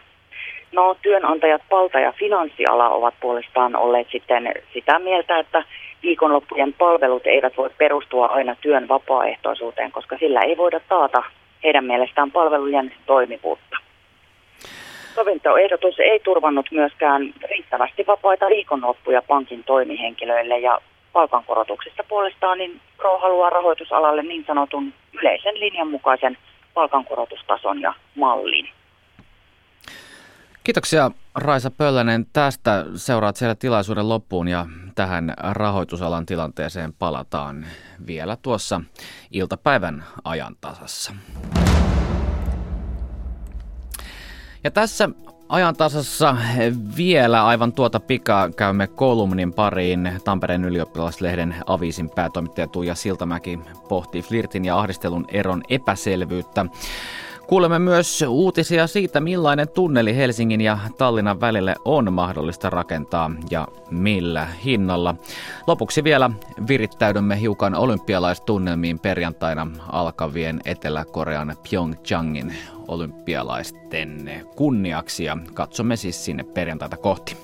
No, 0.71 0.95
työnantajat 1.01 1.61
palta- 1.69 1.99
ja 1.99 2.11
finanssiala 2.11 2.89
ovat 2.89 3.13
puolestaan 3.19 3.75
olleet 3.75 4.07
sitten 4.11 4.53
sitä 4.73 4.99
mieltä, 4.99 5.39
että 5.39 5.63
viikonloppujen 6.03 6.73
palvelut 6.73 7.27
eivät 7.27 7.57
voi 7.57 7.69
perustua 7.77 8.25
aina 8.25 8.55
työn 8.55 8.87
vapaaehtoisuuteen, 8.87 9.91
koska 9.91 10.17
sillä 10.17 10.41
ei 10.41 10.57
voida 10.57 10.79
taata 10.89 11.23
heidän 11.63 11.85
mielestään 11.85 12.31
palvelujen 12.31 12.93
toimivuutta. 13.05 13.77
Sovintoehdotus 15.15 15.99
ei 15.99 16.19
turvannut 16.19 16.65
myöskään 16.71 17.33
riittävästi 17.49 18.03
vapaita 18.07 18.47
viikonloppuja 18.47 19.21
pankin 19.21 19.63
toimihenkilöille 19.63 20.59
ja 20.59 20.81
palkankorotuksista 21.13 22.03
puolestaan 22.09 22.57
niin 22.57 22.81
Pro 22.97 23.19
haluaa 23.19 23.49
rahoitusalalle 23.49 24.23
niin 24.23 24.43
sanotun 24.47 24.93
yleisen 25.13 25.59
linjan 25.59 25.87
mukaisen 25.87 26.37
palkankorotustason 26.73 27.81
ja 27.81 27.93
mallin. 28.15 28.69
Kiitoksia 30.63 31.11
Raisa 31.35 31.71
Pöllänen. 31.71 32.25
Tästä 32.33 32.85
seuraat 32.95 33.35
siellä 33.35 33.55
tilaisuuden 33.55 34.09
loppuun 34.09 34.47
ja 34.47 34.65
tähän 35.01 35.33
rahoitusalan 35.37 36.25
tilanteeseen 36.25 36.93
palataan 36.93 37.65
vielä 38.07 38.37
tuossa 38.41 38.81
iltapäivän 39.31 40.03
ajantasassa. 40.23 41.13
Ja 44.63 44.71
tässä 44.71 45.09
ajantasassa 45.49 46.37
vielä 46.97 47.45
aivan 47.45 47.73
tuota 47.73 47.99
pikaa 47.99 48.49
käymme 48.49 48.87
kolumnin 48.87 49.53
pariin. 49.53 50.11
Tampereen 50.25 50.65
ylioppilaslehden 50.65 51.55
aviisin 51.65 52.09
päätoimittaja 52.09 52.67
Tuija 52.67 52.95
Siltamäki 52.95 53.59
pohtii 53.89 54.21
flirtin 54.21 54.65
ja 54.65 54.79
ahdistelun 54.79 55.25
eron 55.27 55.63
epäselvyyttä. 55.69 56.65
Kuulemme 57.47 57.79
myös 57.79 58.23
uutisia 58.27 58.87
siitä, 58.87 59.19
millainen 59.19 59.69
tunneli 59.69 60.15
Helsingin 60.15 60.61
ja 60.61 60.77
Tallinnan 60.97 61.41
välille 61.41 61.75
on 61.85 62.13
mahdollista 62.13 62.69
rakentaa 62.69 63.31
ja 63.49 63.67
millä 63.89 64.47
hinnalla. 64.65 65.15
Lopuksi 65.67 66.03
vielä 66.03 66.29
virittäydymme 66.67 67.41
hiukan 67.41 67.75
olympialaistunnelmiin 67.75 68.99
perjantaina 68.99 69.67
alkavien 69.91 70.61
Etelä-Korean 70.65 71.55
Pyeongchangin 71.69 72.55
olympialaisten 72.87 74.45
kunniaksi 74.55 75.23
ja 75.23 75.37
katsomme 75.53 75.95
siis 75.95 76.25
sinne 76.25 76.43
perjantaita 76.43 76.97
kohti. 76.97 77.37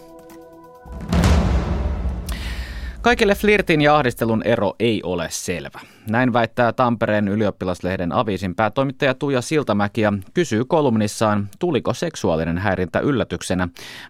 Kaikille 3.07 3.35
flirtin 3.35 3.81
ja 3.81 3.95
ahdistelun 3.95 4.43
ero 4.43 4.73
ei 4.79 5.03
ole 5.03 5.27
selvä. 5.31 5.79
Näin 6.09 6.33
väittää 6.33 6.73
Tampereen 6.73 7.27
ylioppilaslehden 7.27 8.11
aviisin 8.11 8.55
päätoimittaja 8.55 9.13
Tuija 9.13 9.41
Siltamäki 9.41 10.01
ja 10.01 10.13
kysyy 10.33 10.65
kolumnissaan, 10.65 11.49
tuliko 11.59 11.93
seksuaalinen 11.93 12.57
häirintä 12.57 12.99
yllätyksenä 12.99 13.67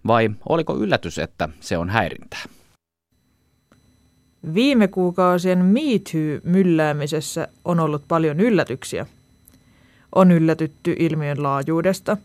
vai 0.07 0.29
oliko 0.49 0.77
yllätys, 0.77 1.19
että 1.19 1.49
se 1.59 1.77
on 1.77 1.89
häirintää. 1.89 2.43
Viime 4.53 4.87
kuukausien 4.87 5.65
MeToo-mylläämisessä 5.65 7.47
on 7.65 7.79
ollut 7.79 8.03
paljon 8.07 8.39
yllätyksiä. 8.39 9.05
On 10.15 10.31
yllätytty 10.31 10.95
ilmiön 10.99 11.43
laajuudesta, 11.43 12.17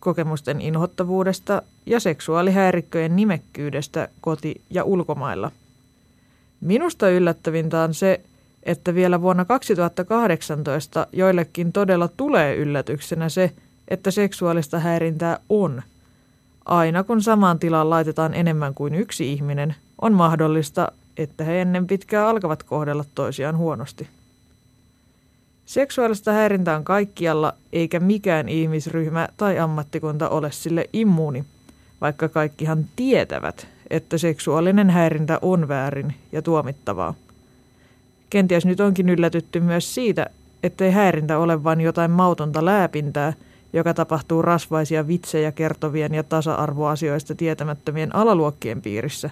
kokemusten 0.00 0.60
inhottavuudesta 0.60 1.62
ja 1.86 2.00
seksuaalihäirikköjen 2.00 3.16
nimekkyydestä 3.16 4.08
koti- 4.20 4.60
ja 4.70 4.84
ulkomailla– 4.84 5.50
Minusta 6.60 7.08
yllättävintä 7.08 7.82
on 7.82 7.94
se, 7.94 8.20
että 8.62 8.94
vielä 8.94 9.22
vuonna 9.22 9.44
2018 9.44 11.06
joillekin 11.12 11.72
todella 11.72 12.08
tulee 12.16 12.56
yllätyksenä 12.56 13.28
se, 13.28 13.52
että 13.88 14.10
seksuaalista 14.10 14.78
häirintää 14.78 15.38
on. 15.48 15.82
Aina 16.64 17.04
kun 17.04 17.22
samaan 17.22 17.58
tilaan 17.58 17.90
laitetaan 17.90 18.34
enemmän 18.34 18.74
kuin 18.74 18.94
yksi 18.94 19.32
ihminen, 19.32 19.74
on 20.02 20.12
mahdollista, 20.12 20.92
että 21.16 21.44
he 21.44 21.60
ennen 21.60 21.86
pitkää 21.86 22.28
alkavat 22.28 22.62
kohdella 22.62 23.04
toisiaan 23.14 23.56
huonosti. 23.56 24.08
Seksuaalista 25.66 26.32
häirintää 26.32 26.76
on 26.76 26.84
kaikkialla, 26.84 27.54
eikä 27.72 28.00
mikään 28.00 28.48
ihmisryhmä 28.48 29.28
tai 29.36 29.58
ammattikunta 29.58 30.28
ole 30.28 30.52
sille 30.52 30.84
immuuni, 30.92 31.44
vaikka 32.00 32.28
kaikkihan 32.28 32.84
tietävät, 32.96 33.66
että 33.90 34.18
seksuaalinen 34.18 34.90
häirintä 34.90 35.38
on 35.42 35.68
väärin 35.68 36.14
ja 36.32 36.42
tuomittavaa. 36.42 37.14
Kenties 38.30 38.66
nyt 38.66 38.80
onkin 38.80 39.08
yllätytty 39.08 39.60
myös 39.60 39.94
siitä, 39.94 40.26
ettei 40.62 40.90
häirintä 40.90 41.38
ole 41.38 41.64
vain 41.64 41.80
jotain 41.80 42.10
mautonta 42.10 42.64
lääpintää, 42.64 43.32
joka 43.72 43.94
tapahtuu 43.94 44.42
rasvaisia 44.42 45.06
vitsejä 45.06 45.52
kertovien 45.52 46.14
ja 46.14 46.22
tasa-arvoasioista 46.22 47.34
tietämättömien 47.34 48.16
alaluokkien 48.16 48.82
piirissä. 48.82 49.30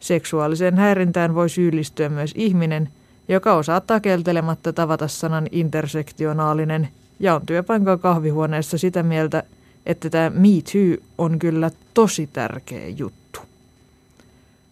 Seksuaaliseen 0.00 0.76
häirintään 0.76 1.34
voi 1.34 1.48
syyllistyä 1.48 2.08
myös 2.08 2.32
ihminen, 2.36 2.88
joka 3.28 3.54
osaa 3.54 3.80
takeltelematta 3.80 4.72
tavata 4.72 5.08
sanan 5.08 5.46
intersektionaalinen 5.52 6.88
ja 7.20 7.34
on 7.34 7.46
työpaikan 7.46 7.98
kahvihuoneessa 7.98 8.78
sitä 8.78 9.02
mieltä, 9.02 9.42
että 9.86 10.10
tämä 10.10 10.30
Me 10.30 10.48
Too 10.72 11.06
on 11.18 11.38
kyllä 11.38 11.70
tosi 11.94 12.26
tärkeä 12.32 12.88
juttu. 12.88 13.19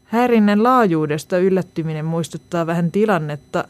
Häirinnän 0.08 0.62
laajuudesta 0.62 1.38
yllättyminen 1.38 2.04
muistuttaa 2.04 2.66
vähän 2.66 2.90
tilannetta, 2.90 3.64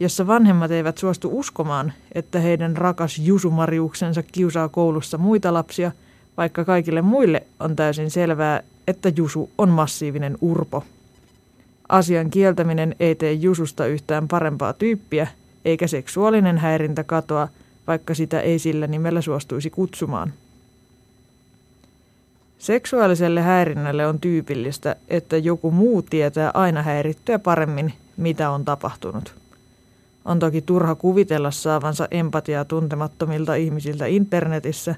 jossa 0.00 0.26
vanhemmat 0.26 0.70
eivät 0.70 0.98
suostu 0.98 1.38
uskomaan, 1.38 1.92
että 2.12 2.38
heidän 2.38 2.76
rakas 2.76 3.18
Jusumariuksensa 3.18 4.22
kiusaa 4.22 4.68
koulussa 4.68 5.18
muita 5.18 5.54
lapsia, 5.54 5.92
vaikka 6.36 6.64
kaikille 6.64 7.02
muille 7.02 7.42
on 7.60 7.76
täysin 7.76 8.10
selvää, 8.10 8.60
että 8.88 9.12
Jusu 9.16 9.50
on 9.58 9.68
massiivinen 9.68 10.38
urpo. 10.40 10.84
Asian 11.88 12.30
kieltäminen 12.30 12.96
ei 13.00 13.14
tee 13.14 13.32
Jususta 13.32 13.86
yhtään 13.86 14.28
parempaa 14.28 14.72
tyyppiä, 14.72 15.28
eikä 15.64 15.86
seksuaalinen 15.86 16.58
häirintä 16.58 17.04
katoa, 17.04 17.48
vaikka 17.86 18.14
sitä 18.14 18.40
ei 18.40 18.58
sillä 18.58 18.86
nimellä 18.86 19.20
suostuisi 19.20 19.70
kutsumaan. 19.70 20.32
Seksuaaliselle 22.64 23.40
häirinnälle 23.42 24.06
on 24.06 24.20
tyypillistä, 24.20 24.96
että 25.08 25.36
joku 25.36 25.70
muu 25.70 26.02
tietää 26.02 26.50
aina 26.54 26.82
häirittyä 26.82 27.38
paremmin, 27.38 27.92
mitä 28.16 28.50
on 28.50 28.64
tapahtunut. 28.64 29.34
On 30.24 30.38
toki 30.38 30.62
turha 30.62 30.94
kuvitella 30.94 31.50
saavansa 31.50 32.08
empatiaa 32.10 32.64
tuntemattomilta 32.64 33.54
ihmisiltä 33.54 34.06
internetissä, 34.06 34.94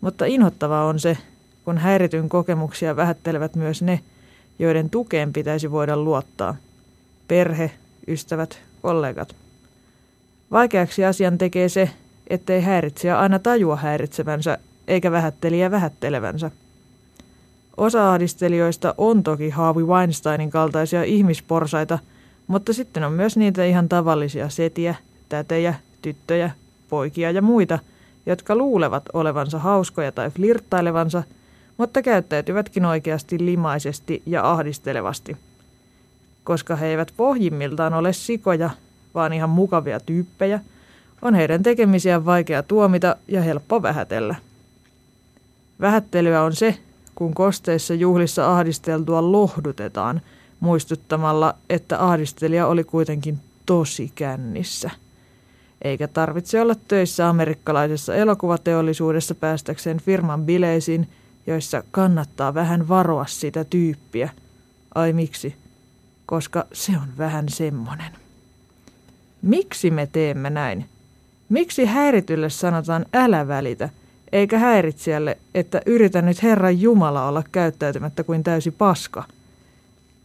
mutta 0.00 0.24
inhottavaa 0.24 0.84
on 0.84 0.98
se, 0.98 1.18
kun 1.64 1.78
häirityn 1.78 2.28
kokemuksia 2.28 2.96
vähättelevät 2.96 3.56
myös 3.56 3.82
ne, 3.82 4.00
joiden 4.58 4.90
tukeen 4.90 5.32
pitäisi 5.32 5.70
voida 5.70 5.96
luottaa. 5.96 6.56
Perhe, 7.28 7.70
ystävät, 8.08 8.58
kollegat. 8.82 9.36
Vaikeaksi 10.50 11.04
asian 11.04 11.38
tekee 11.38 11.68
se, 11.68 11.90
ettei 12.26 12.60
häiritsijä 12.60 13.18
aina 13.18 13.38
tajua 13.38 13.76
häiritsevänsä 13.76 14.58
eikä 14.88 15.10
vähättelijä 15.10 15.70
vähättelevänsä. 15.70 16.50
Osa 17.76 18.12
ahdistelijoista 18.12 18.94
on 18.98 19.22
toki 19.22 19.50
Harvey 19.50 19.84
Weinsteinin 19.84 20.50
kaltaisia 20.50 21.04
ihmisporsaita, 21.04 21.98
mutta 22.46 22.72
sitten 22.72 23.04
on 23.04 23.12
myös 23.12 23.36
niitä 23.36 23.64
ihan 23.64 23.88
tavallisia 23.88 24.48
setiä, 24.48 24.94
tätejä, 25.28 25.74
tyttöjä, 26.02 26.50
poikia 26.88 27.30
ja 27.30 27.42
muita, 27.42 27.78
jotka 28.26 28.56
luulevat 28.56 29.02
olevansa 29.12 29.58
hauskoja 29.58 30.12
tai 30.12 30.30
flirttailevansa, 30.30 31.22
mutta 31.76 32.02
käyttäytyvätkin 32.02 32.84
oikeasti 32.84 33.44
limaisesti 33.44 34.22
ja 34.26 34.50
ahdistelevasti. 34.50 35.36
Koska 36.44 36.76
he 36.76 36.86
eivät 36.86 37.12
pohjimmiltaan 37.16 37.94
ole 37.94 38.12
sikoja, 38.12 38.70
vaan 39.14 39.32
ihan 39.32 39.50
mukavia 39.50 40.00
tyyppejä, 40.00 40.60
on 41.22 41.34
heidän 41.34 41.62
tekemisiään 41.62 42.24
vaikea 42.24 42.62
tuomita 42.62 43.16
ja 43.28 43.42
helppo 43.42 43.82
vähätellä. 43.82 44.34
Vähättelyä 45.80 46.42
on 46.42 46.56
se, 46.56 46.78
kun 47.14 47.34
kosteissa 47.34 47.94
juhlissa 47.94 48.52
ahdisteltua 48.52 49.32
lohdutetaan 49.32 50.20
muistuttamalla, 50.60 51.54
että 51.70 52.04
ahdistelija 52.06 52.66
oli 52.66 52.84
kuitenkin 52.84 53.38
tosi 53.66 54.12
kännissä. 54.14 54.90
Eikä 55.82 56.08
tarvitse 56.08 56.60
olla 56.60 56.74
töissä 56.88 57.28
amerikkalaisessa 57.28 58.14
elokuvateollisuudessa 58.14 59.34
päästäkseen 59.34 60.00
firman 60.00 60.44
bileisiin, 60.44 61.08
joissa 61.46 61.82
kannattaa 61.90 62.54
vähän 62.54 62.88
varoa 62.88 63.26
sitä 63.26 63.64
tyyppiä. 63.64 64.30
Ai 64.94 65.12
miksi? 65.12 65.54
Koska 66.26 66.64
se 66.72 66.92
on 66.92 67.08
vähän 67.18 67.48
semmonen. 67.48 68.12
Miksi 69.42 69.90
me 69.90 70.08
teemme 70.12 70.50
näin? 70.50 70.88
Miksi 71.48 71.84
häiritylle 71.84 72.50
sanotaan 72.50 73.06
älä 73.14 73.48
välitä– 73.48 73.88
eikä 74.32 74.58
häiritsijälle, 74.58 75.38
että 75.54 75.80
yritä 75.86 76.22
nyt 76.22 76.42
Herran 76.42 76.80
Jumala 76.80 77.28
olla 77.28 77.42
käyttäytymättä 77.52 78.24
kuin 78.24 78.42
täysi 78.42 78.70
paska. 78.70 79.24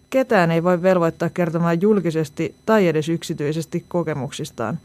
Ketään 0.09 0.51
ei 0.51 0.63
voi 0.63 0.81
velvoittaa 0.81 1.29
kertomaan 1.29 1.81
julkisesti 1.81 2.55
tai 2.65 2.87
edes 2.87 3.09
yksityisesti 3.09 3.85
kokemuksistaan. 3.87 4.79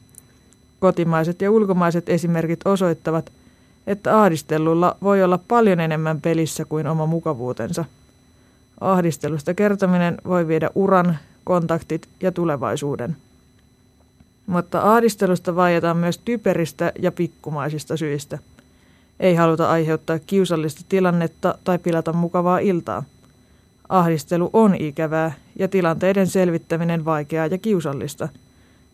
Kotimaiset 0.81 1.43
ja 1.43 1.51
ulkomaiset 1.51 2.09
esimerkit 2.09 2.61
osoittavat, 2.65 3.33
että 3.87 4.21
ahdistellulla 4.21 4.97
voi 5.03 5.23
olla 5.23 5.39
paljon 5.49 5.81
enemmän 5.81 6.21
pelissä 6.21 6.65
kuin 6.65 6.87
oma 6.87 7.07
mukavuutensa. 7.07 7.85
Ahdistelusta 8.81 9.55
kertominen 9.55 10.17
voi 10.25 10.49
viedä 10.49 10.71
uran, 10.75 11.19
kontaktit 11.45 12.09
ja 12.21 12.33
tulevaisuuden. 12.33 13.17
Mutta 14.47 14.93
ahdistelusta 14.93 15.57
vaietaan 15.57 15.97
myös 15.97 16.19
typeristä 16.19 16.93
ja 16.99 17.13
pikkumaisista 17.13 17.97
syistä– 17.97 18.39
ei 19.21 19.35
haluta 19.35 19.71
aiheuttaa 19.71 20.19
kiusallista 20.19 20.81
tilannetta 20.89 21.59
tai 21.65 21.79
pilata 21.79 22.13
mukavaa 22.13 22.59
iltaa. 22.59 23.05
Ahdistelu 23.89 24.51
on 24.53 24.75
ikävää 24.75 25.33
ja 25.59 25.69
tilanteiden 25.69 26.27
selvittäminen 26.27 27.05
vaikeaa 27.05 27.47
ja 27.47 27.59
kiusallista. 27.59 28.29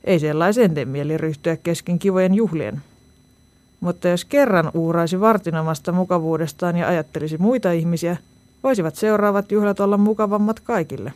Ei 0.05 0.19
sellaisen 0.19 0.75
tee 0.75 0.85
mieli 0.85 1.17
ryhtyä 1.17 1.57
kesken 1.57 1.99
kivojen 1.99 2.35
juhlien. 2.35 2.83
Mutta 3.81 4.09
jos 4.09 4.25
kerran 4.25 4.71
uuraisi 4.75 5.21
vartinomasta 5.21 5.93
mukavuudestaan 5.93 6.77
ja 6.77 6.89
ajattelisi 6.89 7.39
muita 7.39 7.73
ihmisiä, 7.73 8.17
voisivat 8.63 8.97
seuraavat 8.97 9.53
juhlat 9.53 9.81
olla 9.81 9.97
mukavammat 9.97 10.61
kaikille. 10.61 11.13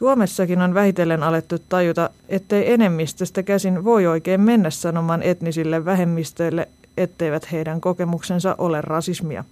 Suomessakin 0.00 0.62
on 0.62 0.74
vähitellen 0.74 1.22
alettu 1.22 1.56
tajuta, 1.68 2.10
ettei 2.28 2.72
enemmistöstä 2.72 3.42
käsin 3.42 3.84
voi 3.84 4.06
oikein 4.06 4.40
mennä 4.40 4.70
sanomaan 4.70 5.22
etnisille 5.22 5.84
vähemmistöille, 5.84 6.68
etteivät 6.96 7.52
heidän 7.52 7.80
kokemuksensa 7.80 8.54
ole 8.58 8.80
rasismia. 8.80 9.44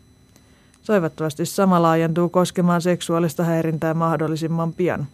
Toivottavasti 0.86 1.46
sama 1.46 1.82
laajentuu 1.82 2.28
koskemaan 2.28 2.82
seksuaalista 2.82 3.44
häirintää 3.44 3.94
mahdollisimman 3.94 4.72
pian. 4.72 5.06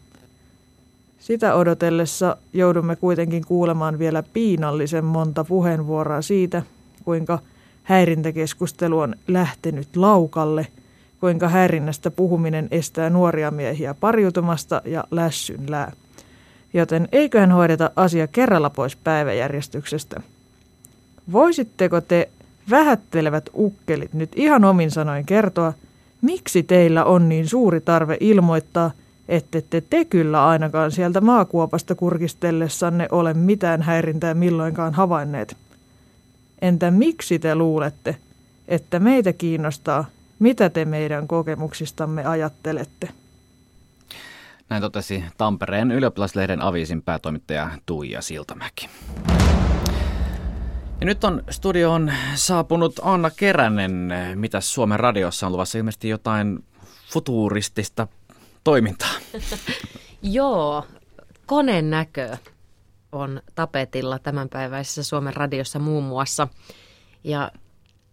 Sitä 1.18 1.54
odotellessa 1.54 2.36
joudumme 2.52 2.96
kuitenkin 2.96 3.44
kuulemaan 3.44 3.98
vielä 3.98 4.22
piinallisen 4.22 5.04
monta 5.04 5.44
puheenvuoroa 5.44 6.22
siitä, 6.22 6.62
kuinka 7.04 7.38
häirintäkeskustelu 7.82 8.98
on 8.98 9.14
lähtenyt 9.28 9.96
laukalle– 9.96 10.66
kuinka 11.24 11.48
häirinnästä 11.48 12.10
puhuminen 12.10 12.68
estää 12.70 13.10
nuoria 13.10 13.50
miehiä 13.50 13.94
pariutumasta 13.94 14.82
ja 14.84 15.04
lässynlää. 15.10 15.92
Joten 16.74 17.08
eiköhän 17.12 17.52
hoideta 17.52 17.90
asia 17.96 18.26
kerralla 18.26 18.70
pois 18.70 18.96
päiväjärjestyksestä. 18.96 20.22
Voisitteko 21.32 22.00
te 22.00 22.28
vähättelevät 22.70 23.50
ukkelit 23.54 24.14
nyt 24.14 24.30
ihan 24.36 24.64
omin 24.64 24.90
sanoin 24.90 25.26
kertoa, 25.26 25.72
miksi 26.22 26.62
teillä 26.62 27.04
on 27.04 27.28
niin 27.28 27.48
suuri 27.48 27.80
tarve 27.80 28.16
ilmoittaa, 28.20 28.90
ette 29.28 29.64
te, 29.70 29.80
te 29.90 30.04
kyllä 30.04 30.46
ainakaan 30.46 30.92
sieltä 30.92 31.20
maakuopasta 31.20 31.94
kurkistellessanne 31.94 33.08
ole 33.10 33.34
mitään 33.34 33.82
häirintää 33.82 34.34
milloinkaan 34.34 34.94
havainneet? 34.94 35.56
Entä 36.62 36.90
miksi 36.90 37.38
te 37.38 37.54
luulette, 37.54 38.16
että 38.68 38.98
meitä 38.98 39.32
kiinnostaa, 39.32 40.04
mitä 40.38 40.70
te 40.70 40.84
meidän 40.84 41.28
kokemuksistamme 41.28 42.24
ajattelette? 42.24 43.08
Näin 44.68 44.82
totesi 44.82 45.24
Tampereen 45.38 45.92
ylioppilaslehden 45.92 46.62
aviisin 46.62 47.02
päätoimittaja 47.02 47.70
Tuija 47.86 48.22
Siltamäki. 48.22 48.88
Ja 51.00 51.06
nyt 51.06 51.24
on 51.24 51.44
studioon 51.50 52.12
saapunut 52.34 53.00
Anna 53.02 53.30
Keränen. 53.30 54.12
Mitä 54.34 54.60
Suomen 54.60 55.00
radiossa 55.00 55.46
on 55.46 55.52
luvassa? 55.52 55.78
Ilmeisesti 55.78 56.08
jotain 56.08 56.64
futuristista 57.12 58.08
toimintaa. 58.64 59.14
Joo, 60.22 60.86
koneen 61.46 61.90
näkö 61.90 62.36
on 63.12 63.42
tapetilla 63.54 64.18
tämänpäiväisessä 64.18 65.02
Suomen 65.02 65.36
radiossa 65.36 65.78
muun 65.78 66.04
muassa. 66.04 66.48
Ja 67.24 67.50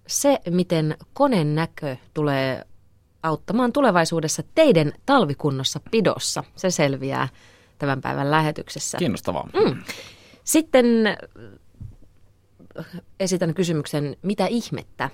se, 0.08 0.40
miten 0.50 0.98
koneen 1.14 1.56
näkö 1.56 1.98
tulee 2.14 2.66
auttamaan 3.24 3.74
tulevaisuudessa 3.74 4.44
teidän 4.56 4.94
talvikunnossa 5.06 5.80
pidossa, 5.92 6.44
se 6.56 6.72
selviää 6.72 7.28
tämän 7.78 8.02
päivän 8.02 8.32
lähetyksessä. 8.32 8.98
Kiinnostavaa. 8.98 9.50
Mm. 9.54 9.84
Sitten 10.44 10.86
äh, 11.08 12.86
esitän 13.20 13.54
kysymyksen, 13.54 14.18
mitä 14.22 14.48
ihmettä? 14.48 15.10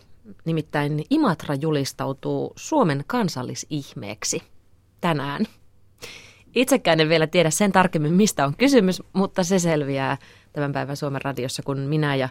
Nimittäin 0.45 1.03
Imatra 1.09 1.55
julistautuu 1.55 2.53
Suomen 2.55 3.03
kansallisihmeeksi 3.07 4.43
tänään. 5.01 5.45
Itsekään 6.55 6.99
en 6.99 7.09
vielä 7.09 7.27
tiedä 7.27 7.49
sen 7.49 7.71
tarkemmin, 7.71 8.13
mistä 8.13 8.45
on 8.45 8.55
kysymys, 8.57 9.03
mutta 9.13 9.43
se 9.43 9.59
selviää 9.59 10.17
tämän 10.53 10.71
päivän 10.71 10.97
Suomen 10.97 11.21
radiossa, 11.21 11.63
kun 11.63 11.79
minä 11.79 12.15
ja 12.15 12.29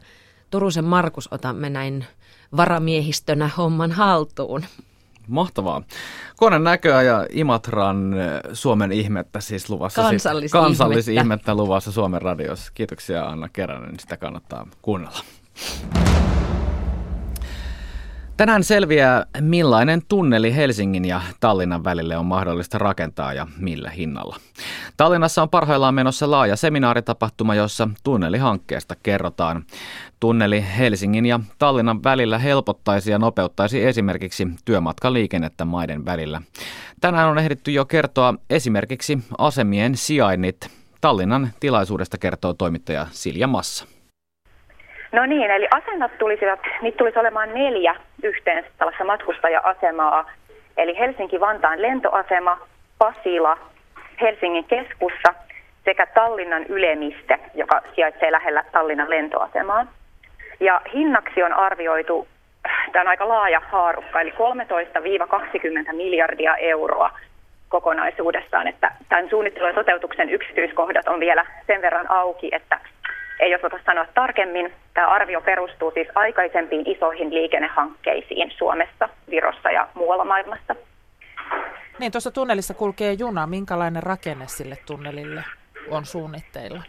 Turusen 0.50 0.84
Markus 0.84 1.28
otamme 1.32 1.70
näin 1.70 2.04
varamiehistönä 2.56 3.50
homman 3.56 3.92
haltuun. 3.92 4.64
Mahtavaa. 5.28 5.82
Konen 6.36 6.64
näköä 6.64 7.02
ja 7.02 7.26
Imatran 7.30 8.14
eh, 8.14 8.40
Suomen 8.52 8.92
ihmettä 8.92 9.40
siis 9.40 9.70
luvassa. 9.70 10.02
Kansallis- 10.02 10.40
siis, 10.40 10.52
kansallisihmettä 10.52 11.54
luvassa 11.54 11.92
Suomen 11.92 12.22
radiossa. 12.22 12.72
Kiitoksia 12.74 13.24
Anna 13.24 13.48
Keränen, 13.48 14.00
sitä 14.00 14.16
kannattaa 14.16 14.66
kuunnella. 14.82 15.18
Tänään 18.36 18.64
selviää, 18.64 19.26
millainen 19.40 20.02
tunneli 20.08 20.56
Helsingin 20.56 21.04
ja 21.04 21.20
Tallinnan 21.40 21.84
välille 21.84 22.16
on 22.16 22.26
mahdollista 22.26 22.78
rakentaa 22.78 23.32
ja 23.32 23.46
millä 23.58 23.90
hinnalla. 23.90 24.36
Tallinnassa 24.96 25.42
on 25.42 25.48
parhaillaan 25.48 25.94
menossa 25.94 26.30
laaja 26.30 26.56
seminaaritapahtuma, 26.56 27.54
jossa 27.54 27.88
tunnelihankkeesta 28.04 28.94
kerrotaan. 29.02 29.64
Tunneli 30.20 30.64
Helsingin 30.78 31.26
ja 31.26 31.40
Tallinnan 31.58 32.04
välillä 32.04 32.38
helpottaisi 32.38 33.10
ja 33.10 33.18
nopeuttaisi 33.18 33.84
esimerkiksi 33.84 34.48
työmatkaliikennettä 34.64 35.64
maiden 35.64 36.04
välillä. 36.04 36.42
Tänään 37.00 37.28
on 37.28 37.38
ehditty 37.38 37.70
jo 37.70 37.84
kertoa 37.84 38.34
esimerkiksi 38.50 39.18
asemien 39.38 39.96
sijainnit. 39.96 40.70
Tallinnan 41.00 41.50
tilaisuudesta 41.60 42.18
kertoo 42.18 42.54
toimittaja 42.54 43.06
Silja 43.10 43.46
Massa. 43.46 43.95
No 45.16 45.26
niin, 45.26 45.50
eli 45.50 45.68
asennot 45.70 46.18
tulisivat, 46.18 46.60
niitä 46.82 46.98
tulisi 46.98 47.18
olemaan 47.18 47.54
neljä 47.54 47.96
yhteensä 48.22 48.68
tällaista 48.78 49.04
matkustaja-asemaa. 49.04 50.30
Eli 50.76 50.98
Helsinki-Vantaan 50.98 51.82
lentoasema, 51.82 52.58
Pasila, 52.98 53.58
Helsingin 54.20 54.64
keskussa 54.64 55.34
sekä 55.84 56.06
Tallinnan 56.06 56.64
Ylemiste, 56.68 57.38
joka 57.54 57.82
sijaitsee 57.94 58.32
lähellä 58.32 58.64
Tallinnan 58.72 59.10
lentoasemaa. 59.10 59.86
Ja 60.60 60.80
hinnaksi 60.94 61.42
on 61.42 61.52
arvioitu, 61.52 62.28
tämä 62.92 63.00
on 63.00 63.08
aika 63.08 63.28
laaja 63.28 63.60
haarukka, 63.70 64.20
eli 64.20 64.30
13-20 65.90 65.92
miljardia 65.92 66.56
euroa 66.56 67.10
kokonaisuudessaan, 67.68 68.66
että 68.66 68.92
tämän 69.08 69.30
suunnittelun 69.30 69.68
ja 69.68 69.74
toteutuksen 69.74 70.30
yksityiskohdat 70.30 71.08
on 71.08 71.20
vielä 71.20 71.46
sen 71.66 71.82
verran 71.82 72.10
auki, 72.10 72.48
että 72.52 72.80
ei 73.40 73.54
osata 73.54 73.78
sanoa 73.86 74.06
tarkemmin. 74.14 74.72
Tämä 74.94 75.06
arvio 75.06 75.40
perustuu 75.40 75.90
siis 75.90 76.08
aikaisempiin 76.14 76.90
isoihin 76.90 77.34
liikennehankkeisiin 77.34 78.50
Suomessa, 78.50 79.08
Virossa 79.30 79.70
ja 79.70 79.88
muualla 79.94 80.24
maailmassa. 80.24 80.76
Niin, 81.98 82.12
tuossa 82.12 82.30
tunnelissa 82.30 82.74
kulkee 82.74 83.12
juna. 83.12 83.46
Minkälainen 83.46 84.02
rakenne 84.02 84.44
sille 84.46 84.76
tunnelille 84.86 85.44
on 85.90 86.04
suunnitteilla? 86.04 86.82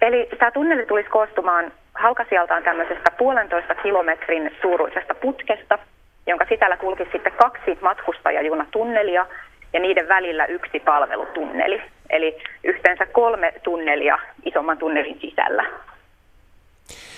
Eli 0.00 0.28
tämä 0.38 0.50
tunneli 0.50 0.86
tulisi 0.86 1.08
koostumaan 1.08 1.72
halkasijaltaan 1.94 2.62
tämmöisestä 2.62 3.10
puolentoista 3.18 3.74
kilometrin 3.74 4.50
suuruisesta 4.62 5.14
putkesta, 5.14 5.78
jonka 6.26 6.46
sisällä 6.48 6.76
kulkisi 6.76 7.10
sitten 7.12 7.32
kaksi 7.32 7.78
matkustajajunatunnelia 7.80 9.26
ja 9.72 9.80
niiden 9.80 10.08
välillä 10.08 10.46
yksi 10.46 10.80
palvelutunneli. 10.80 11.82
Eli 12.10 12.38
yhteensä 12.64 13.06
kolme 13.06 13.52
tunnelia 13.62 14.18
isomman 14.44 14.78
tunnelin 14.78 15.18
sisällä. 15.20 15.64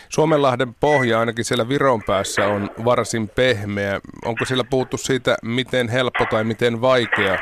Suomenlahden 0.08 0.68
pohja 0.80 1.20
ainakin 1.20 1.44
siellä 1.44 1.68
Viron 1.68 2.02
päässä 2.06 2.46
on 2.46 2.70
varsin 2.84 3.28
pehmeä. 3.28 4.00
Onko 4.24 4.44
siellä 4.44 4.64
puhuttu 4.70 4.96
siitä, 4.96 5.36
miten 5.42 5.88
helppo 5.88 6.24
tai 6.30 6.44
miten 6.44 6.80
vaikea 6.80 7.38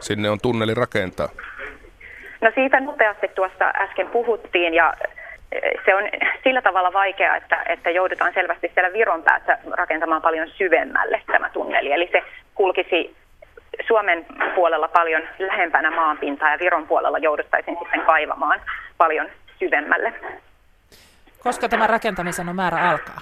sinne 0.00 0.30
on 0.30 0.38
tunneli 0.42 0.74
rakentaa? 0.74 1.28
No 2.40 2.50
siitä 2.54 2.80
nopeasti 2.80 3.28
tuossa 3.34 3.64
äsken 3.74 4.08
puhuttiin 4.08 4.74
ja 4.74 4.94
eh, 5.52 5.62
se 5.84 5.94
on 5.94 6.02
sillä 6.44 6.62
tavalla 6.62 6.92
vaikea, 6.92 7.36
että, 7.36 7.62
että 7.68 7.90
joudutaan 7.90 8.32
selvästi 8.34 8.70
siellä 8.74 8.92
Viron 8.92 9.22
päässä 9.22 9.58
rakentamaan 9.70 10.22
paljon 10.22 10.48
syvemmälle 10.48 11.22
tämä 11.26 11.50
tunneli. 11.50 11.92
Eli 11.92 12.08
se 12.12 12.22
kulkisi 12.54 13.16
Suomen 13.86 14.26
puolella 14.54 14.88
paljon 14.88 15.22
lähempänä 15.38 15.90
maanpintaa 15.90 16.52
ja 16.52 16.58
Viron 16.58 16.86
puolella 16.86 17.18
jouduttaisiin 17.18 17.76
sitten 17.82 18.00
kaivamaan 18.00 18.60
paljon 18.98 19.28
syvemmälle. 19.58 20.14
Koska 21.42 21.68
tämä 21.68 21.86
rakentamisen 21.86 22.48
on 22.48 22.56
määrä 22.56 22.90
alkaa? 22.90 23.20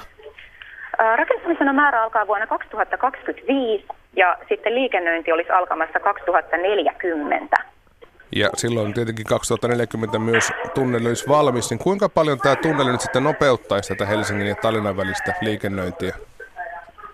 Rakentamisen 1.16 1.68
on 1.68 1.74
määrä 1.74 2.02
alkaa 2.02 2.26
vuonna 2.26 2.46
2025 2.46 3.86
ja 4.16 4.38
sitten 4.48 4.74
liikennöinti 4.74 5.32
olisi 5.32 5.50
alkamassa 5.50 6.00
2040. 6.00 7.56
Ja 8.36 8.48
silloin 8.56 8.94
tietenkin 8.94 9.26
2040 9.26 10.18
myös 10.18 10.52
tunneli 10.74 11.08
olisi 11.08 11.28
valmis, 11.28 11.70
niin 11.70 11.78
kuinka 11.78 12.08
paljon 12.08 12.38
tämä 12.38 12.56
tunneli 12.56 12.92
nyt 12.92 13.00
sitten 13.00 13.24
nopeuttaisi 13.24 13.88
tätä 13.88 14.06
Helsingin 14.06 14.46
ja 14.46 14.54
Tallinnan 14.54 14.96
välistä 14.96 15.34
liikennöintiä? 15.40 16.14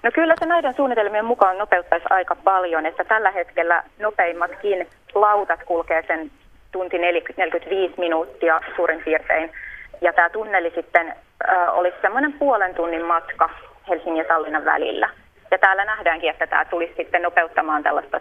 No 0.03 0.11
kyllä 0.14 0.34
se 0.38 0.46
näiden 0.46 0.74
suunnitelmien 0.74 1.24
mukaan 1.24 1.59
nopeuttaisi 1.59 2.07
aika 2.11 2.36
paljon, 2.36 2.86
että 2.86 3.05
tällä 3.05 3.30
hetkellä 3.30 3.82
nopeimmatkin 3.98 4.88
lautat 5.14 5.61
kulkee 5.64 6.05
sen 6.07 6.30
tunti 6.72 6.98
45 6.98 7.94
minuuttia 7.98 8.61
suurin 8.76 9.03
piirtein. 9.05 9.53
Ja 10.01 10.12
tämä 10.12 10.30
tunneli 10.30 10.72
sitten 10.74 11.09
äh, 11.09 11.78
olisi 11.78 11.96
semmoinen 12.03 12.32
puolen 12.32 12.74
tunnin 12.74 13.05
matka 13.05 13.51
Helsingin 13.88 14.16
ja 14.16 14.24
Tallinnan 14.24 14.64
välillä. 14.64 15.11
Ja 15.51 15.59
täällä 15.59 15.84
nähdäänkin, 15.84 16.30
että 16.30 16.46
tämä 16.46 16.64
tulisi 16.64 16.94
sitten 16.96 17.22
nopeuttamaan 17.22 17.82
tällaista, 17.82 18.20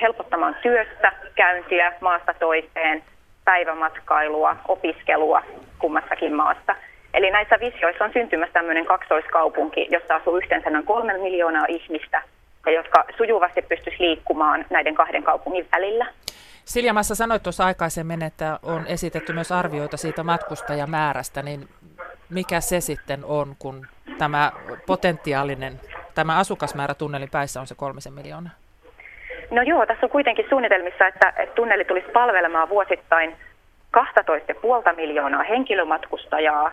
helpottamaan 0.00 0.56
työstä, 0.62 1.12
käyntiä 1.34 1.92
maasta 2.00 2.34
toiseen, 2.34 3.02
päivämatkailua, 3.44 4.56
opiskelua 4.68 5.42
kummassakin 5.78 6.34
maassa. 6.34 6.74
Eli 7.14 7.30
näissä 7.30 7.60
visioissa 7.60 8.04
on 8.04 8.12
syntymässä 8.12 8.52
tämmöinen 8.52 8.86
kaksoiskaupunki, 8.86 9.86
jossa 9.90 10.14
asuu 10.14 10.36
yhteensä 10.36 10.70
noin 10.70 10.86
kolme 10.86 11.18
miljoonaa 11.18 11.64
ihmistä, 11.68 12.22
ja 12.66 12.72
jotka 12.72 13.04
sujuvasti 13.16 13.62
pystyisi 13.62 14.02
liikkumaan 14.02 14.66
näiden 14.70 14.94
kahden 14.94 15.22
kaupungin 15.22 15.68
välillä. 15.72 16.06
Silja 16.64 16.92
Massa 16.92 17.14
sanoit 17.14 17.42
tuossa 17.42 17.64
aikaisemmin, 17.64 18.22
että 18.22 18.58
on 18.62 18.86
esitetty 18.86 19.32
myös 19.32 19.52
arvioita 19.52 19.96
siitä 19.96 20.22
matkustajamäärästä, 20.22 21.42
niin 21.42 21.68
mikä 22.30 22.60
se 22.60 22.80
sitten 22.80 23.24
on, 23.24 23.54
kun 23.58 23.86
tämä 24.18 24.52
potentiaalinen, 24.86 25.80
tämä 26.14 26.38
asukasmäärä 26.38 26.94
tunnelin 26.94 27.30
päissä 27.30 27.60
on 27.60 27.66
se 27.66 27.74
kolmisen 27.74 28.12
miljoonaa? 28.12 28.52
No 29.50 29.62
joo, 29.62 29.86
tässä 29.86 30.06
on 30.06 30.10
kuitenkin 30.10 30.46
suunnitelmissa, 30.48 31.06
että, 31.06 31.32
että 31.36 31.54
tunneli 31.54 31.84
tulisi 31.84 32.10
palvelemaan 32.12 32.68
vuosittain 32.68 33.36
12,5 33.96 34.96
miljoonaa 34.96 35.42
henkilömatkustajaa 35.42 36.72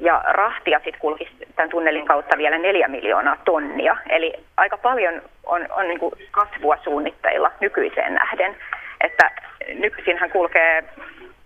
ja 0.00 0.22
rahtia 0.26 0.78
sitten 0.78 1.00
kulkisi 1.00 1.30
tämän 1.56 1.70
tunnelin 1.70 2.06
kautta 2.06 2.38
vielä 2.38 2.58
4 2.58 2.88
miljoonaa 2.88 3.36
tonnia. 3.44 3.96
Eli 4.08 4.32
aika 4.56 4.78
paljon 4.78 5.22
on, 5.46 5.66
on 5.70 5.88
niin 5.88 6.00
kasvua 6.30 6.76
suunnitteilla 6.84 7.52
nykyiseen 7.60 8.14
nähden. 8.14 8.56
Että 9.00 9.30
nykyisinhän 9.74 10.30
kulkee 10.30 10.84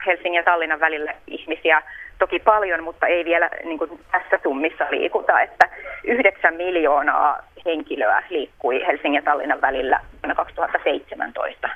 Helsingin 0.06 0.38
ja 0.38 0.42
Tallinnan 0.42 0.80
välillä 0.80 1.14
ihmisiä 1.26 1.82
toki 2.18 2.38
paljon, 2.38 2.82
mutta 2.82 3.06
ei 3.06 3.24
vielä 3.24 3.50
niin 3.64 3.78
kuin 3.78 4.00
tässä 4.12 4.38
summissa 4.42 4.86
liikuta, 4.90 5.40
että 5.40 5.68
9 6.04 6.54
miljoonaa 6.54 7.38
henkilöä 7.66 8.22
liikkui 8.30 8.86
Helsingin 8.86 9.18
ja 9.18 9.22
Tallinnan 9.22 9.60
välillä 9.60 10.00
vuonna 10.22 10.34
2017. 10.34 11.68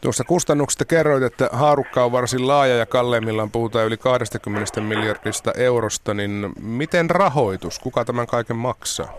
Tuossa 0.00 0.24
kustannuksista 0.24 0.84
kerroit, 0.84 1.22
että 1.22 1.48
haarukka 1.52 2.04
on 2.04 2.12
varsin 2.12 2.48
laaja 2.48 2.76
ja 2.76 2.86
kalleimmillaan 2.86 3.50
puhutaan 3.50 3.86
yli 3.86 3.96
20 3.96 4.80
miljardista 4.80 5.52
eurosta, 5.58 6.14
niin 6.14 6.52
miten 6.62 7.10
rahoitus, 7.10 7.78
kuka 7.78 8.04
tämän 8.04 8.26
kaiken 8.26 8.56
maksaa? 8.56 9.12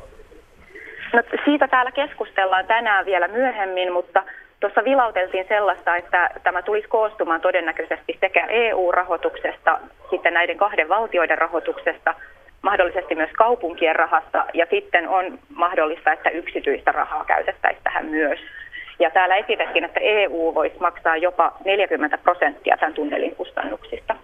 No, 1.14 1.24
siitä 1.46 1.68
täällä 1.68 1.92
keskustellaan 1.92 2.68
tänään 2.68 3.06
vielä 3.06 3.28
myöhemmin, 3.28 3.94
mutta 3.94 4.24
tuossa 4.60 4.84
vilauteltiin 4.84 5.46
sellaista, 5.48 5.96
että 5.96 6.30
tämä 6.44 6.62
tulisi 6.62 6.88
koostumaan 6.88 7.42
todennäköisesti 7.42 8.18
sekä 8.20 8.46
EU-rahoituksesta, 8.46 9.80
sitten 10.10 10.34
näiden 10.34 10.58
kahden 10.58 10.90
valtioiden 10.90 11.38
rahoituksesta, 11.38 12.14
mahdollisesti 12.62 13.16
myös 13.16 13.32
kaupunkien 13.38 13.96
rahasta 13.96 14.46
ja 14.54 14.66
sitten 14.70 15.10
on 15.10 15.40
mahdollista, 15.50 16.14
että 16.14 16.30
yksityistä 16.30 16.92
rahaa 16.92 17.26
käytettäisiin 17.26 17.84
tähän 17.84 18.06
myös. 18.06 18.40
Ja 19.00 19.12
täällä 19.12 19.36
esitettiin, 19.36 19.84
että 19.84 20.00
EU 20.00 20.56
voisi 20.56 20.76
maksaa 20.80 21.18
jopa 21.18 21.52
40 21.66 22.18
prosenttia 22.18 22.78
tämän 22.78 22.94
tunnelin 22.94 23.36
kustannuksista. 23.36 24.16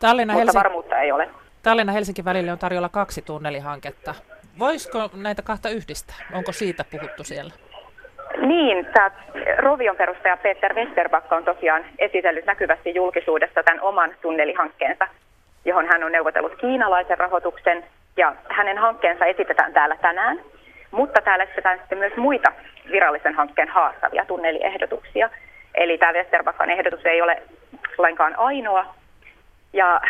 Tallinna 0.00 0.32
Mutta 0.32 0.38
Helsinki... 0.40 0.64
varmuutta 0.64 0.98
ei 0.98 1.12
ole. 1.12 1.28
Tallinna-Helsinki 1.62 2.24
välille 2.24 2.52
on 2.52 2.58
tarjolla 2.58 2.88
kaksi 2.88 3.22
tunnelihanketta. 3.22 4.14
Voisiko 4.58 5.10
näitä 5.14 5.42
kahta 5.42 5.68
yhdistää? 5.68 6.16
Onko 6.32 6.52
siitä 6.52 6.84
puhuttu 6.90 7.24
siellä? 7.24 7.52
Niin, 8.36 8.86
tämä 8.86 9.10
Rovion 9.58 9.96
perustaja 9.96 10.36
Peter 10.36 10.74
Westerbakka 10.74 11.36
on 11.36 11.44
tosiaan 11.44 11.84
esitellyt 11.98 12.46
näkyvästi 12.46 12.94
julkisuudessa 12.94 13.62
tämän 13.62 13.80
oman 13.80 14.10
tunnelihankkeensa, 14.22 15.08
johon 15.64 15.86
hän 15.86 16.04
on 16.04 16.12
neuvotellut 16.12 16.54
kiinalaisen 16.60 17.18
rahoituksen. 17.18 17.84
Ja 18.16 18.34
hänen 18.48 18.78
hankkeensa 18.78 19.26
esitetään 19.26 19.72
täällä 19.72 19.96
tänään. 19.96 20.40
Mutta 20.92 21.20
täällä 21.20 21.44
esitetään 21.44 21.78
sitten 21.78 21.98
myös 21.98 22.16
muita 22.16 22.52
virallisen 22.90 23.34
hankkeen 23.34 23.68
haastavia 23.68 24.24
tunneliehdotuksia. 24.24 25.30
Eli 25.74 25.98
tämä 25.98 26.12
Westerbakkan 26.12 26.70
ehdotus 26.70 27.06
ei 27.06 27.22
ole 27.22 27.42
lainkaan 27.98 28.38
ainoa. 28.38 28.94
Ja 29.72 30.00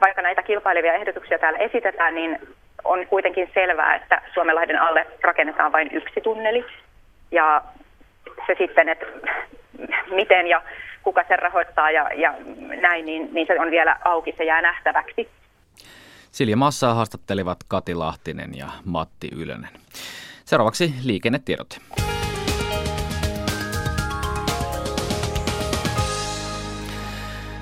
vaikka 0.00 0.22
näitä 0.22 0.42
kilpailevia 0.42 0.94
ehdotuksia 0.94 1.38
täällä 1.38 1.58
esitetään, 1.58 2.14
niin 2.14 2.38
on 2.84 3.06
kuitenkin 3.06 3.50
selvää, 3.54 3.94
että 3.94 4.22
Suomenlahden 4.34 4.80
alle 4.80 5.06
rakennetaan 5.22 5.72
vain 5.72 5.88
yksi 5.92 6.20
tunneli. 6.20 6.64
Ja 7.30 7.62
se 8.46 8.54
sitten, 8.58 8.88
että 8.88 9.06
miten 10.10 10.46
ja 10.46 10.62
kuka 11.02 11.24
sen 11.28 11.38
rahoittaa 11.38 11.90
ja, 11.90 12.10
ja 12.14 12.34
näin, 12.80 13.06
niin, 13.06 13.28
niin 13.32 13.46
se 13.46 13.60
on 13.60 13.70
vielä 13.70 13.96
auki, 14.04 14.34
se 14.36 14.44
jää 14.44 14.62
nähtäväksi. 14.62 15.28
Silja 16.32 16.56
Massaa 16.56 16.94
haastattelivat 16.94 17.64
Kati 17.68 17.94
Lahtinen 17.94 18.54
ja 18.54 18.70
Matti 18.84 19.28
Ylönen. 19.32 19.70
Seuraavaksi 20.44 20.94
liikennetiedot. 21.02 21.78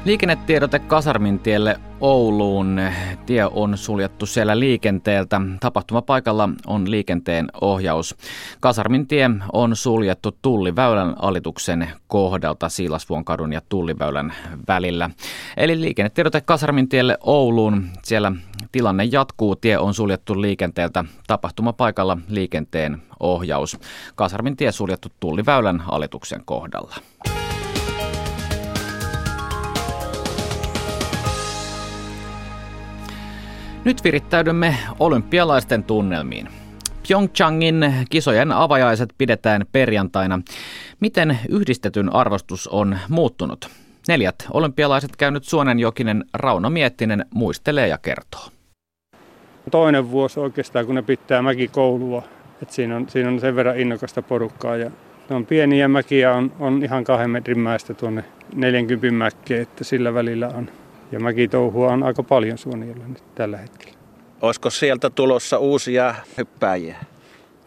Liikennetiedote 0.05 0.79
Kasarmintielle 0.79 1.81
Ouluun. 2.01 2.81
Tie 3.27 3.45
on 3.45 3.79
suljettu 3.79 4.27
siellä 4.27 4.59
liikenteeltä. 4.59 5.41
Tapahtumapaikalla 5.61 6.49
on 6.67 6.91
liikenteen 6.91 7.49
ohjaus. 7.61 8.17
Kasarmintie 8.61 9.31
on 9.53 9.77
suljettu 9.77 10.37
Tulliväylän 10.43 11.15
alituksen 11.19 11.89
kohdalta 12.09 12.69
Siilasvuonkadun 12.69 13.53
ja 13.53 13.61
Tulliväylän 13.69 14.33
välillä. 14.69 15.11
Eli 15.57 15.81
liikennetiedote 15.81 16.41
Kasarmintielle 16.41 17.19
Ouluun. 17.23 17.87
Siellä 18.03 18.33
tilanne 18.73 19.05
jatkuu. 19.05 19.57
Tie 19.57 19.79
on 19.79 19.95
suljettu 19.95 20.41
liikenteeltä. 20.41 21.05
Tapahtumapaikalla 21.27 22.19
liikenteen 22.29 23.03
ohjaus. 23.21 23.79
Kasarmintie 24.15 24.73
suljettu 24.73 25.09
Tulliväylän 25.21 25.83
alituksen 25.89 26.43
kohdalla. 26.45 26.97
Nyt 33.85 34.05
virittäydymme 34.05 34.77
olympialaisten 34.99 35.85
tunnelmiin. 35.85 36.49
Pyeongchangin 37.09 37.95
kisojen 38.11 38.53
avajaiset 38.53 39.15
pidetään 39.19 39.67
perjantaina. 39.73 40.41
Miten 41.01 41.39
yhdistetyn 41.49 42.15
arvostus 42.15 42.69
on 42.69 42.99
muuttunut? 43.09 43.69
Neljät 44.09 44.35
olympialaiset 44.53 45.17
käynyt 45.17 45.45
Suonenjokinen 45.45 46.25
Rauno 46.35 46.71
Miettinen 46.71 47.25
muistelee 47.35 47.89
ja 47.89 47.99
kertoo. 47.99 48.41
Toinen 49.71 50.11
vuosi 50.11 50.41
oikeastaan, 50.41 50.87
kun 50.87 50.95
ne 50.95 51.03
pitää 51.03 51.43
mäkikoulua. 51.43 52.23
Et 52.63 52.71
siinä, 52.71 52.97
on, 52.97 53.09
siinä 53.09 53.29
on 53.29 53.41
sen 53.41 53.57
verran 53.57 53.81
innokasta 53.81 54.23
porukkaa. 54.23 54.77
Ja 54.77 54.91
ne 55.31 55.37
on 55.37 55.47
pieniä 55.47 55.89
mäkiä, 55.89 56.33
on, 56.33 56.53
on 56.59 56.85
ihan 56.85 57.05
kahden 57.05 57.31
metrin 57.31 57.59
mäestä 57.59 57.95
tuonne 57.95 58.25
40 58.55 59.17
mäkkeen, 59.17 59.63
että 59.63 59.85
sillä 59.85 60.15
välillä 60.15 60.49
on. 60.49 60.71
Ja 61.13 61.21
mäkitouhua 61.21 61.93
on 61.93 62.03
aika 62.03 62.23
paljon 62.23 62.59
Suonenjolla 62.59 63.05
nyt 63.09 63.23
tällä 63.35 63.57
hetkellä. 63.57 63.99
Olisiko 64.43 64.71
sieltä 64.71 65.11
tulossa 65.11 65.59
uusia 65.59 66.15
hyppääjiä? 66.39 66.97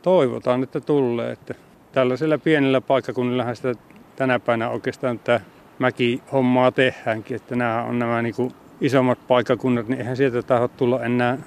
Toivotaan, 0.02 0.64
että 0.64 0.80
tulee. 0.80 1.32
Että 1.32 1.56
tällaisella 1.92 2.38
pienellä 2.38 2.82
paikkakunnillahan 2.82 3.56
sitä 3.56 3.74
tänä 4.16 4.40
päivänä 4.40 4.70
oikeastaan 4.70 5.20
tämä 5.20 5.40
mäki-hommaa 5.80 6.72
tehdäänkin. 6.72 7.36
Että 7.36 7.56
nämä 7.56 7.84
on 7.84 8.00
nämä 8.00 8.22
niin 8.22 8.36
kuin 8.36 8.52
isommat 8.82 9.28
paikkakunnat, 9.28 9.88
niin 9.88 10.00
eihän 10.00 10.18
sieltä 10.18 10.42
taho 10.42 10.68
tulla 10.68 11.04
enää 11.04 11.38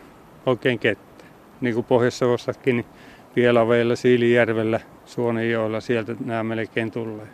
oikein 0.46 0.78
kettä. 0.78 1.24
Niin 1.60 1.74
kuin 1.74 1.86
Pohjois-Savossakin, 1.86 2.76
niin 2.76 2.86
Pielaveilla, 3.34 3.96
Siilijärvellä, 3.96 4.80
Suonenjoella, 5.04 5.80
sieltä 5.80 6.16
nämä 6.24 6.44
melkein 6.44 6.90
tulee. 6.90 7.26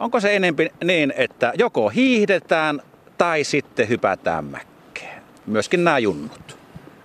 Onko 0.00 0.20
se 0.20 0.36
enempi 0.36 0.68
niin, 0.84 1.12
että 1.16 1.52
joko 1.58 1.88
hiihdetään 1.88 2.82
tai 3.22 3.44
sitten 3.44 3.88
hypätään 3.88 4.44
mäkkeen? 4.44 5.22
Myöskin 5.46 5.84
nämä 5.84 5.98
junnut. 5.98 6.58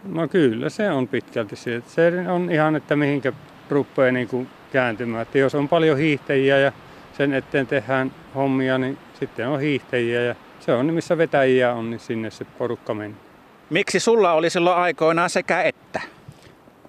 No 0.03 0.27
kyllä, 0.27 0.69
se 0.69 0.91
on 0.91 1.07
pitkälti 1.07 1.55
se. 1.55 1.81
Se 1.87 2.11
on 2.29 2.51
ihan, 2.51 2.75
että 2.75 2.95
mihinkä 2.95 3.33
rupeaa 3.69 4.11
niin 4.11 4.27
kuin 4.27 4.47
kääntymään. 4.71 5.21
Että 5.21 5.37
jos 5.37 5.55
on 5.55 5.67
paljon 5.67 5.97
hiihtäjiä 5.97 6.57
ja 6.57 6.71
sen 7.17 7.33
eteen 7.33 7.67
tehdään 7.67 8.11
hommia, 8.35 8.77
niin 8.77 8.97
sitten 9.19 9.47
on 9.47 9.59
hiihtäjiä 9.59 10.21
ja 10.21 10.35
se 10.59 10.73
on, 10.73 10.93
missä 10.93 11.17
vetäjiä 11.17 11.73
on, 11.73 11.89
niin 11.89 11.99
sinne 11.99 12.31
se 12.31 12.45
porukka 12.45 12.93
menee. 12.93 13.17
Miksi 13.69 13.99
sulla 13.99 14.33
oli 14.33 14.49
silloin 14.49 14.77
aikoinaan 14.77 15.29
sekä 15.29 15.61
että? 15.61 16.01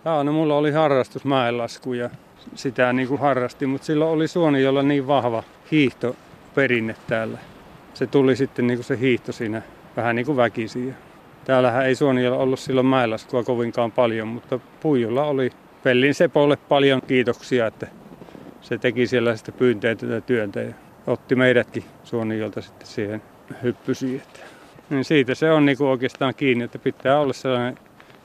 Joo, 0.05 0.22
no 0.22 0.33
mulla 0.33 0.57
oli 0.57 0.72
harrastus 0.72 1.24
mäenlasku 1.24 1.93
ja 1.93 2.11
sitä 2.55 2.93
niin 2.93 3.09
kuin 3.09 3.20
harrasti, 3.20 3.66
mutta 3.66 3.87
silloin 3.87 4.11
oli 4.11 4.29
Suoni, 4.29 4.62
jolla 4.62 4.83
niin 4.83 5.07
vahva 5.07 5.43
hiihtoperinne 5.70 6.97
täällä. 7.07 7.39
Se 7.99 8.07
tuli 8.07 8.36
sitten 8.36 8.66
niin 8.66 8.76
kuin 8.76 8.84
se 8.84 8.99
hiihto 8.99 9.32
siinä 9.32 9.62
vähän 9.96 10.16
niin 10.16 10.26
kuin 10.26 10.36
väkisin. 10.36 10.94
Täällähän 11.44 11.86
ei 11.86 11.94
Suoniolla 11.94 12.38
ollut 12.38 12.59
silloin 12.59 12.86
mäenlaskua 12.86 13.44
kovinkaan 13.44 13.92
paljon, 13.92 14.28
mutta 14.28 14.61
Puijolla 14.80 15.24
oli 15.24 15.51
Pellin 15.82 16.14
Sepolle 16.14 16.57
paljon 16.57 17.03
kiitoksia, 17.07 17.66
että 17.66 17.86
se 18.61 18.78
teki 18.78 19.07
siellä 19.07 19.36
sitä 19.36 19.53
pyynteitä 19.53 20.20
työntä 20.20 20.61
ja 20.61 20.74
otti 21.07 21.34
meidätkin 21.34 21.84
Suoniolta 22.05 22.61
sitten 22.61 22.86
siihen 22.86 23.22
hyppysiin. 23.62 24.22
Niin 24.90 25.05
siitä 25.05 25.34
se 25.34 25.51
on 25.51 25.66
niin 25.66 25.78
kuin 25.78 25.88
oikeastaan 25.88 26.34
kiinni, 26.34 26.64
että 26.64 26.78
pitää 26.78 27.20
olla 27.20 27.32
sellainen 27.32 27.78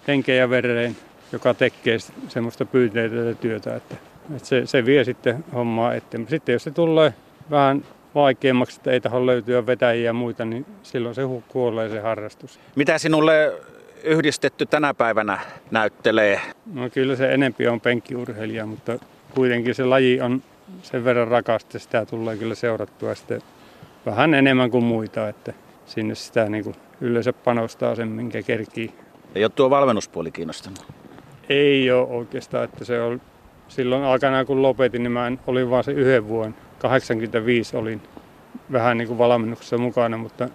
henkeä 0.07 0.35
ja 0.35 0.49
vereen, 0.49 0.95
joka 1.31 1.53
tekee 1.53 1.97
semmoista 2.27 2.65
pyynteitä 2.65 3.15
työtä, 3.41 3.75
että, 3.75 3.95
että 4.35 4.47
se, 4.47 4.65
se, 4.65 4.85
vie 4.85 5.03
sitten 5.03 5.45
hommaa 5.53 5.93
eteen. 5.93 6.27
Sitten 6.29 6.53
jos 6.53 6.63
se 6.63 6.71
tulee 6.71 7.13
vähän 7.51 7.83
vaikeammaksi, 8.15 8.79
että 8.79 8.91
ei 8.91 9.01
taho 9.01 9.25
löytyä 9.25 9.65
vetäjiä 9.65 10.05
ja 10.05 10.13
muita, 10.13 10.45
niin 10.45 10.65
silloin 10.83 11.15
se 11.15 11.21
kuolee 11.47 11.89
se 11.89 11.99
harrastus. 11.99 12.59
Mitä 12.75 12.97
sinulle 12.97 13.53
yhdistetty 14.03 14.65
tänä 14.65 14.93
päivänä 14.93 15.39
näyttelee? 15.71 16.41
No 16.73 16.89
kyllä 16.89 17.15
se 17.15 17.33
enempi 17.33 17.67
on 17.67 17.81
penkkiurheilija, 17.81 18.65
mutta 18.65 18.99
kuitenkin 19.35 19.75
se 19.75 19.85
laji 19.85 20.21
on 20.21 20.43
sen 20.81 21.03
verran 21.03 21.27
rakasta, 21.27 21.79
sitä 21.79 22.05
tulee 22.05 22.37
kyllä 22.37 22.55
seurattua 22.55 23.15
sitten 23.15 23.41
vähän 24.05 24.33
enemmän 24.33 24.71
kuin 24.71 24.83
muita, 24.83 25.29
että 25.29 25.53
sinne 25.85 26.15
sitä 26.15 26.49
niin 26.49 26.63
kuin 26.63 26.75
yleensä 27.01 27.33
panostaa 27.33 27.95
sen, 27.95 28.07
minkä 28.07 28.43
kerkii. 28.43 28.93
Ei 29.35 29.43
ole 29.43 29.51
tuo 29.55 29.69
valmennuspuoli 29.69 30.31
kiinnostanut? 30.31 30.85
Ei 31.49 31.91
ole 31.91 32.07
oikeastaan, 32.07 32.63
että 32.63 32.85
se 32.85 33.01
on 33.01 33.21
silloin 33.67 34.03
aikana 34.03 34.45
kun 34.45 34.61
lopetin, 34.61 35.03
niin 35.03 35.11
mä 35.11 35.31
olin 35.47 35.69
vain 35.69 35.83
se 35.83 35.91
yhden 35.91 36.27
vuoden 36.27 36.55
85 36.83 37.77
olin 37.77 38.01
vähän 38.71 38.97
niin 38.97 39.07
kuin 39.07 39.17
valmennuksessa 39.17 39.77
mukana, 39.77 40.17
mutta 40.17 40.49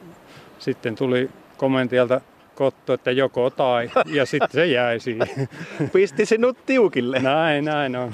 sitten 0.59 0.95
tuli 0.97 1.31
komentialta 1.57 2.21
kotto, 2.55 2.93
että 2.93 3.11
joko 3.11 3.51
tai, 3.51 3.91
ja 4.07 4.27
sitten 4.27 4.51
se 4.51 4.67
jäi 4.67 5.01
siihen. 5.01 5.49
Pisti 5.93 6.27
sinut 6.27 6.67
tiukille. 6.67 7.19
Näin, 7.19 7.65
näin 7.65 7.97
on. 7.97 8.13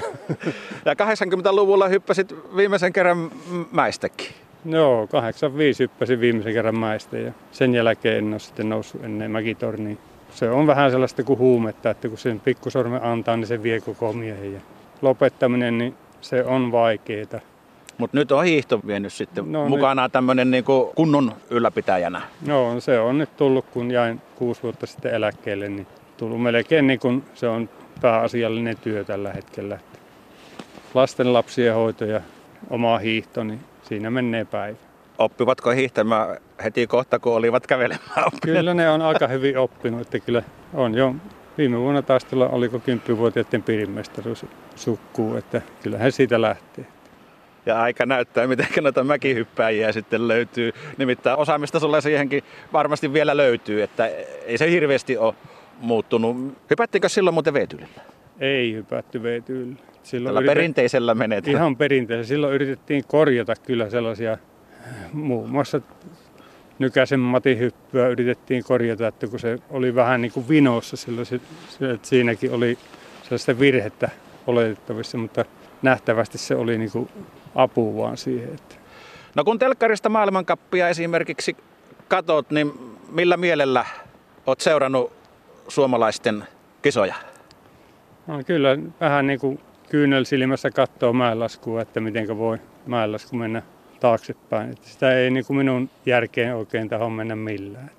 Ja 0.84 0.94
80-luvulla 0.94 1.88
hyppäsit 1.88 2.34
viimeisen 2.56 2.92
kerran 2.92 3.30
mäistäkin. 3.72 4.26
Joo, 4.64 5.06
85 5.06 5.82
hyppäsin 5.82 6.20
viimeisen 6.20 6.52
kerran 6.52 6.78
mäistä 6.78 7.18
ja 7.18 7.32
sen 7.52 7.74
jälkeen 7.74 8.18
en 8.18 8.32
ole 8.32 8.38
sitten 8.38 8.68
noussut 8.68 9.04
ennen 9.04 9.30
mäkitorniin. 9.30 9.98
Se 10.30 10.50
on 10.50 10.66
vähän 10.66 10.90
sellaista 10.90 11.22
kuin 11.22 11.38
huumetta, 11.38 11.90
että 11.90 12.08
kun 12.08 12.18
sen 12.18 12.40
pikkusormen 12.40 13.02
antaa, 13.02 13.36
niin 13.36 13.46
se 13.46 13.62
vie 13.62 13.80
koko 13.80 14.12
miehen. 14.12 14.52
Ja 14.52 14.60
lopettaminen, 15.02 15.78
niin 15.78 15.94
se 16.20 16.44
on 16.44 16.72
vaikeaa. 16.72 17.40
Mutta 17.98 18.16
nyt 18.16 18.32
on 18.32 18.44
hiihto 18.44 18.80
vienyt 18.86 19.12
sitten 19.12 19.52
no, 19.52 19.68
mukana 19.68 20.08
tämmöinen 20.08 20.50
niinku 20.50 20.92
kunnon 20.94 21.32
ylläpitäjänä. 21.50 22.22
No 22.46 22.80
se 22.80 23.00
on 23.00 23.18
nyt 23.18 23.36
tullut, 23.36 23.64
kun 23.72 23.90
jäin 23.90 24.20
kuusi 24.36 24.62
vuotta 24.62 24.86
sitten 24.86 25.14
eläkkeelle, 25.14 25.68
niin 25.68 25.86
tullut 26.16 26.42
melkein 26.42 26.86
niin 26.86 26.98
kuin 27.00 27.24
se 27.34 27.48
on 27.48 27.68
pääasiallinen 28.00 28.76
työ 28.76 29.04
tällä 29.04 29.32
hetkellä. 29.32 29.78
Lasten 30.94 31.32
lapsien 31.32 31.74
hoito 31.74 32.04
ja 32.04 32.20
oma 32.70 32.98
hiihto, 32.98 33.44
niin 33.44 33.60
siinä 33.82 34.10
menee 34.10 34.44
päivä. 34.44 34.76
Oppivatko 35.18 35.70
hiihtämään 35.70 36.36
heti 36.64 36.86
kohta, 36.86 37.18
kun 37.18 37.34
olivat 37.34 37.66
kävelemään 37.66 38.30
Kyllä 38.42 38.74
ne 38.74 38.90
on 38.90 39.02
aika 39.02 39.28
hyvin 39.28 39.58
oppinut, 39.58 40.00
että 40.00 40.20
kyllä 40.20 40.42
on 40.74 40.94
jo 40.94 41.14
viime 41.58 41.78
vuonna 41.78 42.02
taas 42.02 42.24
tulla, 42.24 42.48
oliko 42.48 42.78
kymppivuotiaiden 42.78 43.62
piirimestaruus 43.62 44.46
sukkuu, 44.76 45.36
että 45.36 45.62
kyllähän 45.82 46.12
siitä 46.12 46.40
lähtee. 46.40 46.86
Ja 47.66 47.82
aika 47.82 48.06
näyttää, 48.06 48.46
miten 48.46 48.66
noita 48.80 49.04
mäkihyppääjiä 49.04 49.92
sitten 49.92 50.28
löytyy. 50.28 50.72
Nimittäin 50.98 51.38
osaamista 51.38 51.80
sulle 51.80 52.00
siihenkin 52.00 52.44
varmasti 52.72 53.12
vielä 53.12 53.36
löytyy, 53.36 53.82
että 53.82 54.06
ei 54.46 54.58
se 54.58 54.70
hirveästi 54.70 55.16
ole 55.16 55.34
muuttunut. 55.80 56.36
Hypättiinkö 56.70 57.08
silloin 57.08 57.34
muuten 57.34 57.54
veetyylillä? 57.54 58.02
Ei 58.40 58.74
hypätty 58.74 59.22
veetyylillä. 59.22 59.76
Silloin 60.02 60.36
yritet... 60.36 60.54
perinteisellä 60.54 61.14
menet. 61.14 61.48
Ihan 61.48 61.76
perinteisellä. 61.76 62.26
Silloin 62.26 62.54
yritettiin 62.54 63.04
korjata 63.06 63.54
kyllä 63.56 63.90
sellaisia, 63.90 64.38
muun 65.12 65.50
muassa 65.50 65.80
Nykäsen 66.78 67.20
Matin 67.20 67.58
hyppyä 67.58 68.08
yritettiin 68.08 68.64
korjata, 68.64 69.06
että 69.06 69.26
kun 69.26 69.40
se 69.40 69.58
oli 69.70 69.94
vähän 69.94 70.22
niin 70.22 70.32
kuin 70.32 70.48
vinossa 70.48 70.96
silloin, 70.96 71.26
se, 71.26 71.40
että 71.94 72.08
siinäkin 72.08 72.52
oli 72.52 72.78
sellaista 73.22 73.58
virhettä 73.58 74.10
oletettavissa, 74.46 75.18
mutta 75.18 75.44
nähtävästi 75.82 76.38
se 76.38 76.54
oli 76.54 76.78
niin 76.78 76.90
kuin 76.90 77.08
apu 77.54 77.96
vaan 77.96 78.16
siihen. 78.16 78.54
Että. 78.54 78.74
No 79.34 79.44
kun 79.44 79.58
telkkarista 79.58 80.08
maailmankappia 80.08 80.88
esimerkiksi 80.88 81.56
katot, 82.08 82.50
niin 82.50 82.72
millä 83.10 83.36
mielellä 83.36 83.84
olet 84.46 84.60
seurannut 84.60 85.12
suomalaisten 85.68 86.44
kisoja? 86.82 87.14
No 88.26 88.42
kyllä 88.46 88.78
vähän 89.00 89.26
niin 89.26 89.40
kuin 89.40 89.60
kyynel 89.90 90.24
silmässä 90.24 90.70
katsoo 90.70 91.12
mäenlaskua, 91.12 91.82
että 91.82 92.00
miten 92.00 92.38
voi 92.38 92.58
mäenlasku 92.86 93.36
mennä 93.36 93.62
taaksepäin. 94.00 94.70
Että 94.70 94.88
sitä 94.88 95.18
ei 95.18 95.30
niin 95.30 95.46
kuin 95.46 95.56
minun 95.56 95.90
järkeen 96.06 96.56
oikein 96.56 96.88
taho 96.88 97.10
mennä 97.10 97.36
millään. 97.36 97.90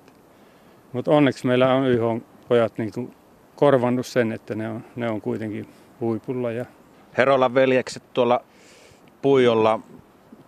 Mutta 0.92 1.10
onneksi 1.10 1.46
meillä 1.46 1.74
on 1.74 1.86
YH 1.86 2.02
pojat 2.48 2.78
niin 2.78 2.92
kuin 2.92 3.14
korvannut 3.56 4.06
sen, 4.06 4.32
että 4.32 4.54
ne 4.54 4.68
on, 4.68 4.84
ne 4.96 5.10
on 5.10 5.20
kuitenkin 5.20 5.68
huipulla. 6.00 6.52
Ja... 6.52 6.64
Herolan 7.18 7.54
veljekset 7.54 8.02
tuolla 8.14 8.40
Puijolla, 9.26 9.80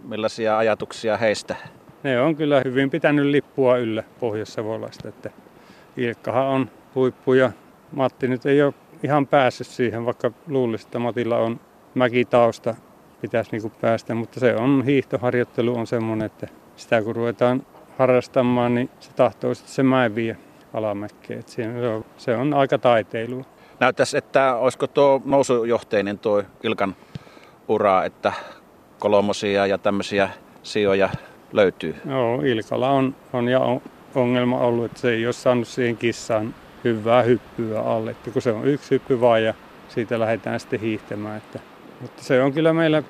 millaisia 0.05 0.59
ajatuksia 0.59 1.17
heistä? 1.17 1.57
Ne 2.03 2.21
on 2.21 2.37
kyllä 2.37 2.63
hyvin 2.65 2.91
pitänyt 2.91 3.27
lippua 3.27 3.77
yllä 3.77 4.03
Pohjois-Savolasta. 4.21 5.09
Että 5.09 5.31
Ilkkahan 5.97 6.47
on 6.47 6.71
huippu 6.95 7.33
ja 7.33 7.53
Matti 7.93 8.29
nyt 8.29 8.47
ei 8.47 8.63
ole 8.63 8.75
ihan 9.03 9.27
päässyt 9.27 9.67
siihen, 9.67 10.07
vaikka 10.07 10.31
luulisi, 10.49 10.87
että 10.87 10.99
Matilla 10.99 11.39
on 11.39 11.61
mäkitausta 11.95 12.75
pitäisi 13.21 13.51
niin 13.53 13.73
päästä, 13.81 14.15
mutta 14.15 14.41
se 14.41 14.57
on 14.57 14.85
hiihtoharjoittelu 14.85 15.79
on 15.79 15.87
semmoinen, 15.87 16.27
että 16.27 16.49
sitä 16.77 17.03
kun 17.03 17.17
ruvetaan 17.17 17.67
harrastamaan, 17.99 18.75
niin 18.75 18.91
se 19.01 19.11
tahtoo 19.13 19.55
sitten 19.55 19.75
se 19.75 19.83
mäen 19.83 20.15
vie 20.15 20.37
alamäkkeen. 20.75 21.43
Se 21.47 21.89
on, 21.89 22.05
se 22.17 22.37
on 22.37 22.55
aika 22.55 22.79
taiteilua. 22.79 23.45
Näyttäisi, 23.81 24.19
että 24.19 24.57
olisiko 24.57 24.87
tuo 24.87 25.23
nousujohteinen 25.25 26.19
tuo 26.19 26.43
Ilkan 26.63 26.97
ura, 27.69 28.05
että 28.05 28.33
kolmosia 28.99 29.67
ja 29.67 29.79
tämmöisiä 29.79 30.29
sijoja 30.63 31.11
löytyy? 31.53 31.97
Joo, 32.11 32.43
Ilkalla 32.43 32.91
on, 32.91 33.17
on 33.33 33.49
ja 33.49 33.61
ongelma 34.15 34.59
ollut, 34.59 34.85
että 34.85 35.01
se 35.01 35.11
ei 35.11 35.27
ole 35.27 35.33
saanut 35.33 35.69
siihen 35.69 35.97
kissaan 35.97 36.55
hyvää 36.85 37.23
hyppyä 37.23 37.81
alle, 37.81 38.11
että 38.11 38.31
kun 38.31 38.43
se 38.43 38.53
on 38.53 38.67
yksi 38.67 38.91
hyppy 38.91 39.21
vaan 39.21 39.45
ja 39.45 39.55
siitä 39.89 40.21
lähdetään 40.21 40.61
sitten 40.61 40.81
hiihtämään. 40.81 41.37
Että, 41.37 41.61
mutta 42.01 42.23
se 42.23 42.43
on 42.43 42.53
kyllä 42.53 42.73
meillä 42.73 43.03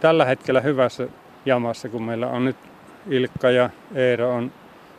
tällä 0.00 0.24
hetkellä 0.24 0.60
hyvässä 0.60 1.08
jamassa, 1.46 1.88
kun 1.88 2.02
meillä 2.02 2.26
on 2.26 2.44
nyt 2.44 2.56
Ilkka 3.10 3.50
ja 3.50 3.70
Eero 3.94 4.34
on 4.34 4.52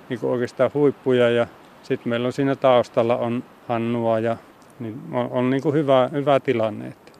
niin 0.09 0.19
oikeastaan 0.23 0.71
huippuja 0.73 1.29
ja 1.29 1.47
sitten 1.83 2.09
meillä 2.09 2.25
on 2.25 2.33
siinä 2.33 2.55
taustalla 2.55 3.17
on 3.17 3.43
Hannua 3.67 4.19
ja 4.19 4.37
niin 4.79 5.01
on, 5.11 5.27
on 5.31 5.49
niin 5.49 5.63
kuin 5.63 5.75
hyvä, 5.75 6.09
hyvä 6.11 6.39
tilanne. 6.39 6.87
Että. 6.87 7.11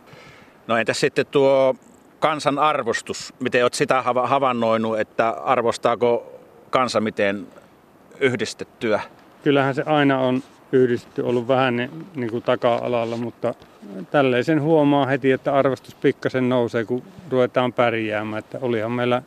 No 0.68 0.78
entäs 0.78 1.00
sitten 1.00 1.26
tuo 1.26 1.76
kansan 2.20 2.60
arvostus? 2.60 3.34
Miten 3.40 3.64
olet 3.64 3.74
sitä 3.74 4.02
havainnoinut, 4.24 5.00
että 5.00 5.30
arvostaako 5.30 6.40
kansa 6.70 7.02
miten 7.02 7.48
yhdistettyä? 8.20 9.02
Kyllähän 9.44 9.76
se 9.76 9.84
aina 9.86 10.20
on 10.20 10.44
yhdistetty 10.72 11.22
ollut 11.22 11.48
vähän 11.48 11.90
niin 12.16 12.30
kuin 12.30 12.44
taka-alalla, 12.44 13.18
mutta 13.18 13.54
tälleen 14.12 14.44
sen 14.44 14.62
huomaa 14.62 15.06
heti, 15.06 15.32
että 15.32 15.54
arvostus 15.54 15.96
pikkasen 15.96 16.50
nousee, 16.50 16.86
kun 16.86 17.04
ruvetaan 17.32 17.74
pärjäämään. 17.74 18.40
Että 18.40 18.58
olihan 18.62 18.92
meillä 18.92 19.22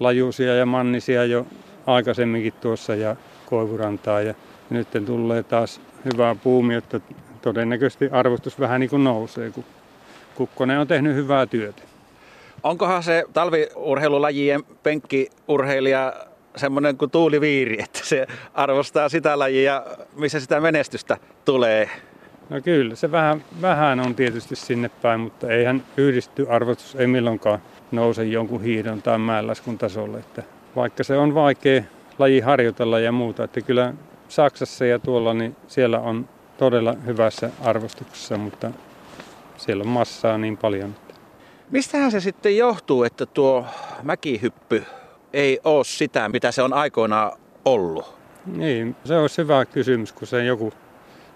lajuusia 0.00 0.54
ja 0.54 0.66
mannisia 0.66 1.24
jo 1.24 1.46
aikaisemminkin 1.86 2.54
tuossa 2.60 2.94
ja 2.94 3.16
koivurantaa 3.46 4.20
ja 4.20 4.34
nyt 4.70 4.88
tulee 5.06 5.42
taas 5.42 5.80
hyvää 6.04 6.34
puumi, 6.34 6.74
että 6.74 7.00
todennäköisesti 7.42 8.08
arvostus 8.12 8.60
vähän 8.60 8.80
niin 8.80 8.90
kuin 8.90 9.04
nousee, 9.04 9.50
kun 9.50 9.64
Kukkonen 10.34 10.78
on 10.78 10.86
tehnyt 10.86 11.14
hyvää 11.14 11.46
työtä. 11.46 11.82
Onkohan 12.64 13.02
se 13.02 13.24
talviurheilulajien 13.32 14.64
penkkiurheilija 14.82 16.12
semmoinen 16.56 16.96
kuin 16.96 17.10
tuuliviiri, 17.10 17.82
että 17.82 18.00
se 18.02 18.26
arvostaa 18.54 19.08
sitä 19.08 19.38
lajia, 19.38 19.82
missä 20.16 20.40
sitä 20.40 20.60
menestystä 20.60 21.16
tulee? 21.44 21.90
No 22.50 22.60
kyllä, 22.60 22.94
se 22.94 23.12
vähän, 23.12 23.44
vähän 23.62 24.00
on 24.00 24.14
tietysti 24.14 24.56
sinne 24.56 24.90
päin, 25.02 25.20
mutta 25.20 25.48
eihän 25.48 25.82
yhdisty 25.96 26.46
arvostus 26.48 26.94
ei 26.94 27.06
milloinkaan 27.06 27.58
nouse 27.92 28.24
jonkun 28.24 28.62
hiidon 28.62 29.02
tai 29.02 29.18
mäenlaskun 29.18 29.78
tasolle. 29.78 30.18
Että 30.18 30.42
vaikka 30.76 31.04
se 31.04 31.16
on 31.16 31.34
vaikea 31.34 31.82
laji 32.18 32.40
harjoitella 32.40 32.98
ja 32.98 33.12
muuta, 33.12 33.44
että 33.44 33.60
kyllä 33.60 33.94
Saksassa 34.28 34.84
ja 34.86 34.98
tuolla, 34.98 35.34
niin 35.34 35.56
siellä 35.66 36.00
on 36.00 36.28
todella 36.58 36.94
hyvässä 37.06 37.50
arvostuksessa, 37.64 38.38
mutta 38.38 38.70
siellä 39.56 39.82
on 39.82 39.88
massaa 39.88 40.38
niin 40.38 40.56
paljon. 40.56 40.94
Mistähän 41.74 42.10
se 42.10 42.20
sitten 42.20 42.56
johtuu, 42.56 43.04
että 43.04 43.26
tuo 43.26 43.66
mäkihyppy 44.02 44.84
ei 45.32 45.60
ole 45.64 45.84
sitä, 45.84 46.28
mitä 46.28 46.52
se 46.52 46.62
on 46.62 46.72
aikoinaan 46.72 47.32
ollut? 47.64 48.14
Niin, 48.46 48.96
se 49.04 49.18
olisi 49.18 49.42
hyvä 49.42 49.64
kysymys, 49.64 50.12
kun 50.12 50.26
se 50.26 50.44
joku 50.44 50.72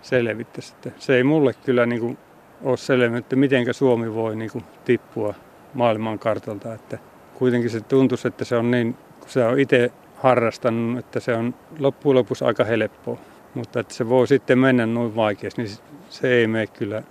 selvittäisi. 0.03 0.75
Se 0.99 1.17
ei 1.17 1.25
mulle 1.25 1.55
kyllä 1.65 1.87
niin 1.87 2.01
kuin 2.01 2.19
ole 2.63 2.77
selvinnyt, 2.77 3.19
että 3.25 3.37
miten 3.37 3.75
Suomi 3.75 4.15
voi 4.15 4.37
niin 4.37 4.51
kuin 4.51 4.65
tippua 4.85 5.35
maailmankartalta. 5.75 6.75
Että 6.75 6.99
kuitenkin 7.35 7.71
se 7.71 7.81
tuntuisi, 7.81 8.29
että 8.29 8.45
se 8.45 8.57
on 8.57 8.71
niin, 8.71 8.95
kun 9.21 9.29
se 9.29 9.45
on 9.45 9.61
itse 9.61 9.93
harrastanut, 10.17 10.99
että 10.99 11.21
se 11.21 11.35
on 11.35 11.55
loppujen 11.79 12.17
lopuksi 12.17 12.45
aika 12.45 12.65
helppoa. 12.65 13.19
Mutta 13.55 13.81
että 13.81 13.95
se 13.95 14.09
voi 14.09 14.29
sitten 14.29 14.59
mennä 14.59 14.87
noin 14.87 15.17
vaikeasti, 15.17 15.63
niin 15.63 15.77
se 16.11 16.29
ei 16.29 16.47
mene 16.47 16.67
kyllä 16.67 17.03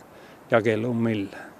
jakeluun 0.51 0.97
millään. 0.97 1.53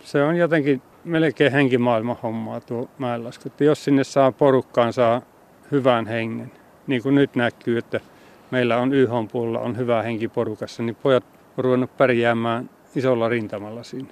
Se 0.00 0.22
on 0.22 0.36
jotenkin 0.36 0.82
melkein 1.04 1.52
henkimaailman 1.52 2.16
hommaa 2.22 2.60
tuo 2.60 2.88
mäenlasku. 2.98 3.42
Että 3.46 3.64
jos 3.64 3.84
sinne 3.84 4.04
saa 4.04 4.32
porukkaan, 4.32 4.92
saa 4.92 5.22
hyvän 5.70 6.06
hengen, 6.06 6.52
niin 6.86 7.02
kuin 7.02 7.14
nyt 7.14 7.36
näkyy, 7.36 7.78
että 7.78 8.00
meillä 8.50 8.76
on 8.76 8.92
YH 8.92 9.10
puolella 9.32 9.60
on 9.60 9.76
hyvä 9.76 10.02
henki 10.02 10.28
porukassa, 10.28 10.82
niin 10.82 10.96
pojat 10.96 11.24
on 11.58 11.64
ruvennut 11.64 11.96
pärjäämään 11.96 12.70
isolla 12.94 13.28
rintamalla 13.28 13.82
siinä. 13.82 14.08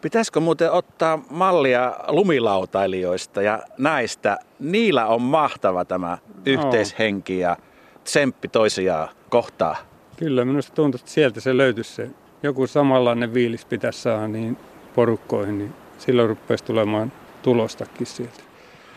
Pitäisikö 0.00 0.40
muuten 0.40 0.72
ottaa 0.72 1.18
mallia 1.30 1.94
lumilautailijoista 2.08 3.42
ja 3.42 3.62
näistä? 3.78 4.38
Niillä 4.58 5.06
on 5.06 5.22
mahtava 5.22 5.84
tämä 5.84 6.18
yhteishenki 6.46 7.38
ja 7.38 7.56
tsemppi 8.04 8.48
toisiaan 8.48 9.08
kohtaa. 9.28 9.76
Kyllä, 10.16 10.44
minusta 10.44 10.74
tuntuu, 10.74 10.98
että 10.98 11.10
sieltä 11.10 11.40
se 11.40 11.56
löytyisi 11.56 11.94
se. 11.94 12.10
Joku 12.42 12.66
samanlainen 12.66 13.34
viilis 13.34 13.64
pitäisi 13.64 14.00
saada 14.00 14.28
niin 14.28 14.56
porukkoihin, 14.96 15.58
niin 15.58 15.74
silloin 15.98 16.28
rupeaisi 16.28 16.64
tulemaan 16.64 17.12
tulostakin 17.42 18.06
sieltä. 18.06 18.42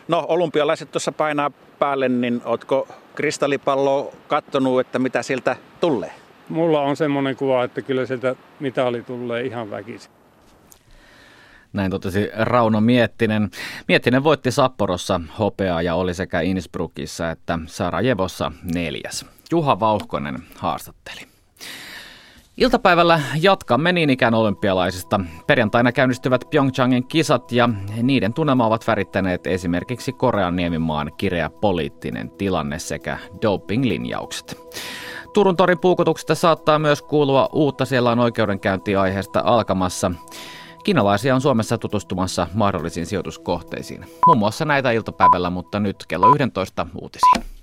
No, 0.08 0.26
olympialaiset 0.28 0.92
tuossa 0.92 1.12
painaa 1.12 1.52
päälle, 1.80 2.10
niin 2.10 2.42
ootko 2.46 2.88
kristallipallo 3.16 4.14
kattonut, 4.28 4.80
että 4.80 5.00
mitä 5.00 5.24
sieltä 5.24 5.56
tulee? 5.80 6.12
Mulla 6.50 6.82
on 6.82 6.96
semmoinen 6.96 7.36
kuva, 7.36 7.64
että 7.64 7.82
kyllä 7.82 8.06
sieltä 8.06 8.36
mitali 8.60 9.02
tulee 9.02 9.44
ihan 9.44 9.72
väkisin. 9.72 10.12
Näin 11.74 11.92
totesi 11.92 12.30
Rauno 12.36 12.82
Miettinen. 12.82 13.50
Miettinen 13.88 14.24
voitti 14.24 14.52
Sapporossa 14.52 15.22
hopeaa 15.40 15.82
ja 15.82 15.96
oli 15.96 16.14
sekä 16.14 16.42
Innsbruckissa 16.42 17.32
että 17.32 17.60
Sarajevossa 17.66 18.52
neljäs. 18.74 19.26
Juha 19.52 19.80
Vauhkonen 19.80 20.36
haastatteli. 20.56 21.22
Iltapäivällä 22.60 23.22
jatkamme 23.42 23.92
niin 23.92 24.10
ikään 24.10 24.34
olympialaisista. 24.34 25.20
Perjantaina 25.48 25.92
käynnistyvät 25.92 26.46
Pyeongchangin 26.50 27.08
kisat 27.08 27.52
ja 27.52 27.70
niiden 28.02 28.34
tunnelma 28.34 28.66
ovat 28.66 28.88
värittäneet 28.88 29.48
esimerkiksi 29.48 30.14
Korean 30.14 30.56
niemimaan 30.56 31.12
kireä 31.18 31.50
poliittinen 31.50 32.30
tilanne 32.30 32.80
sekä 32.80 33.18
doping-linjaukset. 33.42 34.58
Turun 35.34 35.56
torin 35.56 35.80
puukotuksesta 35.80 36.36
saattaa 36.36 36.80
myös 36.80 37.02
kuulua 37.02 37.50
uutta, 37.54 37.86
siellä 37.86 38.12
on 38.12 38.20
oikeudenkäyntiaiheesta 38.20 39.42
alkamassa. 39.46 40.12
Kiinalaisia 40.84 41.36
on 41.36 41.42
Suomessa 41.42 41.78
tutustumassa 41.78 42.48
mahdollisiin 42.54 43.06
sijoituskohteisiin. 43.06 44.06
Muun 44.26 44.38
muassa 44.38 44.66
näitä 44.66 44.92
iltapäivällä, 44.92 45.50
mutta 45.50 45.80
nyt 45.80 46.06
kello 46.08 46.36
11 46.36 46.88
uutisiin. 47.02 47.59